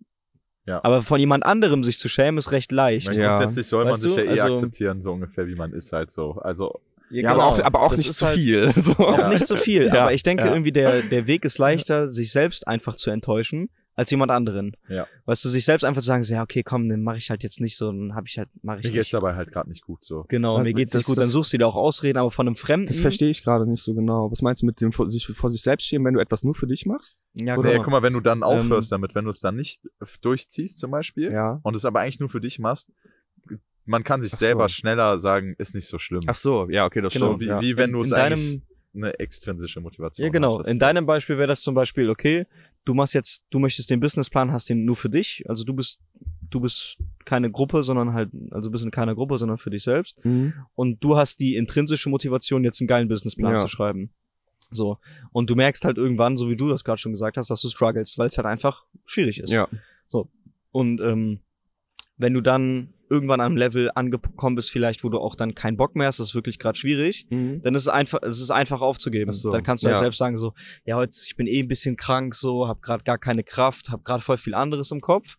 [0.68, 0.80] Ja.
[0.84, 3.14] Aber von jemand anderem sich zu schämen, ist recht Ich leicht.
[3.16, 3.36] Ja.
[3.36, 5.92] Grundsätzlich soll man Weißt sich du, ja eh also- akzeptieren, so ungefähr, wie man ist
[5.92, 6.32] halt so.
[6.42, 8.70] Also, Ja, aber auch, aber auch Das nicht zu halt viel.
[8.76, 8.92] So.
[8.98, 9.28] Auch Ja.
[9.28, 9.86] nicht so viel.
[9.86, 10.52] Ja, Aber ich denke ja.
[10.52, 14.76] irgendwie, der, der Weg ist leichter, sich selbst einfach zu enttäuschen, als jemand anderen.
[14.88, 15.08] Ja.
[15.26, 17.42] Weißt du, sich selbst einfach zu sagen, so, ja, okay, komm, dann mache ich halt
[17.42, 19.14] jetzt nicht so, dann habe ich halt, mache ich mir geht's nicht.
[19.14, 20.24] dabei halt gerade nicht gut so.
[20.28, 22.30] Genau, Ja, mir geht's das- nicht gut, das- dann suchst du dir auch Ausreden, aber
[22.30, 22.86] von einem Fremden.
[22.86, 24.30] Das verstehe ich gerade nicht so genau.
[24.30, 26.54] Was meinst du mit dem vor sich, vor sich selbst schämen, wenn du etwas nur
[26.54, 27.18] für dich machst?
[27.34, 29.56] Ja, Oder- Nee, guck mal, wenn du dann aufhörst Ähm, damit, wenn du es dann
[29.56, 29.82] nicht
[30.22, 31.58] durchziehst zum Beispiel Ja.
[31.64, 32.92] und es aber eigentlich nur für dich machst,
[33.84, 34.44] man kann sich Ach so.
[34.44, 36.20] selber schneller sagen, ist nicht so schlimm.
[36.26, 37.60] Ach so, ja, okay, das Genau, so, wie, ja.
[37.60, 38.62] wie wenn du es in eigentlich deinem-
[38.94, 40.54] eine extrinsische Motivation Ja, genau.
[40.58, 40.70] hattest.
[40.70, 42.46] In deinem Beispiel wäre das zum Beispiel, okay,
[42.88, 45.44] du machst jetzt, du möchtest den Businessplan, hast den nur für dich.
[45.48, 46.00] Also du bist,
[46.48, 49.82] du bist keine Gruppe, sondern halt, also du bist in keiner Gruppe, sondern für dich
[49.82, 50.24] selbst.
[50.24, 50.54] Mhm.
[50.74, 53.58] Und du hast die intrinsische Motivation, jetzt einen geilen Businessplan Ja.
[53.58, 54.10] zu schreiben.
[54.70, 54.98] So.
[55.32, 57.68] Und du merkst halt irgendwann, so wie du das gerade schon gesagt hast, dass du
[57.68, 59.50] struggles, weil es halt einfach schwierig ist.
[59.50, 59.68] Ja.
[60.70, 61.40] Und ähm,
[62.18, 65.76] wenn du dann irgendwann an einem Level angekommen bist, vielleicht, wo du auch dann keinen
[65.76, 67.62] Bock mehr hast, das ist wirklich gerade schwierig, Mhm.
[67.62, 69.32] dann ist es einfach, es ist einfach aufzugeben.
[69.32, 70.02] So, Dann kannst du halt ja.
[70.02, 70.52] selbst sagen so,
[70.84, 74.04] ja, heute ich bin eh ein bisschen krank, so, hab gerade gar keine Kraft, hab
[74.04, 75.36] gerade voll viel anderes im Kopf.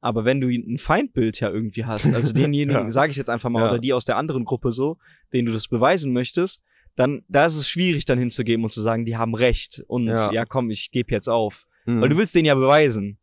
[0.00, 2.90] Aber wenn du ein Feindbild ja irgendwie hast, also denjenigen, Ja.
[2.92, 3.70] sage ich jetzt einfach mal, Ja.
[3.70, 4.96] oder die aus der anderen Gruppe so,
[5.32, 6.62] denen du das beweisen möchtest,
[6.94, 10.32] dann da ist es schwierig dann hinzugeben und zu sagen, die haben recht und ja,
[10.32, 10.44] Ja.
[10.44, 12.00] komm, ich gebe jetzt auf, Mhm.
[12.00, 13.18] weil du willst denen ja beweisen.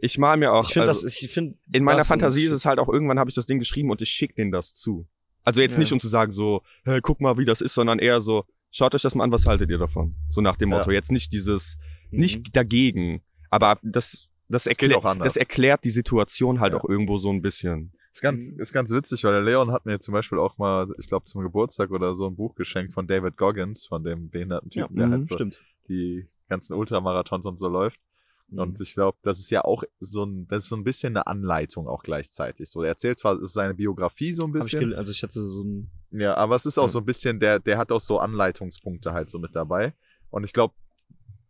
[0.00, 0.64] Ich mal mir auch.
[0.64, 3.18] Ich finde also, das, ich finde in meiner das- Fantasie ist es halt auch irgendwann
[3.18, 5.06] habe ich das Ding geschrieben und ich schick denen das zu.
[5.44, 5.78] Also jetzt Ja.
[5.80, 8.94] nicht um zu sagen so, hey, guck mal, wie das ist, sondern eher so, schaut
[8.94, 10.16] euch das mal an, was haltet ihr davon?
[10.28, 10.78] So nach dem Ja.
[10.78, 10.90] Motto.
[10.90, 11.78] Jetzt nicht dieses,
[12.10, 12.18] Mhm.
[12.20, 15.26] nicht dagegen, aber das, das, geht erklä auch anders.
[15.34, 16.80] das erklärt die Situation halt Ja.
[16.80, 17.92] auch irgendwo so ein bisschen.
[18.12, 18.60] Ist ganz, Mhm.
[18.60, 21.42] ist ganz witzig, weil der Leon hat mir zum Beispiel auch mal, ich glaube zum
[21.42, 25.06] Geburtstag oder so ein Buch geschenkt von David Goggins, von dem behinderten ja, Typen, der
[25.08, 25.60] mhm, halt so stimmt.
[25.88, 28.00] die ganzen Ultramarathons und so läuft.
[28.48, 28.58] Mhm.
[28.60, 31.26] Und ich glaube, das ist ja auch so ein, das ist so ein bisschen eine
[31.26, 32.70] Anleitung auch gleichzeitig.
[32.70, 35.22] So, er erzählt zwar, es ist seine Biografie so ein ich bisschen, gel- also ich
[35.22, 36.88] hatte so ein ja, aber es ist auch Ja.
[36.88, 39.92] so ein bisschen, der, der hat auch so Anleitungspunkte halt so mit dabei.
[40.30, 40.74] Und ich glaube,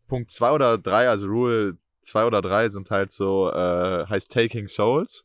[0.09, 4.69] Punkt zwei oder drei, also Rule zwei oder drei sind halt so, äh, heißt Taking
[4.69, 5.25] Souls.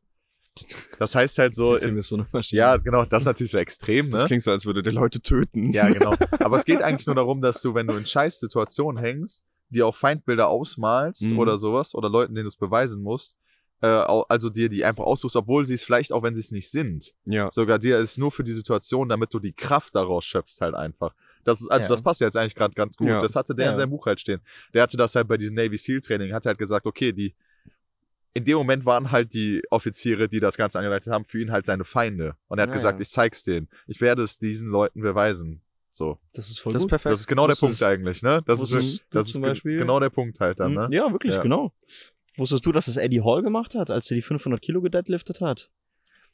[0.99, 4.11] Das heißt halt so, ist so ja, genau, das ist natürlich so extrem, ne?
[4.17, 5.71] Das klingt so, als würde der Leute töten.
[5.71, 6.11] Ja, genau.
[6.39, 9.87] Aber es geht eigentlich nur darum, dass du, wenn du in scheiß Situationen hängst, dir
[9.87, 11.39] auch Feindbilder ausmalst Mhm.
[11.39, 13.37] oder sowas oder Leuten, denen du es beweisen musst,
[13.81, 16.69] äh, also dir die einfach aussuchst, obwohl sie es vielleicht auch, wenn sie es nicht
[16.69, 17.13] sind.
[17.25, 17.49] Ja.
[17.51, 21.13] Sogar dir ist nur für die Situation, damit du die Kraft daraus schöpfst halt einfach.
[21.43, 21.89] Das ist, also Ja.
[21.89, 23.07] das passt ja jetzt eigentlich gerade ganz gut.
[23.07, 23.21] Ja.
[23.21, 23.71] Das hatte der Ja.
[23.71, 24.41] in seinem Buch halt stehen.
[24.75, 27.33] Der hatte das halt bei diesem Navy SEAL Training, hat halt gesagt, okay, die,
[28.33, 31.65] in dem Moment waren halt die Offiziere, die das Ganze angeleitet haben, für ihn halt
[31.65, 32.35] seine Feinde.
[32.47, 33.67] Und er hat Ja, gesagt, ich zeig's denen.
[33.87, 35.61] Ich werde es diesen Leuten beweisen.
[36.01, 36.17] So.
[36.33, 36.89] Das ist voll Das ist gut.
[36.89, 37.13] perfekt.
[37.13, 38.41] Das ist genau der Punkt eigentlich, ne?
[38.47, 38.73] Das ist,
[39.11, 40.87] das ist zum ge- Beispiel- genau der Punkt halt dann, ne?
[40.87, 40.93] Mhm.
[40.93, 41.43] Ja, wirklich, Ja.
[41.43, 41.71] genau.
[42.37, 45.69] Wusstest du, dass das Eddie Hall gemacht hat, als er die 500 Kilo gedeadliftet hat?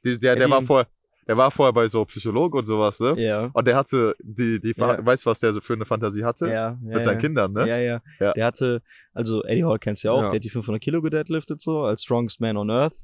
[0.05, 0.88] Dies- Der, der war vorher,
[1.28, 3.15] der war vorher bei so Psychologe und sowas, ne?
[3.22, 3.49] Ja.
[3.51, 5.05] Und der hatte die, die, Ja.
[5.05, 6.45] weißt du, was der so für eine Fantasie hatte?
[6.47, 7.20] Ja, ja, Mit seinen ja.
[7.20, 7.68] Kindern, ne?
[7.68, 8.32] Ja, ja, Ja.
[8.34, 8.82] Der hatte,
[9.13, 10.30] also Eddie Hall kennst du ja auch, Ja.
[10.30, 12.95] der hat die 500 Kilo gedeadliftet so, als Strongest Man on Earth.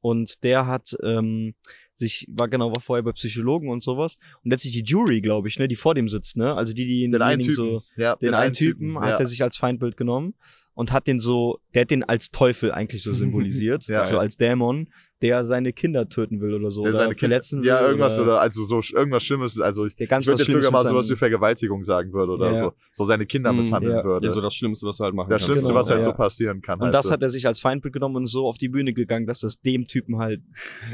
[0.00, 1.54] Und der hat ähm,
[1.98, 4.18] sich, war genau, war vorher bei Psychologen und sowas.
[4.44, 6.54] Und letztlich die Jury, glaube ich, ne, die vor dem sitzt, ne?
[6.54, 7.54] Also die, die Den einen Typen.
[7.54, 9.16] so, ja, den, einen Typen, hat ja.
[9.16, 10.34] er sich als Feindbild genommen
[10.74, 14.04] und hat den so, der hat den als Teufel eigentlich so symbolisiert, Ja.
[14.04, 14.88] so als Dämon,
[15.20, 17.68] der seine Kinder töten will oder so, der oder seine Kinder, verletzen will.
[17.68, 20.70] ja, irgendwas oder, also so irgendwas Schlimmes, also ich, der ich würde was jetzt sogar
[20.70, 22.54] mal sowas wie Vergewaltigung sagen würde oder Ja.
[22.54, 24.04] so, so seine Kinder Mm, misshandeln ja.
[24.04, 24.26] würde.
[24.26, 25.46] Ja, so das Schlimmste, was du halt machen das kannst.
[25.46, 26.10] Schlimmste, Genau, was halt ja.
[26.10, 26.78] so passieren kann.
[26.78, 27.12] Und halt das so.
[27.12, 29.86] hat er sich als Feindbild genommen und so auf die Bühne gegangen, dass das dem
[29.88, 30.40] Typen halt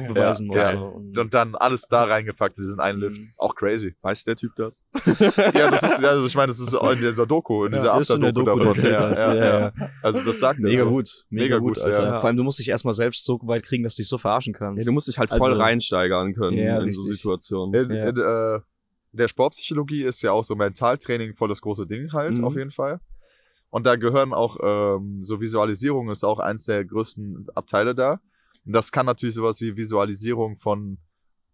[0.09, 0.57] beweisen muss.
[0.57, 0.73] ja.
[0.73, 0.85] So.
[0.87, 3.19] Und, und dann alles da reingepackt in diesen einen Lift.
[3.19, 3.31] Mhm.
[3.37, 3.95] Auch crazy.
[4.03, 4.83] Weiß der Typ das?
[5.55, 7.93] ja, das ist, ja, also ich meine, das ist auch in dieser Doku, in dieser
[7.95, 8.67] After-Doku Doku davon.
[8.69, 9.19] erzählt Ja, das.
[9.19, 9.73] ja, Ja.
[10.03, 12.03] Also das sagt er Mega gut, mega, gut, Alter.
[12.05, 12.19] ja.
[12.21, 14.79] Vor allem, du musst dich erstmal selbst so weit kriegen, dass dich so verarschen kannst.
[14.81, 17.19] Ja, du musst dich halt voll Also- reinsteigern können Ja, in so richtig.
[17.19, 17.91] Situationen.
[17.91, 18.09] In, Ja.
[18.09, 18.61] in, äh,
[19.13, 22.45] der Sportpsychologie ist ja auch so Mentaltraining voll das große Ding halt, Mhm.
[22.45, 23.01] auf jeden Fall.
[23.71, 28.21] Und da gehören auch, ähm, so Visualisierung ist auch eins der größten Abteile da.
[28.67, 30.99] Und das kann natürlich sowas wie Visualisierung von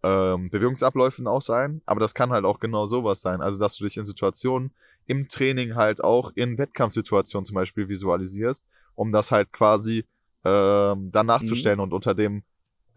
[0.02, 3.42] ähm, Bewegungsabläufen auch sein, aber das kann halt auch genau sowas sein.
[3.42, 4.72] Also, dass du dich in Situationen
[5.06, 10.06] im Training halt auch in Wettkampfsituationen zum Beispiel visualisierst, um das halt quasi
[10.42, 12.44] ähm, dann nachzustellen und unter dem,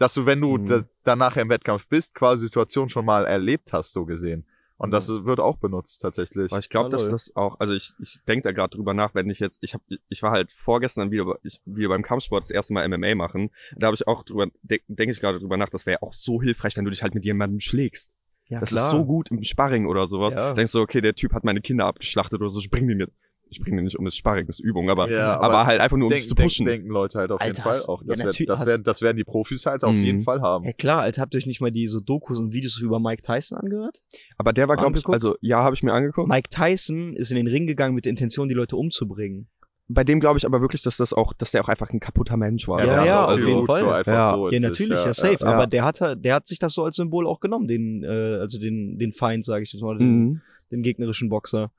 [0.03, 0.67] dass du, wenn du Mhm.
[0.67, 4.45] da, danach im Wettkampf bist, quasi Situation schon mal erlebt hast, so gesehen.
[4.75, 6.51] Und das wird auch benutzt tatsächlich.
[6.51, 9.29] Aber ich glaube, dass das auch, also ich, ich denke da gerade drüber nach, wenn
[9.29, 12.73] ich jetzt, ich habe, ich war halt vorgestern wieder, ich, wieder beim Kampfsport das erste
[12.73, 13.49] Mal MMA machen.
[13.77, 16.41] Da habe ich auch drüber, de denke ich gerade drüber nach, das wäre auch so
[16.41, 18.13] hilfreich, wenn du dich halt mit jemandem schlägst.
[18.49, 20.33] ja, Das ist so gut im Sparring oder sowas.
[20.33, 20.53] Ja.
[20.53, 23.15] Denkst du, okay, der Typ hat meine Kinder abgeschlachtet oder so, ich bring den jetzt.
[23.53, 25.79] Ich bring den nicht um das Sparring, das ist Übung, aber, Ja, aber, aber halt
[25.79, 26.65] einfach nur um denken, zu denken, pushen.
[26.65, 28.01] denken Leute halt auf Alter, jeden Fall auch.
[28.01, 30.03] ja, Das, werden, natürlich das, werden, das werden die Profis halt auf Mhm.
[30.03, 30.65] jeden Fall haben.
[30.65, 33.21] Ja klar, Alter, habt ihr euch nicht mal die so Dokus und Videos über Mike
[33.21, 34.01] Tyson angehört?
[34.37, 36.27] Aber der war, glaube ich, also ja, habe ich mir angeguckt.
[36.27, 39.47] Mike Tyson ist in den Ring gegangen mit der Intention, die Leute umzubringen.
[39.89, 42.37] Bei dem glaube ich aber wirklich, dass das auch, dass der auch einfach ein kaputter
[42.37, 42.83] Mensch war.
[42.83, 43.81] Ja, ja, auch auf jeden Fall.
[44.05, 44.33] so Ja.
[44.33, 45.37] so Ja, sich, natürlich, ja, safe.
[45.43, 45.45] ja.
[45.51, 48.07] Aber der hat, der hat sich das so als Symbol auch genommen, den, äh,
[48.39, 50.41] also den, den Feind, sage ich jetzt mal, den, Mhm.
[50.71, 51.69] den gegnerischen Boxer.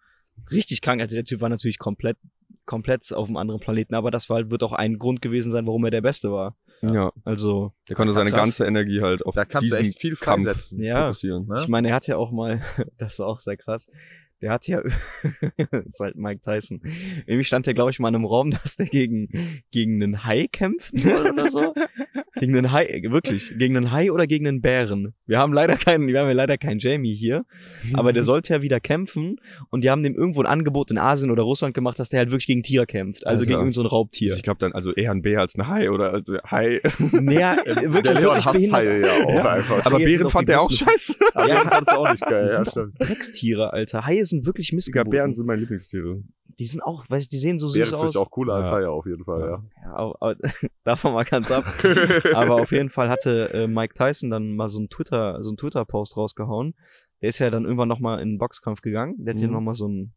[0.51, 1.01] Richtig krank.
[1.01, 2.17] Also der Typ war natürlich komplett,
[2.67, 5.85] komplett auf einem anderen Planeten, aber das war, wird auch ein Grund gewesen sein, warum
[5.85, 6.57] er der Beste war.
[6.83, 7.13] Ja.
[7.25, 10.45] Also, Der konnte seine ganze Energie halt auf Da kannst du diesen echt viel Kampf
[10.45, 10.83] freisetzen.
[10.83, 11.03] ja.
[11.05, 11.47] fokussieren.
[11.47, 11.57] Ne?
[11.59, 12.63] Ich meine, er hat ja auch mal,
[12.99, 13.89] das war auch sehr krass,
[14.45, 14.83] der hat ja,
[15.71, 16.83] das ist halt Mike Tyson.
[17.27, 20.49] Irgendwie stand der, glaube ich, mal in einem Raum, dass der gegen, gegen einen Hai
[20.53, 21.75] kämpfen soll oder so.
[22.37, 25.15] gegen einen Hai, wirklich, gegen einen Hai oder gegen einen Bären.
[25.27, 27.45] Wir haben leider keinen, wir haben ja leider keinen Jamie hier,
[27.95, 29.37] aber der sollte ja wieder kämpfen
[29.71, 32.31] und die haben dem irgendwo ein Angebot in Asien oder Russland gemacht, dass der halt
[32.31, 33.45] wirklich gegen Tier kämpft, also Alter.
[33.47, 34.27] gegen irgendein so ein Raubtier.
[34.31, 36.81] Also ich glaube dann also eher ein Bär als ein Hai oder als Hai.
[37.13, 38.73] Naja, Der wirklich, das Leon wirklich behindert.
[38.75, 39.49] Haie ja auch Ja.
[39.53, 39.87] einfach.
[39.87, 41.17] Aber sind Bären fand der auch scheiße.
[41.35, 41.61] Aber Ja.
[41.61, 42.43] fandst du auch nicht geil.
[42.43, 42.95] Das Ja, sind stimmt.
[42.99, 44.07] Dreckstiere, Alter.
[44.07, 45.11] Haie sind wirklich Sogar missgeburten.
[45.11, 46.23] Bären sind meine Lieblingstiere.
[46.59, 48.17] Die sind auch, weißt du, die sehen so süß vielleicht aus.
[48.17, 48.77] auch cooler als Ja.
[48.77, 49.61] Haie auf jeden Fall, ja.
[49.83, 50.37] Ja, aber, aber,
[50.85, 51.65] davon mal ganz ab.
[52.35, 55.57] aber auf jeden Fall hatte äh, Mike Tyson dann mal so einen Twitter, so einen
[55.57, 56.75] Twitter-Post rausgehauen.
[57.23, 59.17] Der ist ja dann irgendwann nochmal in den Boxkampf gegangen.
[59.25, 59.55] Der hat hier Mhm.
[59.55, 60.13] nochmal so einen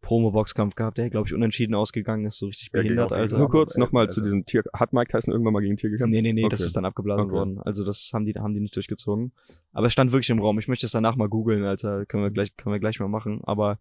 [0.00, 3.38] Promo-Boxkampf gehabt, der, glaube ich, unentschieden ausgegangen ist, so richtig Ja, behindert, Alter.
[3.38, 4.62] Nur kurz nochmal also- zu diesem Tier.
[4.72, 6.10] Hat Mike Tyson irgendwann mal gegen Tier gekämpft?
[6.10, 6.66] Nee, nee, nee, das Okay.
[6.66, 7.32] ist dann abgeblasen Okay.
[7.32, 7.58] worden.
[7.60, 9.32] Also das haben die, haben die nicht durchgezogen.
[9.72, 10.58] Aber es stand wirklich im Raum.
[10.58, 12.06] Ich möchte es danach mal googeln, Alter.
[12.06, 13.40] Können wir gleich, können wir gleich mal machen.
[13.44, 13.78] Aber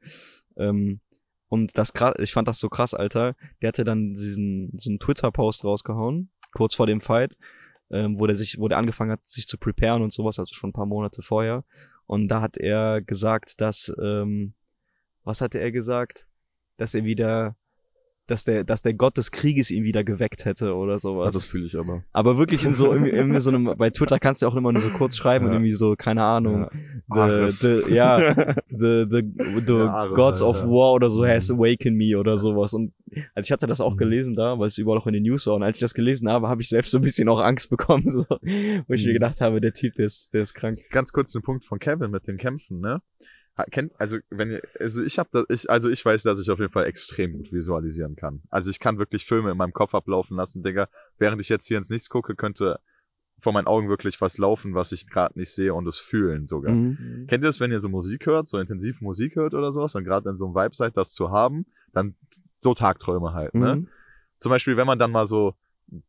[0.57, 0.99] ähm,
[1.49, 3.35] und das krass, ich fand das so krass, Alter.
[3.61, 7.37] Der hatte dann diesen so einen Twitter-Post rausgehauen, kurz vor dem Fight,
[7.89, 10.71] ähm, wo der sich, wo der angefangen hat, sich zu preparen und sowas, also schon
[10.71, 11.63] ein paar Monate vorher.
[12.05, 14.53] Und da hat er gesagt, dass ähm,
[15.27, 16.27] was hatte er gesagt?
[16.77, 17.55] Dass er wieder
[18.29, 21.27] dass der, dass der Gott des Krieges ihn wieder geweckt hätte oder sowas.
[21.27, 22.03] Ja, das fühle ich aber.
[22.11, 24.81] Aber wirklich in so, irgendwie, irgendwie so einem, bei Twitter kannst du auch immer nur
[24.81, 25.57] so kurz schreiben und Ja.
[25.59, 26.67] irgendwie so, keine Ahnung,
[27.07, 27.61] Ares.
[27.61, 28.17] the, the, ja,
[28.69, 29.23] the, the,
[29.65, 30.67] the Ja, Ares Gods halt, of ja.
[30.67, 31.27] War oder so Mhm.
[31.27, 32.73] has awakened me oder sowas.
[32.73, 32.91] Und
[33.33, 33.97] also ich hatte das auch Mhm.
[33.97, 35.55] gelesen da, weil es überall auch in den News war.
[35.55, 38.09] Und als ich das gelesen habe, habe ich selbst so ein bisschen auch Angst bekommen,
[38.09, 39.13] so, wo ich mir Mhm.
[39.13, 40.79] gedacht habe, der Typ, der ist, der ist krank.
[40.89, 43.01] Ganz kurz den Punkt von Kevin mit den Kämpfen, ne?
[43.71, 46.71] Kennt, also wenn ihr, also ich habe ich, also ich weiß, dass ich auf jeden
[46.71, 48.41] Fall extrem gut visualisieren kann.
[48.49, 50.89] Also ich kann wirklich Filme in meinem Kopf ablaufen lassen, Digga.
[51.17, 52.79] Während ich jetzt hier ins Nichts gucke, könnte
[53.39, 56.73] vor meinen Augen wirklich was laufen, was ich gerade nicht sehe und es fühlen sogar.
[56.73, 57.25] Mhm.
[57.27, 60.03] Kennt ihr das, wenn ihr so Musik hört, so intensiv Musik hört oder sowas und
[60.03, 62.15] gerade in so einem Vibe seid, das zu haben, dann
[62.61, 63.75] so Tagträume halt, ne?
[63.75, 63.87] Mhm.
[64.39, 65.55] Zum Beispiel, wenn man dann mal so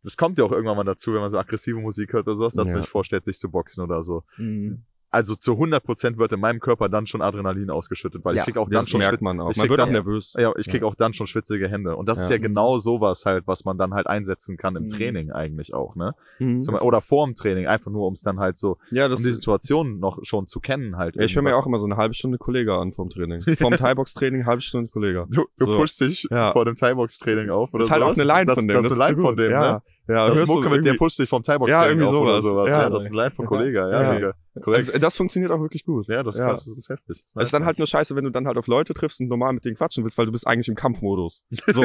[0.02, 2.54] das kommt ja auch irgendwann mal dazu, wenn man so aggressive Musik hört oder sowas,
[2.54, 2.82] dass man Ja.
[2.82, 4.24] sich vorstellt, sich zu boxen oder so.
[4.36, 4.84] Mhm.
[5.10, 8.40] Also zu 100% wird in meinem Körper dann schon Adrenalin ausgeschüttet, weil Ja.
[8.42, 9.50] ich krieg auch Ja, dann das schon merkt man auch.
[9.50, 10.34] ich Man krieg wird auch dann- nervös.
[10.38, 11.96] ja, ich krieg auch dann schon schwitzige Hände.
[11.96, 12.36] Und das ist Ja.
[12.36, 14.88] ja genau sowas halt, was man dann halt einsetzen kann im Mhm.
[14.90, 16.14] Training eigentlich auch, ne?
[16.38, 16.62] Mhm.
[16.62, 19.32] Zum, oder vorm Training, einfach nur, um es dann halt so, Ja, das um die
[19.32, 21.16] Situation noch schon zu kennen halt.
[21.16, 23.40] ja, ich höre mir auch immer so eine halbe Stunde Kollege an vom Training.
[23.58, 25.26] Vom Thai-Box-Training halbe Stunde Kollege.
[25.30, 25.76] Du, du So.
[25.78, 26.52] pushst dich Ja.
[26.52, 28.28] vor dem Thai-Box-Training auf oder Das ist halt auch sowas.
[28.28, 28.74] eine Line das, von dem.
[28.74, 29.72] Das ist eine Line von dem, ja.
[29.72, 29.82] ne?
[30.08, 32.42] Ja, Das hörst Mucke du mit der irgendwie- pusht dich vom Ja, Thai-Box-Training irgendwie sowas.
[32.42, 32.70] sowas.
[32.70, 32.82] Ja.
[32.84, 34.32] Ja, das ist eine Line von Kollege, ja, Ja.
[34.62, 34.88] Korrekt.
[34.88, 36.08] Also, das funktioniert auch wirklich gut.
[36.08, 36.48] Ja, das ist Ja.
[36.48, 37.22] krass, das ist heftig.
[37.22, 39.28] Das Es ist dann halt nur scheiße, wenn du dann halt auf Leute triffst und
[39.28, 41.44] normal mit denen quatschen willst, weil du bist eigentlich im Kampfmodus.
[41.68, 41.82] So.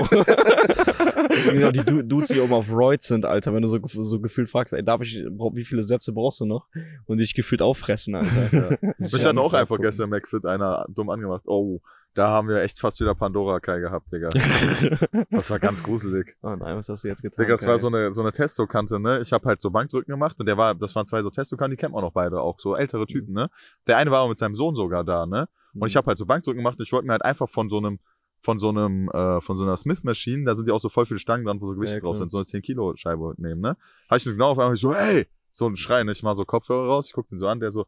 [1.30, 4.20] Deswegen genau die Du- Dudes, die oben auf Roids sind, Alter, wenn du so, so
[4.20, 6.68] gefühlt fragst, ey, darf ich, wie viele Sätze brauchst du noch?
[7.06, 8.78] Und dich gefühlt auffressen, Alter.
[8.98, 11.44] Mich hat auch einfach gestern McFit einer dumm angemacht.
[11.46, 11.82] Oh,
[12.14, 14.30] da haben wir echt fast wieder Pandora Kai gehabt, Digga.
[15.32, 16.36] Das war ganz gruselig.
[16.42, 17.44] Oh nein, was hast du jetzt getan?
[17.44, 19.22] Digga, das war so eine, so eine Testokante, ne?
[19.22, 21.80] Ich habe halt so Bankdrücken gemacht und der war, das waren zwei so Testokanten, die
[21.80, 23.50] kennt man auch beide, auch so ältere Typen, ne?
[23.88, 25.50] Der eine war auch mit seinem Sohn sogar da, ne?
[25.76, 27.78] Und ich habe halt so Bankdrücken gemacht und ich wollte mir halt einfach von so
[27.78, 28.00] einem,
[28.42, 31.06] von so einem, äh, von so einer Smith Machine, da sind ja auch so voll
[31.06, 33.62] viele Stangen dran, wo so Gewichte Ja, drauf sind, so eine 10 Kilo Scheibe nehmen,
[33.62, 33.78] ne?
[34.10, 35.28] Habe ich mir genau auf einmal so, ey!
[35.50, 36.12] So ein Schrei, ne?
[36.12, 37.86] Ich mach so Kopfhörer raus, ich guck den so an, der so,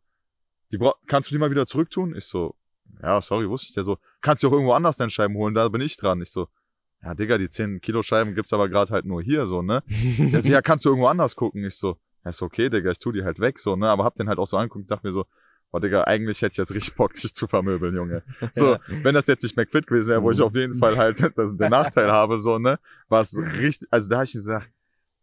[0.72, 2.16] die bra kannst du die mal wieder zurücktun?
[2.16, 2.56] Ich so,
[3.02, 3.74] ja, sorry, wusste ich.
[3.74, 6.22] Der so, kannst du auch irgendwo anders deine Scheiben holen, da bin ich dran.
[6.22, 6.48] Ich so,
[7.04, 9.84] ja, Digga, die 10 Kilo Scheiben gibt's aber gerade halt nur hier, so, ne?
[10.32, 11.64] Der so, ja, kannst du irgendwo anders gucken?
[11.66, 13.90] Ich so, ja, ist okay, Digga, ich tu die halt weg, so, ne?
[13.90, 15.26] Aber hab den halt auch so angeguckt dachte mir so,
[15.72, 18.24] boah, Digga, eigentlich hätte ich jetzt richtig Bock, dich zu vermöbeln, Junge.
[18.54, 18.80] So, Ja.
[19.04, 21.70] wenn das jetzt nicht McFit gewesen wäre, wo ich auf jeden Fall halt das, den
[21.70, 22.80] Nachteil habe, so, ne?
[23.10, 24.68] War es richtig, also da hab ich gesagt,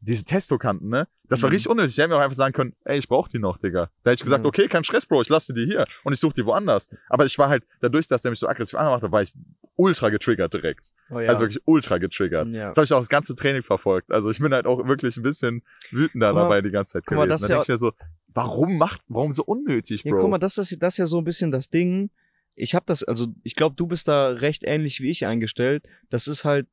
[0.04, 1.06] diese Testokanten, ne?
[1.28, 1.54] Das war Mhm.
[1.54, 1.92] richtig unnötig.
[1.92, 3.88] Ich hätte mir auch einfach sagen können, ey, ich brauch die noch, Digga.
[4.02, 4.48] Da hätte ich gesagt, Ja.
[4.48, 6.90] okay, kein Stress, Bro, ich lasse die hier und ich suche die woanders.
[7.08, 9.32] Aber ich war halt, dadurch, dass der mich so aggressiv angemacht hat, war ich
[9.76, 10.92] ultra getriggert direkt.
[11.10, 11.28] Oh, ja.
[11.30, 12.48] Also wirklich ultra getriggert.
[12.48, 12.68] ja.
[12.68, 14.10] Jetzt habe ich auch das ganze Training verfolgt.
[14.12, 17.16] Also ich bin halt auch wirklich ein bisschen wütender mal- dabei die ganze Zeit guck
[17.16, 17.32] mal, gewesen.
[17.32, 17.92] das Da ist ja denke ich mir so,
[18.34, 20.20] warum macht, warum so unnötig, Ja, Bro?
[20.20, 22.10] guck mal, das ist, das ist ja so ein bisschen das Ding.
[22.54, 25.88] Ich habe das, also ich glaube, du bist da recht ähnlich wie ich eingestellt.
[26.10, 26.66] Das ist halt,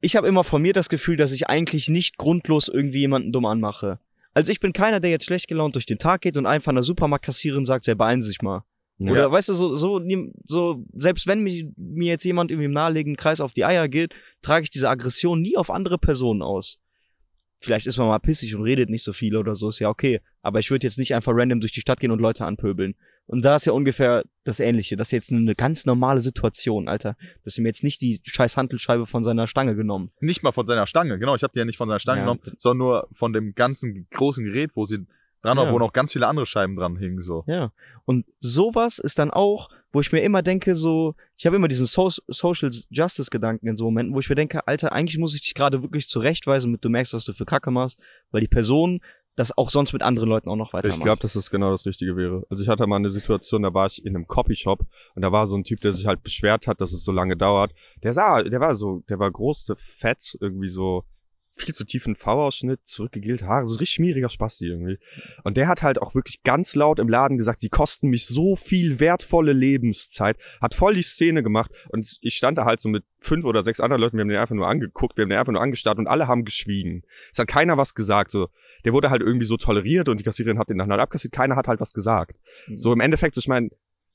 [0.00, 3.46] ich habe immer von mir das Gefühl, dass ich eigentlich nicht grundlos irgendwie jemanden dumm
[3.46, 3.98] anmache.
[4.34, 6.76] Also ich bin keiner, der jetzt schlecht gelaunt durch den Tag geht und einfach an
[6.76, 8.64] der Supermarktkassiererin sagt, ja, beeilen Sie sich mal.
[8.98, 9.12] Ja.
[9.12, 10.00] Oder weißt du, so, so,
[10.46, 14.14] so, selbst wenn mich, mir jetzt jemand irgendwie im naheliegenden Kreis auf die Eier geht,
[14.42, 16.78] trage ich diese Aggression nie auf andere Personen aus.
[17.60, 20.20] Vielleicht ist man mal pissig und redet nicht so viel oder so, ist ja okay.
[20.42, 22.94] Aber ich würde jetzt nicht einfach random durch die Stadt gehen und Leute anpöbeln.
[23.26, 24.96] Und da ist ja ungefähr das Ähnliche.
[24.96, 27.16] Das ist jetzt eine ganz normale Situation, Alter.
[27.44, 30.12] Das ist ihm jetzt nicht die scheiß Handelscheibe von seiner Stange genommen.
[30.20, 31.34] Nicht mal von seiner Stange, genau.
[31.34, 32.24] Ich habe die ja nicht von seiner Stange Ja.
[32.26, 35.06] genommen, sondern nur von dem ganzen großen Gerät, wo sie
[35.42, 35.72] dran war, Ja.
[35.72, 37.44] wo noch ganz viele andere Scheiben dran hingen, so.
[37.46, 37.72] Ja.
[38.04, 41.86] Und sowas ist dann auch, wo ich mir immer denke, so, ich habe immer diesen
[41.86, 45.40] so Social Justice Gedanken in so Momenten, wo ich mir denke, Alter, eigentlich muss ich
[45.42, 47.98] dich gerade wirklich zurechtweisen, damit du merkst, was du für Kacke machst,
[48.30, 49.00] weil die Person
[49.36, 50.98] das auch sonst mit anderen Leuten auch noch weitermacht.
[50.98, 52.44] Ich glaube, dass das genau das Richtige wäre.
[52.48, 54.80] Also ich hatte mal eine Situation, da war ich in einem Copyshop
[55.14, 57.36] und da war so ein Typ, der sich halt beschwert hat, dass es so lange
[57.36, 57.72] dauert.
[58.02, 61.04] Der sah, der war so, der war groß, fett, irgendwie so
[61.56, 64.98] viel zu tiefen V-Ausschnitt, zurückgegelte Haare, so richtig schmieriger Spasti irgendwie.
[65.42, 68.56] Und der hat halt auch wirklich ganz laut im Laden gesagt, sie kosten mich so
[68.56, 73.04] viel wertvolle Lebenszeit, hat voll die Szene gemacht und ich stand da halt so mit
[73.20, 75.52] fünf oder sechs anderen Leuten, wir haben den einfach nur angeguckt, wir haben den einfach
[75.52, 77.02] nur angestarrt und alle haben geschwiegen.
[77.32, 78.48] Es hat keiner was gesagt, so.
[78.84, 81.56] Der wurde halt irgendwie so toleriert und die Kassiererin hat den dann halt abkassiert, keiner
[81.56, 82.36] hat halt was gesagt.
[82.66, 82.78] Mhm.
[82.78, 83.70] So im Endeffekt, ich meine,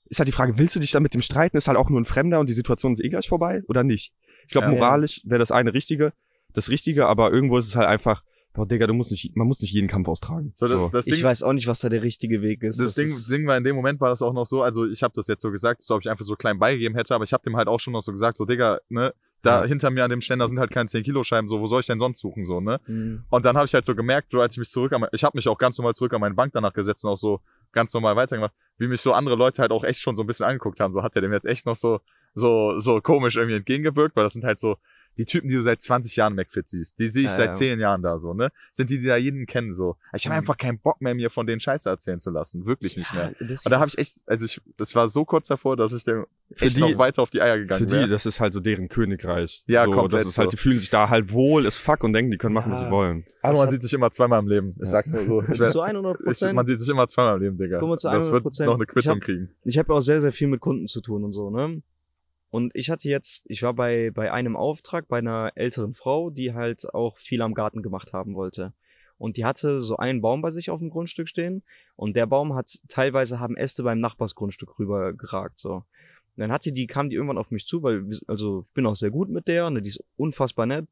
[0.06, 2.00] ist halt die Frage, willst du dich dann mit dem streiten, ist halt auch nur
[2.00, 4.14] ein Fremder und die Situation ist eh gleich vorbei oder nicht?
[4.44, 4.74] Ich glaube, Ja.
[4.74, 6.14] moralisch wäre das eine richtige,
[6.54, 8.24] das Richtige, aber irgendwo ist es halt einfach,
[8.54, 10.54] boah, Digga, du musst nicht, man muss nicht jeden Kampf austragen.
[10.58, 10.84] So, So.
[10.86, 12.80] das, das ich Ding, weiß auch nicht, was da der richtige Weg ist.
[12.80, 15.04] das Ding, ist, Ding war in dem Moment war das auch noch so, also ich
[15.04, 17.34] habe das jetzt so gesagt, so ob ich einfach so klein beigegeben hätte, aber ich
[17.34, 19.68] habe dem halt auch schon noch so gesagt, so Digga, ne, da Ja.
[19.68, 21.88] hinter mir an dem Ständer sind halt keine 10 Kilo Scheiben, so wo soll ich
[21.88, 22.80] denn sonst suchen, so, ne?
[22.88, 23.24] Mhm.
[23.30, 25.36] Und dann habe ich halt so gemerkt, so als ich mich zurück an ich habe
[25.38, 27.40] mich auch ganz normal zurück an meine Bank danach gesetzt und auch so
[27.72, 30.46] ganz normal weitergemacht, wie mich so andere Leute halt auch echt schon so ein bisschen
[30.46, 30.94] angeguckt haben.
[30.94, 32.02] So hat er dem jetzt echt noch so
[32.34, 34.76] so so komisch irgendwie entgegengewirkt, weil das sind halt so
[35.18, 37.54] die Typen, die du seit 20 Jahren McFit siehst, die sehe ich Ja, seit ja.
[37.54, 38.50] 10 Jahren da so, ne?
[38.72, 39.98] Sind die, die da jeden kennen so.
[40.14, 40.40] Ich habe Mhm.
[40.40, 43.34] einfach keinen Bock mehr, mir von denen Scheiße erzählen zu lassen, wirklich nicht mehr.
[43.40, 46.26] Und da habe ich echt, also ich, das war so kurz davor, dass ich dem
[46.56, 48.60] Für echt die- noch weiter auf die Eier Für gegangen die, das ist halt so
[48.62, 49.64] deren Königreich.
[49.68, 52.14] Ja, so, komplett Das ist halt, die fühlen sich da halt wohl as fuck und
[52.14, 53.26] denken, die können machen, was sie wollen.
[53.42, 54.76] Aber Ich man sieht sich immer zweimal im Leben.
[54.82, 55.42] Ich sag's nur so.
[55.52, 56.56] Ich wär, zu 100 ich, Prozent.
[56.56, 57.80] man sieht sich immer zweimal im Leben, Digga.
[57.80, 58.66] Guck mal, zu das wird 100%.
[58.66, 59.50] noch eine Ich Quittung hab- kriegen.
[59.66, 61.82] ich habe auch sehr, sehr viel mit Kunden zu tun und so, ne?
[62.52, 66.54] Und ich hatte jetzt, ich war bei, bei einem Auftrag bei einer älteren Frau, die
[66.54, 68.74] halt auch viel am Garten gemacht haben wollte.
[69.18, 71.64] Und die hatte so einen Baum bei sich auf dem Grundstück stehen
[71.96, 75.86] und der Baum hat, teilweise haben Äste beim Nachbarsgrundstück rübergeragt, so.
[76.36, 78.86] Und dann hat sie die, kam die irgendwann auf mich zu, weil, also, ich bin
[78.86, 80.88] auch sehr gut mit der, ne, die ist unfassbar nett.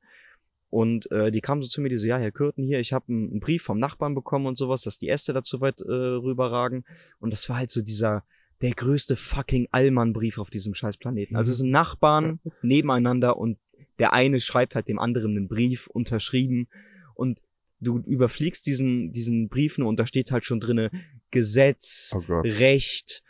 [0.70, 3.06] Und äh, die kamen so zu mir, die so, ja, Herr Kürten hier, ich habe
[3.10, 6.86] einen, einen Brief vom Nachbarn bekommen und sowas, dass die Äste dazu weit äh, rüberragen.
[7.20, 8.24] Und das war halt so dieser,
[8.62, 11.36] der größte fucking Allmann-Brief auf diesem scheiß Planeten.
[11.36, 13.58] Also es sind Nachbarn nebeneinander und
[14.00, 16.68] der eine schreibt halt dem anderen einen Brief, unterschrieben.
[17.16, 17.40] Und
[17.80, 20.92] du überfliegst diesen, diesen Brief nur und da steht halt schon drinne
[21.32, 22.40] Gesetz, Oh.
[22.42, 23.24] Recht,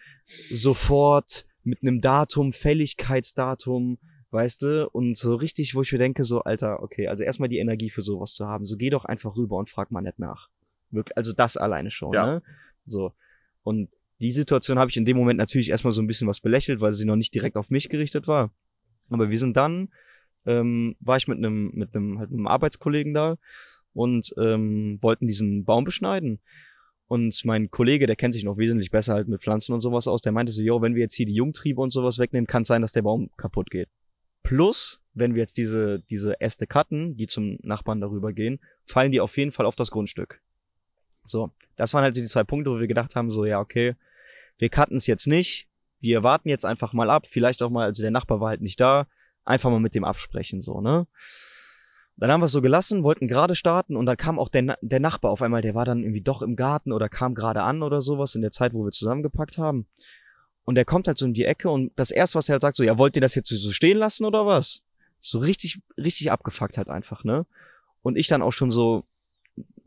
[0.50, 3.98] sofort, mit einem Datum, Fälligkeitsdatum,
[4.32, 4.90] weißt du?
[4.90, 8.02] Und so richtig, wo ich mir denke, so, Alter, okay, also erstmal die Energie für
[8.02, 8.66] sowas zu haben.
[8.66, 10.50] So geh doch einfach rüber und frag mal nicht nach.
[10.92, 12.26] Wirklich, also das alleine schon, Ja.
[12.26, 12.44] ne?
[12.86, 13.14] So.
[13.64, 16.82] Und die Situation habe ich in dem Moment natürlich erstmal so ein bisschen was belächelt,
[16.82, 18.52] weil sie noch nicht direkt auf mich gerichtet war.
[19.10, 19.90] Aber wir sind dann,
[20.46, 23.38] ähm, war ich mit einem, mit einem, halt einem Arbeitskollegen da
[23.94, 26.40] und ähm, wollten diesen Baum beschneiden.
[27.08, 30.22] Und mein Kollege, der kennt sich noch wesentlich besser halt mit Pflanzen und sowas aus,
[30.22, 32.68] der meinte so, yo, wenn wir jetzt hier die Jungtriebe und sowas wegnehmen, kann es
[32.68, 33.90] sein, dass der Baum kaputt geht.
[34.44, 39.22] Plus, wenn wir jetzt diese, diese Äste cutten, die zum Nachbarn darüber gehen, fallen die
[39.22, 40.42] auf jeden Fall auf das Grundstück.
[41.24, 43.96] So, das waren halt so die zwei Punkte, wo wir gedacht haben, so, ja, okay,
[44.60, 45.68] wir cutten es jetzt nicht,
[46.00, 48.80] wir warten jetzt einfach mal ab, vielleicht auch mal, also der Nachbar war halt nicht
[48.80, 49.08] da,
[49.44, 51.08] einfach mal mit dem absprechen, so, ne?
[52.18, 55.00] Dann haben wir es so gelassen, wollten gerade starten und dann kam auch der, der
[55.00, 58.02] Nachbar auf einmal, der war dann irgendwie doch im Garten oder kam gerade an oder
[58.02, 59.88] sowas in der Zeit, wo wir zusammengepackt haben.
[60.66, 62.76] Und der kommt halt so in die Ecke und das erste, was er halt sagt,
[62.76, 64.84] so, ja, wollt ihr das jetzt so stehen lassen oder was?
[65.22, 67.46] So richtig, richtig abgefuckt halt einfach, ne?
[68.02, 69.06] Und ich dann auch schon so,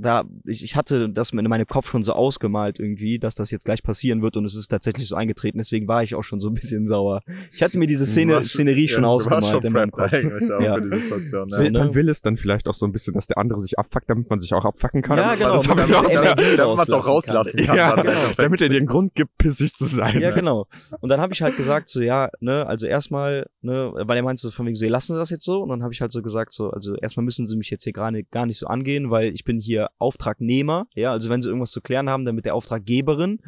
[0.03, 3.65] da, ich, ich hatte das in meinem Kopf schon so ausgemalt irgendwie, dass das jetzt
[3.65, 6.49] gleich passieren wird und es ist tatsächlich so eingetreten, deswegen war ich auch schon so
[6.49, 7.23] ein bisschen sauer.
[7.53, 10.13] Ich hatte mir diese Szene, warst- Szenerie schon ja, ausgemalt schon in meinem Kopf.
[10.13, 10.75] eigentlich auch Ja.
[10.75, 11.49] für die Situation.
[11.49, 11.71] So, Ja.
[11.71, 11.79] ne?
[11.79, 14.29] Man will es dann vielleicht auch so ein bisschen, dass der andere sich abfuckt, damit
[14.29, 15.19] man sich auch abfucken kann.
[15.19, 17.61] Ja, genau, Das damit ich man auch das so- Energie dass man es auch rauslassen
[17.61, 17.77] rauslassen kann.
[17.77, 17.97] kann.
[17.97, 18.35] Ja, genau.
[18.37, 20.21] Damit er dir einen Grund gibt, pissig zu sein.
[20.21, 20.35] Ja, ne?
[20.35, 20.67] genau.
[21.01, 24.41] Und dann habe ich halt gesagt, so, ja, ne, also erstmal, ne, weil er meinte
[24.43, 25.63] so von wegen so, ihr lassen Sie das jetzt so?
[25.63, 27.93] Und dann habe ich halt so gesagt, so, also erstmal müssen Sie mich jetzt hier
[27.93, 31.71] gerade gar nicht so angehen, weil ich bin hier Auftragnehmer, ja, also wenn Sie irgendwas
[31.71, 33.41] zu klären haben, dann mit der Auftraggeberin,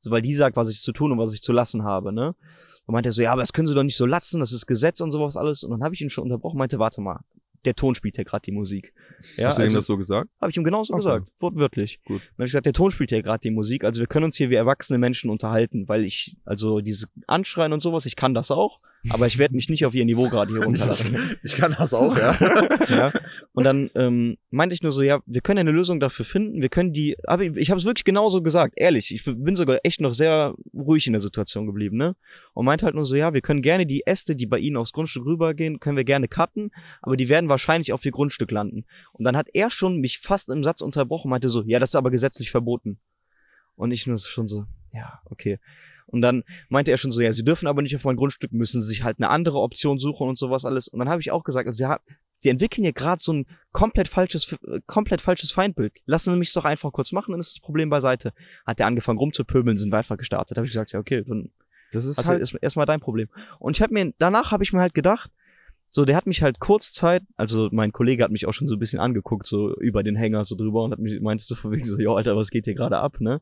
[0.00, 2.34] so, weil die sagt, was ich zu tun und was ich zu lassen habe, ne?
[2.86, 4.66] Und meinte er so, ja, aber das können Sie doch nicht so lassen, das ist
[4.66, 5.62] Gesetz und sowas alles.
[5.62, 7.20] Und dann habe ich ihn schon unterbrochen, meinte, warte mal,
[7.66, 8.94] der Ton spielt hier gerade die Musik.
[9.36, 10.30] Ja, Hast du ihm also- das so gesagt?
[10.40, 11.02] habe ich ihm genauso Okay.
[11.02, 12.00] gesagt, wortwörtlich.
[12.06, 12.22] Gut.
[12.22, 14.36] Dann habe ich gesagt, der Ton spielt hier gerade die Musik, also wir können uns
[14.38, 18.50] hier wie erwachsene Menschen unterhalten, weil ich, also dieses Anschreien und sowas, ich kann das
[18.50, 21.38] auch, aber ich werde mich nicht auf ihr Niveau gerade hier runterlassen.
[21.42, 22.36] Ich kann das auch, ja.
[22.88, 23.12] ja.
[23.52, 26.68] Und dann ähm, meinte ich nur so, ja, wir können eine Lösung dafür finden, wir
[26.68, 30.00] können die, aber ich, ich habe es wirklich genauso gesagt, ehrlich, ich bin sogar echt
[30.00, 32.14] noch sehr ruhig in der Situation geblieben, ne?
[32.52, 34.92] Und meinte halt nur so, ja, wir können gerne die Äste, die bei Ihnen aufs
[34.92, 36.70] Grundstück rübergehen, können wir gerne cutten,
[37.00, 38.84] aber die werden wahrscheinlich auf Ihr Grundstück landen.
[39.12, 41.96] Und dann hat er schon mich fast im Satz unterbrochen, meinte so, ja, das ist
[41.96, 42.98] aber gesetzlich verboten.
[43.76, 45.58] Und ich nur schon so, ja, okay.
[46.10, 48.82] Und dann meinte er schon so, ja, sie dürfen aber nicht auf mein Grundstück, müssen
[48.82, 50.88] sie sich halt eine andere Option suchen und sowas alles.
[50.88, 52.00] Und dann habe ich auch gesagt, also sie, ha-
[52.38, 55.92] sie entwickeln hier gerade so ein komplett falsches, äh, komplett falsches Feindbild.
[56.06, 58.32] Lassen Sie mich doch einfach kurz machen, dann ist das Problem beiseite.
[58.66, 60.56] Hat er angefangen rumzupöbeln, sind wir einfach gestartet.
[60.56, 61.50] Da habe ich gesagt, ja, okay, dann
[61.92, 63.28] Das ist also halt, erstmal dein Problem.
[63.58, 65.30] Und ich habe mir, danach habe ich mir halt gedacht,
[65.92, 68.76] so, der hat mich halt kurz Zeit, also mein Kollege hat mich auch schon so
[68.76, 71.72] ein bisschen angeguckt, so über den Hänger so drüber und hat mich, meinte so von
[71.72, 73.40] wegen so, jo, Alter, was geht hier gerade ab, ne?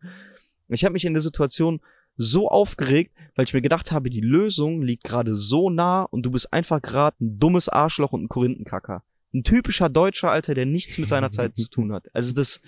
[0.71, 1.81] Ich habe mich in der Situation
[2.19, 6.31] so aufgeregt, weil ich mir gedacht habe, die Lösung liegt gerade so nah und du
[6.33, 9.03] bist einfach gerade ein dummes Arschloch und ein Korinthenkacker.
[9.33, 12.07] Ein typischer Deutscher, Alter, der nichts mit seiner Zeit zu tun hat.
[12.15, 12.61] Also das,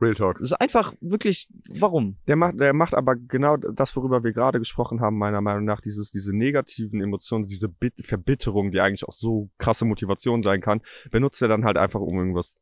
[0.00, 0.38] Real Talk.
[0.38, 2.16] das ist einfach wirklich, warum?
[2.26, 5.80] der macht, der macht aber genau das, worüber wir gerade gesprochen haben, meiner Meinung nach,
[5.80, 10.82] dieses, diese negativen Emotionen, diese Bit Verbitterung, die eigentlich auch so krasse Motivation sein kann,
[11.10, 12.60] benutzt er dann halt einfach, um irgendwas,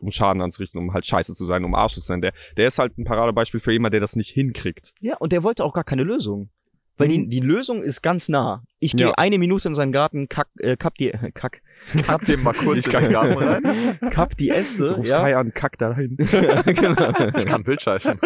[0.00, 2.20] um Schaden anzurichten, um halt scheiße zu sein, um Arsch zu sein.
[2.20, 4.92] Der, der ist halt ein Paradebeispiel für jemand, der das nicht hinkriegt.
[5.00, 6.50] Ja, und der wollte auch gar keine Lösung.
[6.98, 7.28] Weil die, Mhm.
[7.28, 8.62] die Lösung ist ganz nah.
[8.78, 9.12] Ich gehe Ja.
[9.18, 11.60] eine Minute in seinen Garten, kack, äh, kapp die, äh, kack,
[12.06, 13.98] Kack dem mal kurz in den Garten rein.
[14.10, 15.20] kapp die Äste, rufst ja.
[15.20, 16.16] Kai an, kack da rein.
[16.16, 17.12] genau.
[17.36, 18.18] Ich kann Bild scheißen.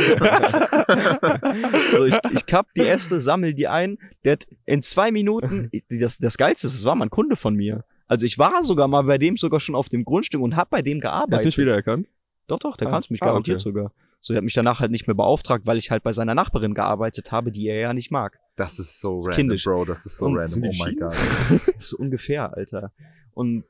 [1.91, 3.99] so, ich, ich kapp die Äste, sammel die ein.
[4.25, 7.55] Der hat in zwei Minuten, das, das Geilste ist, das war mal ein Kunde von
[7.55, 7.85] mir.
[8.11, 10.83] Also ich war sogar mal bei dem sogar schon auf dem Grundstück und hab bei
[10.83, 11.45] dem Hast gearbeitet.
[11.45, 12.09] du mich wiedererkannt?
[12.49, 13.63] Doch, doch, der Ah, kannte mich ah, garantiert okay.
[13.63, 13.93] sogar.
[14.21, 16.75] So, der hat mich danach halt nicht mehr beauftragt, weil ich halt bei seiner Nachbarin
[16.75, 18.41] gearbeitet habe, die er ja nicht mag.
[18.57, 19.63] Das ist so ist random, kindisch.
[19.63, 19.85] Bro.
[19.85, 20.61] Das ist so Und random.
[20.65, 20.97] Oh mein?
[20.97, 21.15] Gott.
[21.79, 22.91] so ungefähr, Alter.
[23.33, 23.63] Und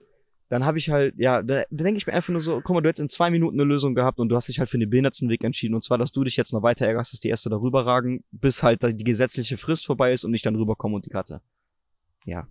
[0.49, 2.81] dann habe ich halt, ja, da, da denke ich mir einfach nur so, guck mal,
[2.81, 4.89] du hättest in zwei Minuten eine Lösung gehabt und du hast dich halt für den
[4.89, 5.75] Behindertenweg entschieden.
[5.75, 8.63] Und zwar, dass du dich jetzt noch weiter ärgerst, dass die Äste darüber ragen, bis
[8.63, 11.43] halt die gesetzliche Frist vorbei ist und ich dann rüberkomme und die Karte.
[12.25, 12.49] Ja.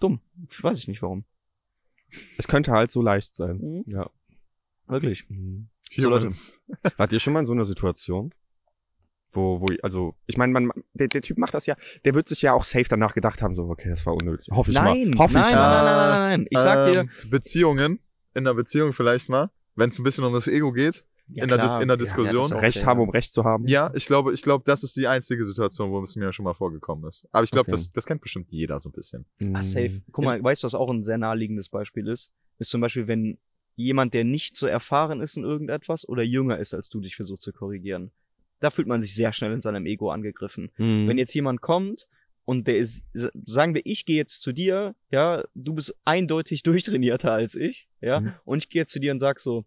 [0.00, 0.20] Dumm.
[0.60, 1.24] Weiß ich nicht warum.
[2.38, 3.58] Es könnte halt so leicht sein.
[3.58, 3.84] Mhm.
[3.86, 4.10] Ja.
[4.86, 5.26] Wirklich.
[5.96, 6.28] So, Leute.
[6.96, 8.32] Wart ihr schon mal in so einer Situation?
[9.32, 12.42] Wo, wo, also, ich meine, man, der, der Typ macht das ja, der wird sich
[12.42, 14.46] ja auch safe danach gedacht haben, so, okay, das war unnötig.
[14.52, 15.18] Hoffe ich Nein, mal.
[15.18, 15.84] Hoffe nein, ich nein, mal.
[15.84, 16.46] nein, nein, nein, nein.
[16.50, 17.98] Ich sag dir, Ähm, Beziehungen
[18.34, 21.04] in einer Beziehung vielleicht mal, wenn es ein bisschen um das Ego geht.
[21.32, 22.44] In der in der Diskussion.
[22.52, 22.86] auch, Recht ja.
[22.86, 23.66] haben, um Recht zu haben.
[23.66, 26.54] Ja, ich glaube, ich glaube, das ist die einzige Situation, wo es mir schon mal
[26.54, 27.26] vorgekommen ist.
[27.32, 27.70] Aber ich glaube, Okay.
[27.72, 29.24] das, das kennt bestimmt jeder so ein bisschen.
[29.40, 29.56] Mhm.
[29.56, 30.02] Ah, safe.
[30.12, 32.32] Guck mal, weißt du, was auch ein sehr naheliegendes Beispiel ist?
[32.58, 33.38] Ist zum Beispiel, wenn
[33.76, 37.42] jemand, der nicht so erfahren ist in irgendetwas oder jünger ist, als du dich versucht
[37.42, 38.12] zu korrigieren.
[38.60, 40.70] Da fühlt man sich sehr schnell in seinem Ego angegriffen.
[40.76, 41.08] Mhm.
[41.08, 42.06] Wenn jetzt jemand kommt
[42.44, 43.04] und der ist,
[43.46, 48.20] sagen wir, ich gehe jetzt zu dir, ja, du bist eindeutig durchtrainierter als ich, ja,
[48.20, 48.32] Mhm.
[48.44, 49.64] und ich gehe jetzt zu dir und sag so,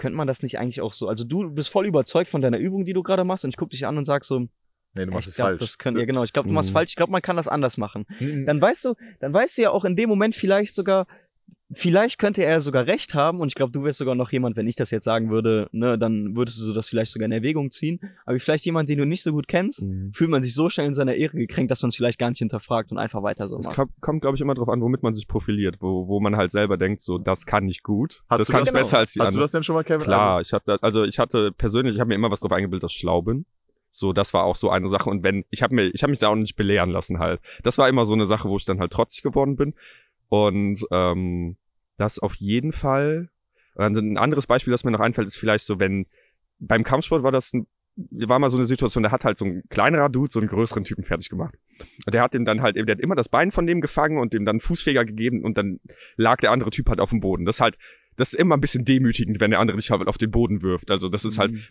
[0.00, 2.84] könnte man das nicht eigentlich auch so, also du bist voll überzeugt von deiner Übung,
[2.84, 4.48] die du gerade machst, und ich guck dich an und sag so,
[4.94, 5.60] Nee, du machst ich es glaube, falsch.
[5.60, 6.74] das könnte, ja genau, ich glaube, du machst Mhm.
[6.74, 8.06] falsch, ich glaube, man kann das anders machen.
[8.18, 11.06] Dann, Dann weißt du, dann weißt du ja auch in dem Moment vielleicht sogar,
[11.72, 14.66] vielleicht könnte er sogar recht haben und ich glaube, du wärst sogar noch jemand, wenn
[14.66, 17.70] ich das jetzt sagen würde, ne, dann würdest du so das vielleicht sogar in Erwägung
[17.70, 18.00] ziehen.
[18.26, 20.12] Aber vielleicht jemand, den du nicht so gut kennst, Mhm.
[20.12, 22.38] fühlt man sich so schnell in seiner Ehre gekränkt, dass man es vielleicht gar nicht
[22.40, 23.76] hinterfragt und einfach weiter so Es macht.
[23.76, 26.50] kommt, kommt glaube ich, immer drauf an, womit man sich profiliert, wo, wo man halt
[26.50, 28.22] selber denkt, so, das kann ich gut.
[28.28, 29.42] Hast das du kann das- ich besser als die hast du anderen.
[29.44, 30.02] das denn schon mal, Kevin?
[30.04, 32.92] Klar, ich hatte, also ich hatte persönlich, ich habe mir immer was drauf eingebildet, dass
[32.92, 33.46] ich schlau bin.
[33.92, 35.10] So, das war auch so eine Sache.
[35.10, 37.40] Und wenn, ich habe mir, ich habe mich da auch nicht belehren lassen halt.
[37.64, 39.74] Das war immer so eine Sache, wo ich dann halt trotzig geworden bin.
[40.30, 41.56] Und ähm,
[41.98, 43.28] das auf jeden Fall.
[43.74, 46.06] Und ein anderes Beispiel, das mir noch einfällt, ist vielleicht so, wenn
[46.58, 47.66] beim Kampfsport war das ein,
[47.96, 50.84] war mal so eine Situation, der hat halt so ein kleinerer Dude so einen größeren
[50.84, 51.54] Typen fertig gemacht.
[52.06, 54.32] Und der hat dem dann halt, der hat immer das Bein von dem gefangen und
[54.32, 55.80] dem dann Fußfeger gegeben und dann
[56.16, 57.44] lag der andere Typ halt auf dem Boden.
[57.44, 57.76] Das ist halt,
[58.16, 60.90] das ist immer ein bisschen demütigend, wenn der andere dich halt auf den Boden wirft.
[60.90, 61.62] Also das ist halt, Mhm.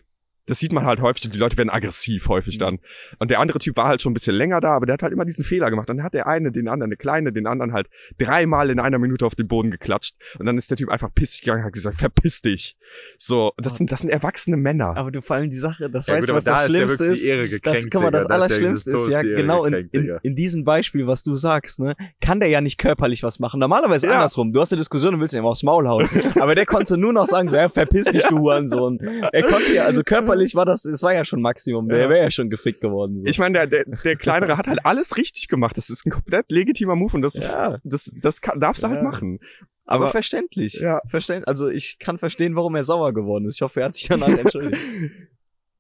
[0.50, 2.60] Das sieht man halt häufig, die Leute werden aggressiv häufig Mhm.
[2.60, 2.80] dann.
[3.20, 5.14] Und der andere Typ war halt schon ein bisschen länger da, aber der hat halt
[5.14, 5.88] immer diesen Fehler gemacht.
[5.88, 9.26] Dann hat der eine den anderen, der Kleine, den anderen halt dreimal in einer Minute
[9.26, 10.16] auf den Boden geklatscht.
[10.40, 12.76] Und dann ist der Typ einfach pissig gegangen und hat gesagt, verpiss dich.
[13.18, 14.98] So, das sind, das sind erwachsene Männer.
[14.98, 16.68] Aber du vor allem die Sache, das Ja, weißt gut, du, was da das ist
[16.68, 17.24] ja Schlimmste ist?
[17.24, 18.12] Ehre gekränkt, Das, guck mal, Digga.
[18.12, 21.36] das Da ist ja Allerschlimmste ist ja genau in, in, in diesem Beispiel, was du
[21.36, 23.60] sagst, ne, kann der ja nicht körperlich was machen.
[23.60, 24.14] Normalerweise Ja.
[24.14, 24.52] andersrum.
[24.54, 26.10] Du hast eine Diskussion und willst ihm aufs Maul hauen.
[26.40, 29.00] Aber der konnte nur noch sagen, so, ja, verpiss dich, du Hurensohn.
[29.32, 31.88] Er konnte ja, also körperlich war das, es war ja schon Maximum.
[31.90, 32.10] Der Ja.
[32.10, 33.22] wäre ja schon gefickt geworden.
[33.24, 33.26] So.
[33.30, 35.78] Ich meine, der, der, der Kleinere hat halt alles richtig gemacht.
[35.78, 37.80] Das ist ein komplett legitimer Move und das, Ja.
[37.84, 38.94] das, das kann, darfst du Ja.
[38.94, 39.40] halt machen.
[39.86, 40.76] aber, aber- verständlich.
[40.76, 41.02] Ja.
[41.08, 43.56] Verständ, also ich kann verstehen, warum er sauer geworden ist.
[43.56, 44.82] Ich hoffe, er hat sich danach entschuldigt.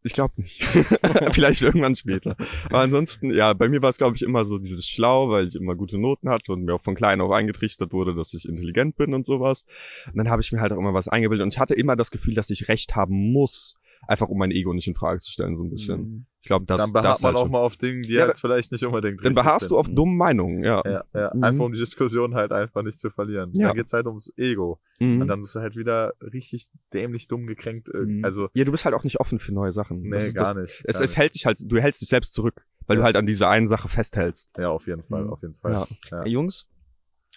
[0.01, 0.63] Ich glaube nicht.
[1.33, 2.37] Vielleicht irgendwann später.
[2.67, 5.55] Aber ansonsten, ja, bei mir war es, glaube ich, immer so dieses Schlau, weil ich
[5.55, 8.95] immer gute Noten hatte und mir auch von klein auf eingetrichtert wurde, dass ich intelligent
[8.95, 9.65] bin und sowas.
[10.07, 12.11] Und dann habe ich mir halt auch immer was eingebildet und ich hatte immer das
[12.11, 13.75] Gefühl, dass ich recht haben muss,
[14.07, 16.01] einfach um mein Ego nicht in Frage zu stellen, so ein bisschen.
[16.01, 16.25] Mhm.
[16.41, 17.51] Ich glaube, das, dann beharrt das man halt auch schon.
[17.51, 19.71] mal auf Dingen, die Ja, halt vielleicht nicht unbedingt Dann beharrst sind.
[19.71, 20.81] du auf dummen Meinungen, ja.
[20.85, 21.31] Ja, ja.
[21.33, 21.43] Mhm.
[21.43, 23.51] Einfach um die Diskussion halt einfach nicht zu verlieren.
[23.53, 23.67] Ja.
[23.67, 24.79] Da geht's halt ums Ego.
[24.99, 25.21] Mhm.
[25.21, 27.89] Und dann bist du halt wieder richtig dämlich dumm gekränkt.
[27.89, 28.23] äh, Mhm.
[28.25, 30.01] Also, ja, du bist halt auch nicht offen für neue Sachen.
[30.01, 30.83] nee, Das ist gar das, nicht.
[30.85, 33.25] Es, gar es hält dich halt, du hältst dich selbst zurück, weil du halt an
[33.25, 34.49] dieser einen Sache festhältst.
[34.57, 35.29] Ja, auf jeden Fall, Mhm.
[35.31, 35.73] auf jeden Fall.
[35.73, 35.87] Ja.
[36.09, 36.21] Ja.
[36.23, 36.69] Hey, Jungs,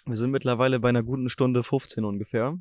[0.05, 2.57] wir sind mittlerweile bei einer guten Stunde 15 ungefähr.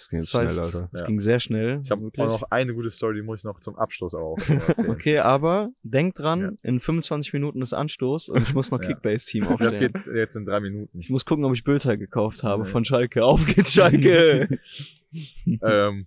[0.00, 0.88] Das geht Das schnell, heißt, Alter.
[0.92, 1.06] es Ja.
[1.06, 1.80] ging sehr schnell.
[1.84, 2.24] Ich habe wirklich.
[2.26, 4.62] auch noch eine gute Story, die muss ich noch zum Abschluss auch erzählen.
[4.90, 6.50] Okay, aber denkt dran, Ja.
[6.62, 8.80] in 25 Minuten ist Anstoß und ich muss noch.
[8.80, 9.92] Kickbase-Team Das aufstellen.
[9.92, 10.98] geht jetzt in drei Minuten.
[11.00, 13.24] Ich muss gucken, ob ich Bülter gekauft habe von Schalke.
[13.24, 14.58] Auf geht's, Schalke!
[15.62, 16.06] ähm,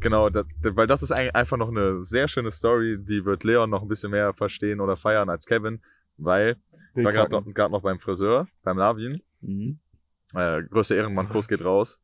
[0.00, 3.82] genau, das, weil das ist einfach noch eine sehr schöne Story, die wird Leon noch
[3.82, 5.80] ein bisschen mehr verstehen oder feiern als Kevin,
[6.16, 6.56] weil
[6.96, 9.20] ich war gerade noch, noch beim Friseur, beim Lavin.
[9.40, 9.78] Mhm.
[10.34, 12.02] Äh, größter Ehrenmann, Kurs geht raus.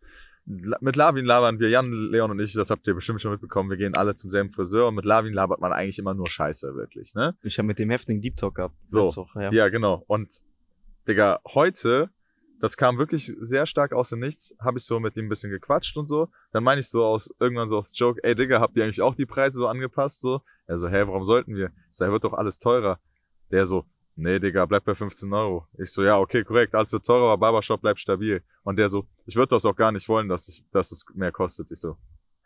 [0.81, 3.77] Mit Lavin labern wir, Jan, Leon und ich, das habt ihr bestimmt schon mitbekommen, wir
[3.77, 7.15] gehen alle zum selben Friseur und mit Lavin labert man eigentlich immer nur Scheiße, wirklich,
[7.15, 7.37] ne?
[7.43, 8.75] Ich habe mit dem heftigen Deep Talk gehabt.
[8.85, 9.07] So.
[9.15, 9.53] Woche, ja.
[9.53, 10.03] Ja, genau.
[10.09, 10.41] Und,
[11.07, 12.11] Digga, heute,
[12.59, 15.53] das kam wirklich sehr stark aus dem Nichts, habe ich so mit ihm ein bisschen
[15.53, 16.29] gequatscht und so.
[16.53, 19.15] Dann meine ich so aus, irgendwann so aus Joke, ey Digga, habt ihr eigentlich auch
[19.15, 20.43] die Preise so angepasst, so?
[20.67, 21.71] Er so, hä, warum sollten wir?
[21.91, 22.99] Ich so, wird doch alles teurer.
[23.53, 23.85] Der so,
[24.17, 25.67] nee, Digga, bleib bei 15 Euro.
[25.79, 28.43] Ich so, ja, okay, korrekt, alles wird teurer, aber Barbershop bleibt stabil.
[28.63, 31.33] Und der so, ich würde das auch gar nicht wollen, dass ich, dass es mehr
[31.33, 31.71] kostet.
[31.71, 31.97] Ich so,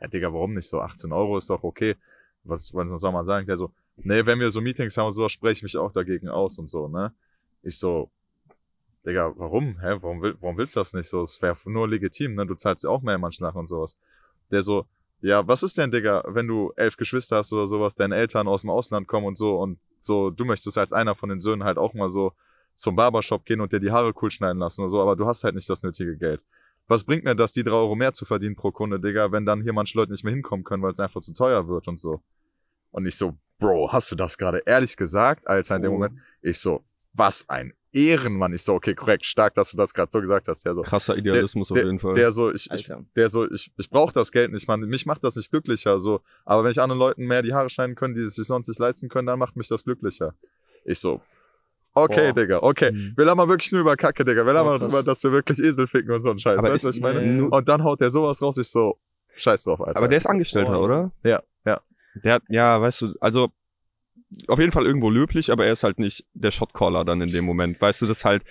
[0.00, 0.80] ja, Digga, warum nicht so?
[0.80, 1.96] 18 Euro ist doch okay.
[2.44, 3.46] Was wollen soll man sagen?
[3.46, 6.28] Der so, nee, wenn wir so Meetings haben und so, spreche ich mich auch dagegen
[6.28, 7.12] aus und so, ne?
[7.62, 8.10] Ich so,
[9.06, 9.80] Digga, warum?
[9.80, 11.22] Hä, warum, will, warum willst du das nicht so?
[11.22, 12.46] Es wäre nur legitim, ne?
[12.46, 13.98] Du zahlst ja auch mehr Sachen und sowas.
[14.50, 14.86] Der so,
[15.24, 18.60] ja, was ist denn, Digga, wenn du elf Geschwister hast oder sowas, deine Eltern aus
[18.60, 21.78] dem Ausland kommen und so und so, du möchtest als einer von den Söhnen halt
[21.78, 22.32] auch mal so
[22.74, 25.42] zum Barbershop gehen und dir die Haare cool schneiden lassen oder so, aber du hast
[25.42, 26.42] halt nicht das nötige Geld.
[26.88, 29.62] Was bringt mir das, die drei Euro mehr zu verdienen pro Kunde, Digga, wenn dann
[29.62, 32.20] hier manche Leute nicht mehr hinkommen können, weil es einfach zu teuer wird und so.
[32.90, 35.94] Und ich so, Bro, hast du das gerade ehrlich gesagt, Alter, in dem Oh.
[35.94, 36.18] Moment?
[36.42, 36.84] Ich so,
[37.14, 38.52] was ein Ehrenmann.
[38.52, 40.64] Ich so, okay, korrekt, stark, dass du das gerade so gesagt hast.
[40.64, 42.14] Der so, Krasser Idealismus auf jeden Fall.
[42.14, 45.24] der so, ich, ich der so, ich, ich brauche das Geld nicht, man, mich macht
[45.24, 46.20] das nicht glücklicher, so.
[46.44, 48.78] Aber wenn ich anderen Leuten mehr die Haare schneiden können, die es sich sonst nicht
[48.80, 50.34] leisten können, dann macht mich das glücklicher.
[50.84, 51.20] Ich so,
[51.94, 52.40] Okay, Boah.
[52.40, 52.90] Digga, okay.
[52.90, 53.12] Mhm.
[53.16, 54.44] Wir labern wirklich nur über Kacke, Digga.
[54.44, 54.90] Wir labern krass.
[54.90, 56.58] drüber, dass wir wirklich Esel ficken und so einen Scheiß.
[56.58, 57.48] Aber weißt du, was ich meine?
[57.48, 58.98] Und dann haut der sowas raus, ich so,
[59.36, 59.96] scheiß drauf, Alter.
[59.98, 60.82] Aber der ist Angestellter, Boah.
[60.82, 61.12] oder?
[61.22, 61.80] Ja, ja.
[62.22, 63.50] Der hat, ja, weißt du, also
[64.48, 67.44] auf jeden Fall irgendwo löblich, aber er ist halt nicht der Shotcaller dann in dem
[67.44, 67.80] Moment.
[67.80, 68.42] Weißt du, das halt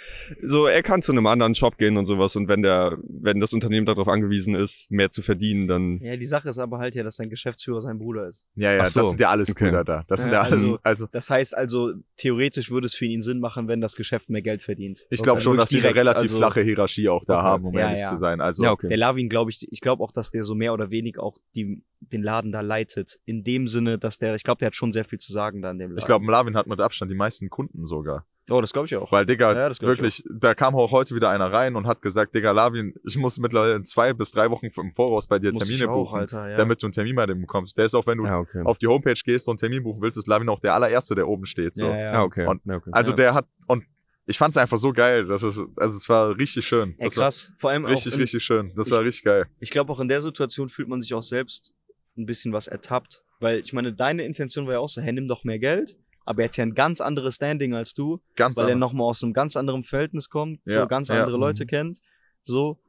[0.41, 3.53] so, er kann zu einem anderen Shop gehen und sowas und wenn der, wenn das
[3.53, 7.03] Unternehmen darauf angewiesen ist, mehr zu verdienen, dann Ja, die Sache ist aber halt ja,
[7.03, 8.45] dass sein Geschäftsführer sein Bruder ist.
[8.55, 9.01] ja, ja, so.
[9.01, 9.65] das sind ja alles Okay.
[9.65, 10.03] Brüder da.
[10.07, 13.21] Das sind Ja, ja alles, also- also, Das heißt also, theoretisch würde es für ihn
[13.21, 14.99] Sinn machen, wenn das Geschäft mehr Geld verdient.
[15.09, 17.43] ich glaube Also schon, dass die eine relativ also, flache Hierarchie auch da Okay.
[17.43, 18.09] haben, um Ja, ehrlich ja.
[18.09, 18.41] zu sein.
[18.41, 18.87] Also, ja, okay.
[18.89, 21.83] Der Lavin, glaube ich, ich glaube auch, dass der so mehr oder weniger auch die,
[21.99, 23.19] den Laden da leitet.
[23.25, 25.72] In dem Sinne, dass der, ich glaube, der hat schon sehr viel zu sagen da
[25.73, 25.97] in dem Laden.
[25.99, 28.25] ich glaube, Lavin hat mit Abstand die meisten Kunden sogar.
[28.49, 29.09] Oh, das glaube ich auch.
[29.11, 32.35] Weil, Digga, Ja, das wirklich, da kam auch heute wieder einer rein und hat gesagt,
[32.35, 35.59] Digga, Lavin, ich muss mittlerweile in zwei bis drei Wochen im Voraus bei dir Muss
[35.65, 36.57] Termine auch, buchen, Alter, ja.
[36.57, 37.77] damit du einen Termin bei dem bekommst.
[37.77, 38.61] Der ist auch, wenn du ja, okay.
[38.65, 41.27] auf die Homepage gehst und einen Termin buchen willst, ist Lavin auch der allererste, der
[41.29, 41.75] oben steht.
[41.75, 41.87] So.
[41.87, 42.13] ja, ja.
[42.13, 42.45] Ja, okay.
[42.45, 42.89] Und- ja, okay.
[42.91, 43.15] Also Ja.
[43.15, 43.85] der hat, und
[44.25, 46.95] ich fand's einfach so geil, dass es, also es war richtig schön.
[46.97, 47.51] Ey, Das war krass.
[47.57, 48.73] Vor allem richtig, auch in, richtig schön.
[48.75, 49.45] Das ich- war richtig geil.
[49.61, 51.73] ich glaube auch in der Situation fühlt man sich auch selbst
[52.17, 53.23] ein bisschen was ertappt.
[53.43, 55.95] Weil ich meine, deine Intention war ja auch so, hey, nimm doch mehr Geld.
[56.25, 58.91] Aber er hat ja ein ganz anderes Standing als du, Ganz weil er anders.
[58.91, 61.19] nochmal aus einem ganz anderen Verhältnis kommt, Ja, so ganz ja.
[61.21, 61.67] andere Leute Mhm.
[61.67, 61.99] kennt.
[62.43, 62.79] So.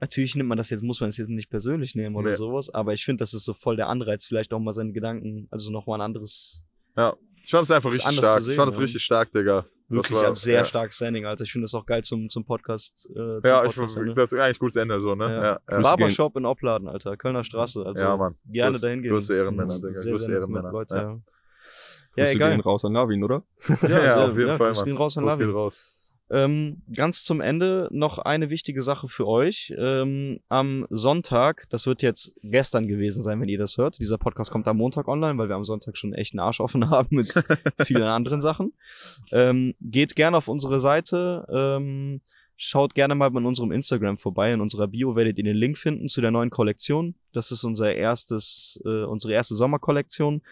[0.00, 2.36] Natürlich nimmt man das jetzt, muss man es jetzt nicht persönlich nehmen oder Nee.
[2.36, 5.48] sowas, aber ich finde, das ist so voll der Anreiz, vielleicht auch mal seine Gedanken,
[5.50, 6.62] also nochmal ein anderes,
[7.42, 8.42] Ich fand es einfach richtig stark.
[8.42, 8.82] sehen, ich fand es ja.
[8.82, 9.66] richtig stark, Digga.
[9.90, 10.64] Wirklich war, als sehr ja.
[10.64, 11.44] starkes Standing, Alter.
[11.44, 13.08] Ich finde das auch geil zum, zum Podcast.
[13.10, 14.14] Äh, zum Ja, ich, Podcast ne?
[14.14, 15.24] das ist eigentlich gutes Ende so, ne?
[15.24, 15.42] Ja.
[15.42, 15.80] Ja, ja.
[15.80, 17.16] Barbershop in Opladen, Alter.
[17.16, 17.84] Kölner Straße.
[17.86, 18.34] Also Ja, Mann.
[18.46, 19.12] gerne Grüß- dahin gehen.
[19.12, 19.88] grüße Ehrenmänner, Digga.
[20.04, 20.72] nette Ehrenmänner.
[20.72, 21.02] Leute, Ja.
[21.02, 21.18] ja.
[22.16, 22.50] Ja, Grüße egal.
[22.52, 23.42] gehen raus an Lavin, oder?
[23.68, 25.97] Ja, sehr- auf jeden ja, Fall, Grüße gehen raus an geht raus.
[26.30, 29.72] Ähm, ganz zum Ende noch eine wichtige Sache für euch.
[29.78, 33.98] Ähm, am Sonntag, das wird jetzt gestern gewesen sein, wenn ihr das hört.
[33.98, 36.90] Dieser Podcast kommt am Montag online, weil wir am Sonntag schon echt einen Arsch offen
[36.90, 37.32] haben mit
[37.84, 38.72] vielen anderen Sachen.
[39.32, 41.46] Ähm, geht gerne auf unsere Seite.
[41.50, 42.20] Ähm,
[42.58, 44.52] schaut gerne mal in unserem Instagram vorbei.
[44.52, 47.14] In unserer Bio werdet ihr den Link finden zu der neuen Kollektion.
[47.32, 50.42] Das ist unser erstes, äh, unsere erste Sommerkollektion.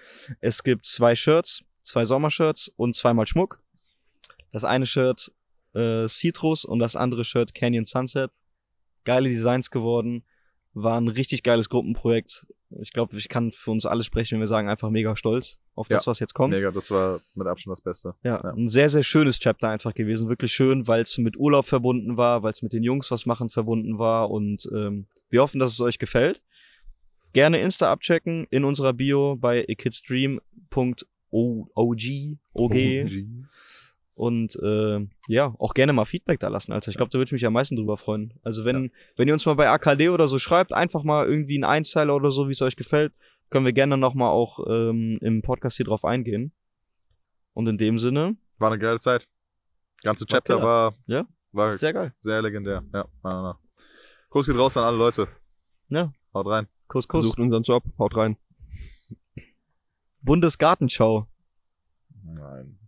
[0.40, 3.61] Es gibt zwei Shirts, zwei Sommershirts und zweimal Schmuck.
[4.53, 5.32] Das eine Shirt
[5.77, 8.31] äh, Citrus und das andere Shirt Canyon Sunset.
[9.05, 10.24] Geile Designs geworden.
[10.74, 12.47] War ein richtig geiles Gruppenprojekt.
[12.82, 15.89] Ich glaube, ich kann für uns alle sprechen, wenn wir sagen, einfach mega stolz auf
[15.89, 16.53] das, Ja, was jetzt kommt.
[16.53, 18.15] Mega, das war mit Abstand das Beste.
[18.24, 18.51] Ja, Ja.
[18.53, 20.28] ein sehr, sehr schönes Chapter einfach gewesen.
[20.28, 23.48] Wirklich schön, weil es mit Urlaub verbunden war, weil es mit den Jungs was machen
[23.48, 24.31] verbunden war.
[24.31, 26.43] Und ähm, wir hoffen, dass es euch gefällt.
[27.32, 31.05] Gerne Insta abchecken in unserer Bio bei akidsdream.og.
[32.55, 32.77] OG.
[34.16, 36.88] Und äh, ja, auch gerne mal Feedback da lassen, Alter.
[36.90, 38.32] Ich glaube, da würde ich mich am meisten drüber freuen.
[38.43, 41.64] Also wenn, wenn ihr uns mal bei AKD oder so schreibt, einfach mal irgendwie einen
[41.64, 43.12] Einzeiler oder so, wie es euch gefällt,
[43.51, 46.52] können wir gerne nochmal auch ähm, im Podcast hier drauf eingehen.
[47.52, 49.28] Und in dem Sinne, War eine geile Zeit.
[50.02, 50.66] Ganze War Chapter killer.
[50.66, 51.26] war, Ja.
[51.52, 52.14] war sehr geil.
[52.16, 52.84] sehr legenär.
[52.94, 53.59] Ja, na, na.
[54.30, 55.28] Gruß geht raus an alle Leute.
[55.90, 56.10] Ja.
[56.32, 56.68] Haut rein.
[56.88, 57.26] Kuss, Kuss.
[57.26, 58.38] Sucht unseren Job, haut rein.
[60.22, 61.26] Bundesgartenschau.
[62.24, 62.78] Nein.